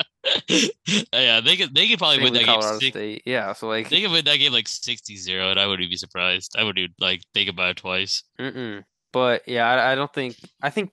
yeah, 1.13 1.41
they 1.41 1.55
could 1.57 1.73
they 1.73 1.87
could 1.87 1.97
probably 1.97 2.23
win 2.23 2.33
that 2.33 2.39
game. 2.39 2.47
Colorado 2.47 2.79
Six, 2.79 2.95
State. 2.95 3.23
Yeah, 3.25 3.53
so 3.53 3.67
like, 3.67 3.89
they 3.89 4.01
could 4.01 4.11
win 4.11 4.25
that 4.25 4.37
game 4.37 4.53
like 4.53 4.65
60-0, 4.65 5.51
and 5.51 5.59
I 5.59 5.67
wouldn't 5.67 5.89
be 5.89 5.97
surprised. 5.97 6.55
I 6.57 6.63
wouldn't 6.63 6.91
like 6.99 7.21
think 7.33 7.49
about 7.49 7.71
it 7.71 7.77
twice. 7.77 8.23
mm-mm. 8.39 8.83
but 9.11 9.47
yeah, 9.47 9.67
I, 9.67 9.91
I 9.91 9.95
don't 9.95 10.13
think. 10.13 10.37
I 10.61 10.69
think 10.69 10.91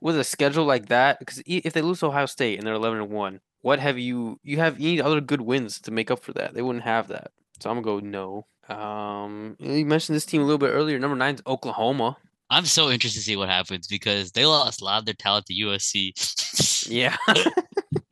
with 0.00 0.18
a 0.18 0.24
schedule 0.24 0.64
like 0.64 0.88
that, 0.88 1.18
because 1.18 1.42
if 1.46 1.72
they 1.72 1.82
lose 1.82 2.02
Ohio 2.02 2.26
State 2.26 2.58
and 2.58 2.66
they're 2.66 2.74
eleven 2.74 3.00
and 3.00 3.10
one, 3.10 3.40
what 3.62 3.78
have 3.78 3.98
you? 3.98 4.38
You 4.42 4.58
have 4.58 4.78
you 4.78 4.90
need 4.90 5.00
other 5.00 5.20
good 5.20 5.40
wins 5.40 5.80
to 5.80 5.90
make 5.90 6.10
up 6.10 6.20
for 6.20 6.32
that. 6.34 6.54
They 6.54 6.62
wouldn't 6.62 6.84
have 6.84 7.08
that, 7.08 7.32
so 7.60 7.70
I'm 7.70 7.80
gonna 7.80 8.00
go 8.00 8.06
no. 8.06 8.46
Um, 8.68 9.56
you 9.58 9.84
mentioned 9.86 10.16
this 10.16 10.26
team 10.26 10.42
a 10.42 10.44
little 10.44 10.58
bit 10.58 10.70
earlier. 10.70 10.98
Number 10.98 11.16
nine 11.16 11.36
is 11.36 11.42
Oklahoma. 11.46 12.16
I'm 12.50 12.64
so 12.66 12.90
interested 12.90 13.20
to 13.20 13.24
see 13.24 13.36
what 13.36 13.48
happens 13.48 13.86
because 13.86 14.32
they 14.32 14.44
lost 14.46 14.80
a 14.80 14.84
lot 14.84 14.98
of 14.98 15.04
their 15.06 15.14
talent 15.14 15.46
to 15.46 15.54
USC. 15.54 16.88
Yeah, 16.90 17.16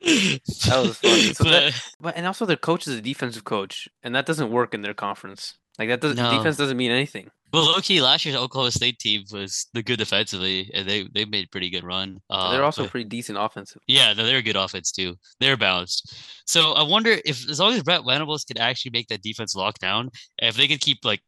that 0.01 0.79
was 0.81 0.97
funny. 0.97 1.33
So 1.33 1.43
But- 1.43 1.49
that, 1.51 1.81
but 1.99 2.17
and 2.17 2.25
also 2.27 2.45
their 2.45 2.57
coach 2.57 2.87
is 2.87 2.95
a 2.95 3.01
defensive 3.01 3.43
coach, 3.43 3.87
and 4.03 4.15
that 4.15 4.25
doesn't 4.25 4.51
work 4.51 4.73
in 4.73 4.81
their 4.81 4.93
conference. 4.93 5.57
Like 5.79 5.89
that 5.89 6.01
doesn't 6.01 6.17
No. 6.17 6.35
defense 6.37 6.57
doesn't 6.57 6.77
mean 6.77 6.91
anything. 6.91 7.29
Well, 7.51 7.65
low 7.65 7.79
key, 7.81 8.01
last 8.01 8.25
year's 8.25 8.37
Oklahoma 8.37 8.71
State 8.71 8.97
team 8.99 9.23
was 9.31 9.67
the 9.73 9.83
good 9.83 9.97
defensively, 9.99 10.69
and 10.73 10.87
they 10.89 11.07
they 11.13 11.25
made 11.25 11.45
a 11.45 11.49
pretty 11.49 11.69
good 11.69 11.83
run. 11.83 12.19
Uh, 12.29 12.51
They're 12.51 12.63
also 12.63 12.83
but- 12.83 12.91
pretty 12.91 13.09
decent 13.09 13.37
offensive. 13.39 13.81
yeah, 13.87 14.13
no, 14.13 14.25
they're 14.25 14.37
a 14.37 14.41
good 14.43 14.55
offense 14.55 14.91
too. 14.91 15.15
They're 15.39 15.57
balanced. 15.57 16.15
So 16.45 16.73
I 16.73 16.83
wonder 16.83 17.17
if, 17.25 17.47
as 17.49 17.59
long 17.59 17.73
as 17.73 17.83
Brent 17.83 18.05
Venables 18.07 18.43
could 18.43 18.57
actually 18.59 18.91
make 18.91 19.07
that 19.09 19.21
defense 19.21 19.55
lock 19.55 19.77
down, 19.79 20.09
if 20.39 20.55
they 20.55 20.67
could 20.67 20.81
keep 20.81 20.99
like 21.05 21.21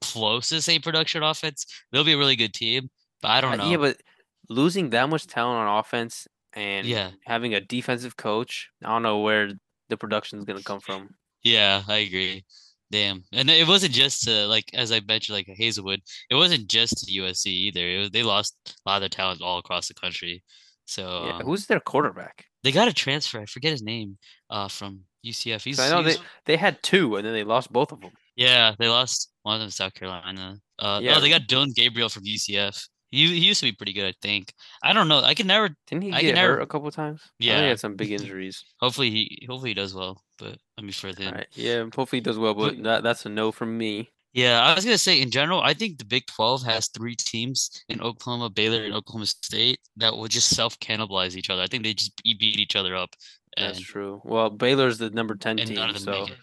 close 0.00 0.48
to 0.50 0.62
same 0.62 0.80
production 0.82 1.22
offense, 1.22 1.66
they'll 1.92 2.04
be 2.04 2.12
a 2.12 2.18
really 2.18 2.36
good 2.36 2.54
team. 2.54 2.90
But 3.22 3.30
I 3.32 3.40
don't 3.40 3.54
Uh, 3.54 3.64
know. 3.64 3.70
Yeah, 3.70 3.76
but 3.78 4.00
losing 4.48 4.90
that 4.90 5.08
much 5.08 5.26
talent 5.26 5.68
on 5.68 5.78
offense 5.78 6.26
and 6.52 6.86
Yeah. 6.86 7.10
having 7.26 7.54
a 7.54 7.60
defensive 7.60 8.16
coach, 8.16 8.68
I 8.84 8.88
don't 8.88 9.02
know 9.02 9.18
where 9.20 9.52
the 9.88 9.96
production 9.96 10.38
is 10.38 10.44
gonna 10.44 10.62
come 10.62 10.80
from. 10.80 11.10
Yeah, 11.42 11.82
I 11.88 11.98
agree. 11.98 12.44
Damn, 12.90 13.24
and 13.32 13.50
it 13.50 13.68
wasn't 13.68 13.92
just 13.92 14.22
to 14.24 14.46
like 14.46 14.64
as 14.72 14.90
I 14.92 15.00
mentioned, 15.00 15.34
like 15.36 15.46
Hazelwood. 15.46 16.00
It 16.30 16.36
wasn't 16.36 16.68
just 16.68 17.04
to 17.04 17.12
USC 17.12 17.50
either. 17.50 17.86
It 17.86 17.98
was, 17.98 18.10
they 18.10 18.22
lost 18.22 18.56
a 18.66 18.88
lot 18.88 18.96
of 18.96 19.00
their 19.02 19.08
talent 19.10 19.42
all 19.42 19.58
across 19.58 19.88
the 19.88 19.94
country. 19.94 20.42
So 20.86 21.26
Yeah, 21.26 21.36
um, 21.36 21.42
who's 21.42 21.66
their 21.66 21.80
quarterback? 21.80 22.46
they 22.62 22.72
got 22.72 22.88
a 22.88 22.92
transfer. 22.94 23.40
I 23.40 23.44
forget 23.46 23.72
his 23.72 23.82
name. 23.82 24.16
Uh, 24.48 24.68
from 24.68 25.04
UCF. 25.24 25.64
He's, 25.64 25.78
I 25.78 25.90
know 25.90 26.02
they 26.02 26.16
they 26.46 26.56
had 26.56 26.82
two 26.82 27.16
and 27.16 27.26
then 27.26 27.34
they 27.34 27.44
lost 27.44 27.70
both 27.70 27.92
of 27.92 28.00
them. 28.00 28.12
Yeah, 28.38 28.74
they 28.78 28.88
lost 28.88 29.30
one 29.42 29.56
of 29.56 29.60
them 29.60 29.68
to 29.68 29.74
South 29.74 29.94
Carolina. 29.94 30.58
Uh, 30.78 31.00
Yeah. 31.02 31.16
oh, 31.16 31.20
they 31.20 31.28
got 31.28 31.48
Dillon 31.48 31.72
Gabriel 31.74 32.08
from 32.08 32.22
UCF. 32.24 32.88
He 33.10 33.26
he 33.26 33.46
used 33.46 33.60
to 33.60 33.66
be 33.66 33.72
pretty 33.72 33.92
good, 33.92 34.06
I 34.06 34.14
think. 34.22 34.52
I 34.82 34.92
don't 34.92 35.08
know. 35.08 35.20
I 35.20 35.34
can 35.34 35.46
never. 35.48 35.70
Didn't 35.88 36.04
he 36.04 36.12
I 36.12 36.20
get 36.20 36.34
never- 36.36 36.54
hurt 36.56 36.62
a 36.62 36.66
couple 36.66 36.90
times? 36.92 37.20
Yeah. 37.40 37.60
he 37.62 37.66
had 37.68 37.80
some 37.80 37.96
big 37.96 38.10
injuries. 38.18 38.64
Hopefully 38.80 39.10
he 39.10 39.46
hopefully 39.48 39.70
he 39.70 39.74
does 39.74 39.92
well. 39.94 40.22
But 40.38 40.56
let 40.76 40.84
me 40.84 40.92
further 40.92 41.22
All 41.24 41.28
in. 41.30 41.34
right, 41.34 41.46
yeah, 41.54 41.82
hopefully 41.82 42.18
he 42.18 42.20
does 42.20 42.38
well, 42.38 42.54
but 42.54 42.80
that 42.84 43.02
that's 43.02 43.26
a 43.26 43.28
no 43.28 43.50
from 43.50 43.76
me. 43.76 44.08
Yeah, 44.34 44.60
I 44.62 44.74
was 44.74 44.84
gonna 44.84 44.98
say 44.98 45.20
in 45.20 45.30
general, 45.32 45.60
I 45.62 45.74
think 45.74 45.98
the 45.98 46.04
Big 46.04 46.26
Twelve 46.26 46.62
has 46.64 46.86
three 46.88 47.16
teams 47.16 47.82
in 47.88 48.00
Oklahoma, 48.00 48.50
Baylor, 48.50 48.84
and 48.84 48.94
Oklahoma 48.94 49.26
State 49.26 49.80
that 49.96 50.14
will 50.16 50.28
just 50.28 50.54
self 50.54 50.78
cannibalize 50.78 51.34
each 51.34 51.50
other. 51.50 51.62
I 51.62 51.66
think 51.66 51.82
they 51.82 51.94
just 51.94 52.12
beat 52.22 52.42
each 52.60 52.76
other 52.76 52.94
up, 52.94 53.16
That's 53.56 53.80
true. 53.80 54.20
Well, 54.24 54.50
Baylor's 54.50 54.98
the 54.98 55.10
number 55.10 55.34
ten 55.34 55.58
and 55.58 55.66
team, 55.66 55.76
none 55.76 55.88
of 55.90 55.94
them 56.04 56.04
so. 56.04 56.34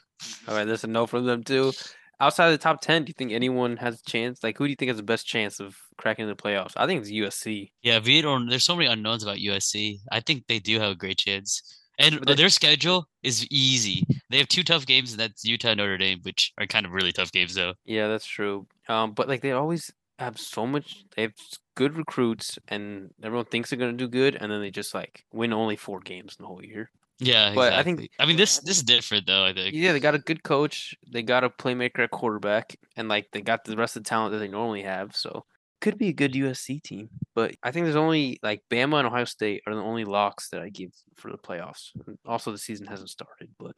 All 0.47 0.55
right, 0.55 0.65
that's 0.65 0.83
a 0.83 0.87
no 0.87 1.05
from 1.07 1.25
them 1.25 1.43
too. 1.43 1.73
Outside 2.19 2.45
of 2.47 2.51
the 2.53 2.57
top 2.57 2.79
ten, 2.81 3.03
do 3.03 3.09
you 3.09 3.13
think 3.13 3.33
anyone 3.33 3.75
has 3.77 3.99
a 3.99 4.09
chance? 4.09 4.41
Like, 4.41 4.57
who 4.57 4.65
do 4.65 4.69
you 4.69 4.75
think 4.77 4.87
has 4.87 4.97
the 4.97 5.03
best 5.03 5.27
chance 5.27 5.59
of 5.59 5.75
cracking 5.97 6.27
the 6.27 6.35
playoffs? 6.35 6.71
I 6.77 6.85
think 6.87 7.01
it's 7.01 7.11
USC. 7.11 7.71
Yeah, 7.81 7.99
we 8.03 8.21
don't. 8.21 8.47
There's 8.47 8.63
so 8.63 8.75
many 8.75 8.87
unknowns 8.89 9.21
about 9.23 9.37
USC. 9.37 9.99
I 10.11 10.21
think 10.21 10.47
they 10.47 10.59
do 10.59 10.79
have 10.79 10.91
a 10.91 10.95
great 10.95 11.17
chance, 11.17 11.61
and 11.99 12.19
they- 12.25 12.35
their 12.35 12.47
schedule 12.49 13.09
is 13.21 13.45
easy. 13.51 14.05
They 14.29 14.37
have 14.37 14.47
two 14.47 14.63
tough 14.63 14.85
games, 14.85 15.11
and 15.11 15.19
that's 15.19 15.43
Utah 15.43 15.69
and 15.69 15.77
Notre 15.79 15.97
Dame, 15.97 16.19
which 16.23 16.53
are 16.57 16.65
kind 16.67 16.85
of 16.85 16.93
really 16.93 17.11
tough 17.11 17.31
games, 17.33 17.53
though. 17.53 17.73
Yeah, 17.83 18.07
that's 18.07 18.25
true. 18.25 18.65
Um, 18.87 19.11
but 19.11 19.27
like 19.27 19.41
they 19.41 19.51
always 19.51 19.91
have 20.17 20.39
so 20.39 20.65
much. 20.65 21.03
They 21.17 21.23
have 21.23 21.33
good 21.75 21.97
recruits, 21.97 22.57
and 22.69 23.09
everyone 23.21 23.45
thinks 23.47 23.69
they're 23.69 23.79
gonna 23.79 23.91
do 23.91 24.07
good, 24.07 24.35
and 24.39 24.49
then 24.49 24.61
they 24.61 24.71
just 24.71 24.93
like 24.93 25.25
win 25.33 25.51
only 25.51 25.75
four 25.75 25.99
games 25.99 26.37
in 26.39 26.43
the 26.43 26.47
whole 26.47 26.63
year. 26.63 26.91
Yeah, 27.19 27.53
But 27.55 27.73
I 27.73 27.83
think- 27.83 28.09
I 28.19 28.25
mean, 28.25 28.35
this 28.35 28.59
this 28.59 28.77
is 28.77 28.83
different 28.83 29.25
though. 29.27 29.45
I 29.45 29.53
think. 29.53 29.73
Yeah, 29.75 29.93
they 29.93 29.99
got 29.99 30.15
a 30.15 30.19
good 30.19 30.43
coach. 30.43 30.93
They 31.11 31.23
got 31.23 31.43
a 31.43 31.49
playmaker 31.49 31.99
at 32.03 32.11
quarterback, 32.11 32.75
and 32.97 33.07
like 33.07 33.27
they 33.31 33.41
got 33.41 33.63
the 33.63 33.77
rest 33.77 33.95
of 33.95 34.03
the 34.03 34.09
talent 34.09 34.33
that 34.33 34.39
they 34.39 34.47
normally 34.49 34.83
have. 34.83 35.15
So 35.15 35.45
could 35.81 35.97
be 35.97 36.09
a 36.09 36.13
good 36.13 36.33
USC 36.33 36.81
team. 36.81 37.09
But 37.33 37.55
I 37.63 37.71
think 37.71 37.85
there's 37.85 37.95
only 37.95 38.39
like 38.43 38.63
Bama 38.69 38.97
and 38.97 39.07
Ohio 39.07 39.25
State 39.25 39.61
are 39.67 39.73
the 39.75 39.81
only 39.81 40.03
locks 40.03 40.49
that 40.49 40.61
I 40.61 40.69
give 40.69 40.91
for 41.15 41.31
the 41.31 41.37
playoffs. 41.37 41.91
Also, 42.25 42.51
the 42.51 42.57
season 42.57 42.87
hasn't 42.87 43.09
started, 43.09 43.49
but 43.59 43.77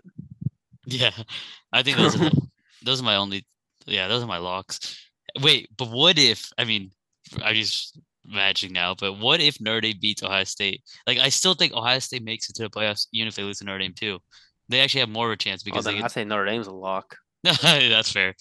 Yeah, 0.86 1.12
I 1.71 1.84
think 1.84 1.97
those 1.97 2.19
are 2.19 2.32
those 2.84 3.02
are 3.02 3.06
my 3.06 3.17
only. 3.17 3.45
Yeah, 3.86 4.08
those 4.08 4.23
are 4.23 4.28
my 4.28 4.38
locks. 4.39 4.97
Wait, 5.41 5.69
but 5.78 5.89
what 5.91 6.17
if? 6.17 6.50
I 6.58 6.63
mean, 6.65 6.91
I 7.43 7.54
just 7.54 8.00
imagining 8.32 8.74
now. 8.74 8.96
But 8.96 9.20
what 9.20 9.42
if 9.42 9.60
Notre 9.62 9.82
Dame 9.82 9.98
beats 10.00 10.24
Ohio 10.24 10.44
State? 10.44 10.82
Like, 11.06 11.18
I 11.18 11.30
still 11.30 11.54
think 11.54 11.74
Ohio 11.74 12.00
State 12.00 12.24
makes 12.24 12.50
it 12.50 12.56
to 12.58 12.63
the 12.63 12.70
playoffs, 12.70 13.08
even 13.13 13.28
if 13.28 13.36
they 13.36 13.44
lose 13.44 13.60
to 13.60 13.66
Notre 13.66 13.80
Dame 13.80 13.94
too. 13.94 14.20
They 14.70 14.82
actually 14.82 15.02
have 15.02 15.10
more 15.10 15.28
of 15.28 15.34
a 15.34 15.38
chance 15.38 15.63
because 15.63 15.86
they. 15.86 16.02
I 16.02 16.08
say 16.08 16.26
Notre 16.26 16.46
Dame's 16.46 16.68
a 16.68 16.72
lock. 16.72 17.16
That's 17.44 18.12
fair. 18.12 18.36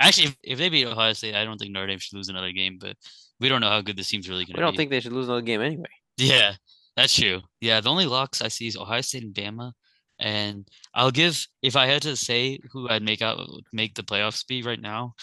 Actually, 0.00 0.28
if, 0.28 0.36
if 0.42 0.58
they 0.58 0.68
beat 0.68 0.86
Ohio 0.86 1.12
State, 1.14 1.34
I 1.34 1.44
don't 1.44 1.58
think 1.58 1.72
Notre 1.72 1.86
Dame 1.86 1.98
should 1.98 2.16
lose 2.16 2.28
another 2.28 2.52
game. 2.52 2.78
But 2.80 2.96
we 3.40 3.48
don't 3.48 3.60
know 3.60 3.70
how 3.70 3.80
good 3.80 3.96
this 3.96 4.08
team's 4.08 4.28
really 4.28 4.44
going 4.44 4.54
to 4.54 4.58
be. 4.58 4.62
I 4.62 4.66
don't 4.66 4.76
think 4.76 4.90
they 4.90 5.00
should 5.00 5.12
lose 5.12 5.26
another 5.26 5.42
game 5.42 5.62
anyway. 5.62 5.88
Yeah, 6.18 6.54
that's 6.96 7.14
true. 7.14 7.40
Yeah, 7.60 7.80
the 7.80 7.88
only 7.88 8.06
locks 8.06 8.42
I 8.42 8.48
see 8.48 8.66
is 8.66 8.76
Ohio 8.76 9.00
State 9.00 9.22
and 9.22 9.34
Bama. 9.34 9.72
And 10.18 10.68
I'll 10.94 11.10
give 11.10 11.46
if 11.62 11.74
I 11.74 11.86
had 11.86 12.02
to 12.02 12.14
say 12.16 12.60
who 12.70 12.88
I'd 12.88 13.02
make 13.02 13.22
out 13.22 13.40
make 13.72 13.94
the 13.94 14.02
playoffs 14.02 14.46
be 14.46 14.62
right 14.62 14.80
now, 14.80 15.14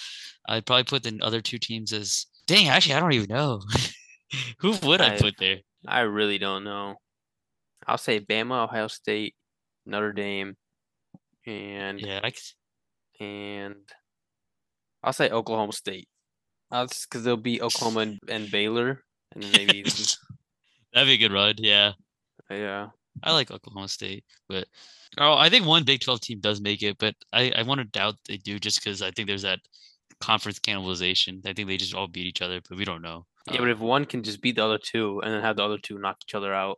I'd 0.48 0.66
probably 0.66 0.84
put 0.84 1.04
the 1.04 1.18
other 1.22 1.42
two 1.42 1.58
teams 1.58 1.94
as 1.94 2.26
dang, 2.48 2.68
actually 2.68 2.96
I 2.96 3.00
don't 3.00 3.14
even 3.14 3.30
know. 3.30 3.62
who 4.60 4.76
would 4.84 5.02
I 5.02 5.16
I- 5.16 5.20
put 5.20 5.36
there? 5.38 5.58
I 5.88 6.02
really 6.02 6.38
don't 6.38 6.64
know. 6.66 6.98
I'll 7.88 7.98
say 7.98 8.20
Bama, 8.20 8.66
Ohio 8.66 8.88
State, 8.88 9.34
Notre 9.86 10.12
Dame, 10.14 10.56
and 11.46 12.00
Yeah, 12.00 12.20
I 12.24 12.34
and 13.24 13.76
I'll 15.04 15.14
say 15.14 15.30
Oklahoma 15.30 15.74
State. 15.74 16.08
That's 16.70 17.06
because 17.06 17.24
they'll 17.24 17.38
be 17.38 17.62
Oklahoma 17.62 18.02
and, 18.02 18.20
and 18.28 18.52
Baylor, 18.52 19.04
and 19.34 19.44
then 19.44 19.52
maybe 19.54 19.84
that'd 20.94 21.08
be 21.08 21.14
a 21.14 21.18
good 21.18 21.32
run. 21.32 21.56
Yeah. 21.58 21.94
yeah. 22.50 22.90
I 23.24 23.32
like 23.34 23.50
Oklahoma 23.52 23.88
State, 23.88 24.24
but 24.48 24.68
oh, 25.18 25.34
I 25.34 25.50
think 25.50 25.66
one 25.66 25.84
Big 25.84 26.02
12 26.02 26.22
team 26.22 26.40
does 26.40 26.62
make 26.62 26.84
it, 26.84 26.98
but 27.00 27.16
I, 27.34 27.52
I 27.56 27.64
want 27.64 27.80
to 27.80 27.86
doubt 27.86 28.16
they 28.28 28.38
do 28.38 28.60
just 28.60 28.84
because 28.84 29.02
I 29.02 29.12
think 29.12 29.28
there's 29.28 29.42
that 29.42 29.60
conference 30.22 30.60
cannibalization. 30.60 31.46
I 31.46 31.54
think 31.54 31.68
they 31.68 31.78
just 31.78 31.96
all 31.96 32.08
beat 32.08 32.28
each 32.28 32.42
other, 32.42 32.62
but 32.68 32.78
we 32.78 32.86
don't 32.86 33.02
know. 33.02 33.26
Yeah, 33.48 33.58
but 33.60 33.64
Um, 33.64 33.70
if 33.70 33.80
one 33.80 34.06
can 34.06 34.24
just 34.24 34.42
beat 34.42 34.56
the 34.56 34.64
other 34.66 34.78
two 34.78 35.22
and 35.22 35.34
then 35.34 35.42
have 35.42 35.56
the 35.56 35.64
other 35.64 35.78
two 35.78 35.98
knock 35.98 36.18
each 36.26 36.36
other 36.36 36.54
out, 36.54 36.78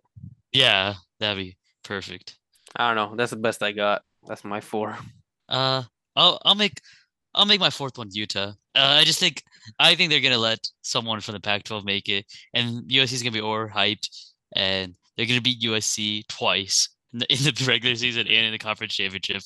yeah, 0.52 0.96
that'd 1.20 1.44
be 1.44 1.58
perfect. 1.84 2.38
I 2.76 2.94
don't 2.94 2.96
know. 3.12 3.16
That's 3.16 3.32
the 3.32 3.38
best 3.38 3.64
I 3.64 3.72
got. 3.72 4.04
That's 4.28 4.44
my 4.44 4.62
four. 4.62 4.98
Uh, 5.50 5.84
I'll 6.16 6.42
I'll 6.46 6.56
make 6.56 6.82
I'll 7.34 7.46
make 7.46 7.60
my 7.60 7.70
fourth 7.70 7.98
one 7.98 8.10
Utah. 8.12 8.54
Uh, 8.76 8.98
I 9.00 9.04
just 9.04 9.20
think 9.20 9.44
I 9.80 9.96
think 9.96 10.10
they're 10.10 10.22
gonna 10.22 10.38
let 10.38 10.60
someone 10.82 11.20
from 11.22 11.34
the 11.34 11.40
Pac-12 11.40 11.84
make 11.84 12.10
it, 12.10 12.26
and 12.54 12.90
USC 12.90 13.14
is 13.14 13.24
gonna 13.24 13.32
be 13.32 13.42
overhyped, 13.42 14.08
and 14.56 14.96
they're 15.16 15.26
gonna 15.26 15.42
beat 15.42 15.62
USC 15.62 16.24
twice 16.28 16.90
in 17.14 17.20
the, 17.20 17.34
in 17.34 17.40
the 17.44 17.66
regular 17.68 17.96
season 17.96 18.28
and 18.28 18.46
in 18.46 18.52
the 18.52 18.58
conference 18.58 18.94
championship, 18.96 19.42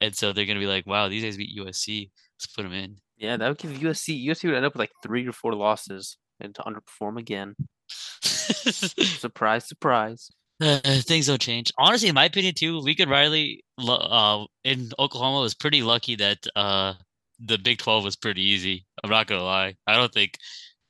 and 0.00 0.14
so 0.14 0.32
they're 0.32 0.46
gonna 0.46 0.60
be 0.60 0.66
like, 0.66 0.86
wow, 0.86 1.08
these 1.08 1.22
guys 1.22 1.36
beat 1.36 1.58
USC. 1.58 2.10
Let's 2.36 2.46
put 2.54 2.62
them 2.62 2.72
in. 2.72 2.96
Yeah, 3.18 3.36
that 3.36 3.48
would 3.48 3.58
give 3.58 3.70
USC. 3.72 4.26
USC 4.26 4.44
would 4.44 4.54
end 4.54 4.64
up 4.64 4.74
with 4.74 4.80
like 4.80 4.92
three 5.02 5.26
or 5.26 5.32
four 5.32 5.54
losses 5.54 6.16
and 6.42 6.54
to 6.54 6.62
underperform 6.62 7.18
again. 7.18 7.54
Surprise, 8.22 9.66
surprise. 9.66 10.30
Uh, 10.60 10.78
things 11.00 11.26
don't 11.26 11.40
change. 11.40 11.72
Honestly, 11.78 12.08
in 12.08 12.14
my 12.14 12.26
opinion, 12.26 12.54
too, 12.54 12.78
Lincoln 12.78 13.08
Riley 13.08 13.64
uh, 13.78 14.44
in 14.64 14.90
Oklahoma 14.98 15.40
was 15.40 15.54
pretty 15.54 15.82
lucky 15.82 16.14
that 16.16 16.46
uh, 16.54 16.94
the 17.40 17.58
Big 17.58 17.78
12 17.78 18.04
was 18.04 18.16
pretty 18.16 18.42
easy. 18.42 18.86
I'm 19.02 19.10
not 19.10 19.26
gonna 19.26 19.42
lie. 19.42 19.74
I 19.86 19.96
don't 19.96 20.12
think 20.12 20.38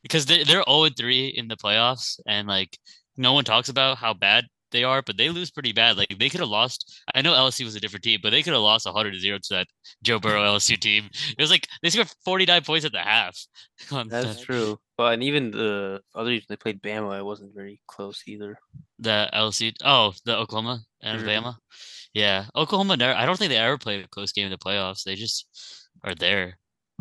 because 0.03 0.27
they're, 0.27 0.45
they're 0.45 0.65
0 0.69 0.89
3 0.97 1.29
in 1.29 1.49
the 1.49 1.57
playoffs, 1.57 2.21
and 2.27 2.49
like 2.49 2.79
no 3.17 3.33
one 3.33 3.45
talks 3.45 3.69
about 3.69 3.99
how 3.99 4.13
bad 4.13 4.45
they 4.73 4.83
are, 4.85 5.03
but 5.03 5.17
they 5.17 5.29
lose 5.31 5.51
pretty 5.51 5.73
bad. 5.73 5.97
Like 5.97 6.19
they 6.19 6.29
could 6.29 6.41
have 6.41 6.49
lost. 6.49 7.01
I 7.15 7.23
know 7.23 7.33
LSU 7.35 7.65
was 7.65 7.77
a 7.77 7.81
different 7.81 8.03
team, 8.03 8.21
but 8.23 8.31
they 8.31 8.43
could 8.43 8.53
have 8.55 8.63
lost 8.63 8.87
100 8.87 9.13
to 9.13 9.19
zero 9.21 9.39
to 9.39 9.55
that 9.55 9.69
Joe 10.03 10.19
Burrow 10.19 10.43
LSU 10.57 10.79
team. 10.79 11.09
It 11.39 11.41
was 11.41 11.51
like 11.51 11.69
they 11.83 11.91
scored 11.91 12.13
49 12.25 12.63
points 12.63 12.85
at 12.85 12.93
the 12.93 12.99
half. 12.99 13.39
That's 13.91 14.39
the- 14.39 14.45
true. 14.45 14.79
But 14.99 15.15
and 15.15 15.23
even 15.23 15.51
the 15.53 16.01
other 16.15 16.39
they 16.49 16.57
played 16.57 16.83
Bama, 16.83 17.19
it 17.19 17.25
wasn't 17.25 17.55
very 17.55 17.81
close 17.87 18.23
either. 18.27 18.59
The 18.99 19.29
LSU. 19.33 19.73
Oh, 19.85 20.13
the 20.25 20.37
Oklahoma 20.37 20.81
and 21.03 21.17
Mhm. 21.19 21.23
Alabama. 21.23 21.59
Yeah, 22.15 22.45
Oklahoma. 22.55 22.97
Never, 22.97 23.19
I 23.19 23.25
don't 23.27 23.39
think 23.39 23.51
they 23.51 23.57
ever 23.57 23.79
played 23.79 24.05
a 24.05 24.09
close 24.09 24.33
game 24.33 24.45
in 24.47 24.51
the 24.53 24.59
playoffs. 24.59 25.03
They 25.05 25.15
just 25.15 25.47
are 26.05 26.15
there. 26.15 26.59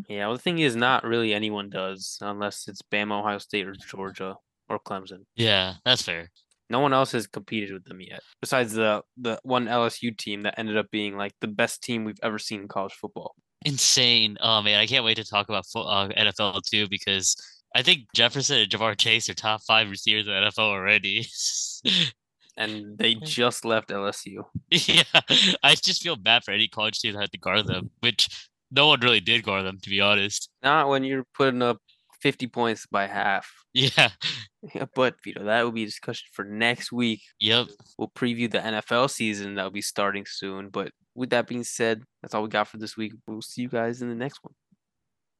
Yeah, 0.07 0.27
well, 0.27 0.37
the 0.37 0.41
thing 0.41 0.59
is, 0.59 0.75
not 0.75 1.03
really 1.03 1.33
anyone 1.33 1.69
does 1.69 2.17
unless 2.21 2.67
it's 2.67 2.81
Bama, 2.81 3.19
Ohio 3.19 3.37
State, 3.39 3.67
or 3.67 3.75
Georgia 3.75 4.37
or 4.69 4.79
Clemson. 4.79 5.25
Yeah, 5.35 5.75
that's 5.85 6.01
fair. 6.01 6.31
No 6.71 6.79
one 6.79 6.93
else 6.93 7.11
has 7.11 7.27
competed 7.27 7.73
with 7.73 7.83
them 7.83 8.01
yet, 8.01 8.21
besides 8.39 8.73
the 8.73 9.03
the 9.17 9.39
one 9.43 9.65
LSU 9.65 10.17
team 10.17 10.43
that 10.43 10.55
ended 10.57 10.77
up 10.77 10.89
being 10.89 11.17
like 11.17 11.33
the 11.41 11.47
best 11.47 11.83
team 11.83 12.05
we've 12.05 12.19
ever 12.23 12.39
seen 12.39 12.61
in 12.61 12.67
college 12.67 12.93
football. 12.93 13.35
Insane. 13.65 14.37
Oh 14.41 14.61
man, 14.61 14.79
I 14.79 14.87
can't 14.87 15.05
wait 15.05 15.17
to 15.17 15.25
talk 15.25 15.49
about 15.49 15.65
uh, 15.75 16.07
NFL 16.17 16.63
too 16.63 16.87
because 16.89 17.35
I 17.75 17.83
think 17.83 18.05
Jefferson 18.15 18.59
and 18.59 18.71
Ja'Marr 18.71 18.97
Chase 18.97 19.29
are 19.29 19.33
top 19.33 19.61
five 19.63 19.89
receivers 19.89 20.27
in 20.27 20.33
NFL 20.33 20.59
already. 20.59 21.27
And 22.57 22.97
they 22.97 23.15
just 23.15 23.63
left 23.63 23.89
LSU. 23.89 24.43
yeah, 24.69 25.03
I 25.63 25.73
just 25.73 26.03
feel 26.03 26.17
bad 26.17 26.43
for 26.43 26.51
any 26.51 26.67
college 26.67 26.99
team 26.99 27.13
that 27.13 27.21
had 27.21 27.31
to 27.31 27.39
guard 27.39 27.65
them, 27.65 27.89
which 28.01 28.49
no 28.69 28.87
one 28.87 28.99
really 28.99 29.21
did 29.21 29.43
guard 29.43 29.65
them, 29.65 29.79
to 29.81 29.89
be 29.89 30.01
honest. 30.01 30.49
Not 30.61 30.89
when 30.89 31.03
you're 31.03 31.25
putting 31.33 31.61
up 31.61 31.77
50 32.21 32.47
points 32.47 32.85
by 32.85 33.07
half. 33.07 33.49
Yeah. 33.73 34.09
Yeah, 34.75 34.85
but 34.93 35.15
Vito, 35.23 35.43
that 35.43 35.63
will 35.63 35.71
be 35.71 35.81
a 35.81 35.87
discussion 35.87 36.27
for 36.33 36.45
next 36.45 36.91
week. 36.91 37.23
Yep. 37.39 37.69
We'll 37.97 38.11
preview 38.15 38.49
the 38.49 38.59
NFL 38.59 39.09
season 39.09 39.55
that 39.55 39.63
will 39.63 39.71
be 39.71 39.81
starting 39.81 40.23
soon. 40.27 40.69
But 40.69 40.91
with 41.15 41.31
that 41.31 41.47
being 41.47 41.63
said, 41.63 42.03
that's 42.21 42.35
all 42.35 42.43
we 42.43 42.49
got 42.49 42.67
for 42.67 42.77
this 42.77 42.95
week. 42.95 43.13
We'll 43.25 43.41
see 43.41 43.63
you 43.63 43.69
guys 43.69 44.03
in 44.03 44.09
the 44.09 44.13
next 44.13 44.37
one. 44.43 44.53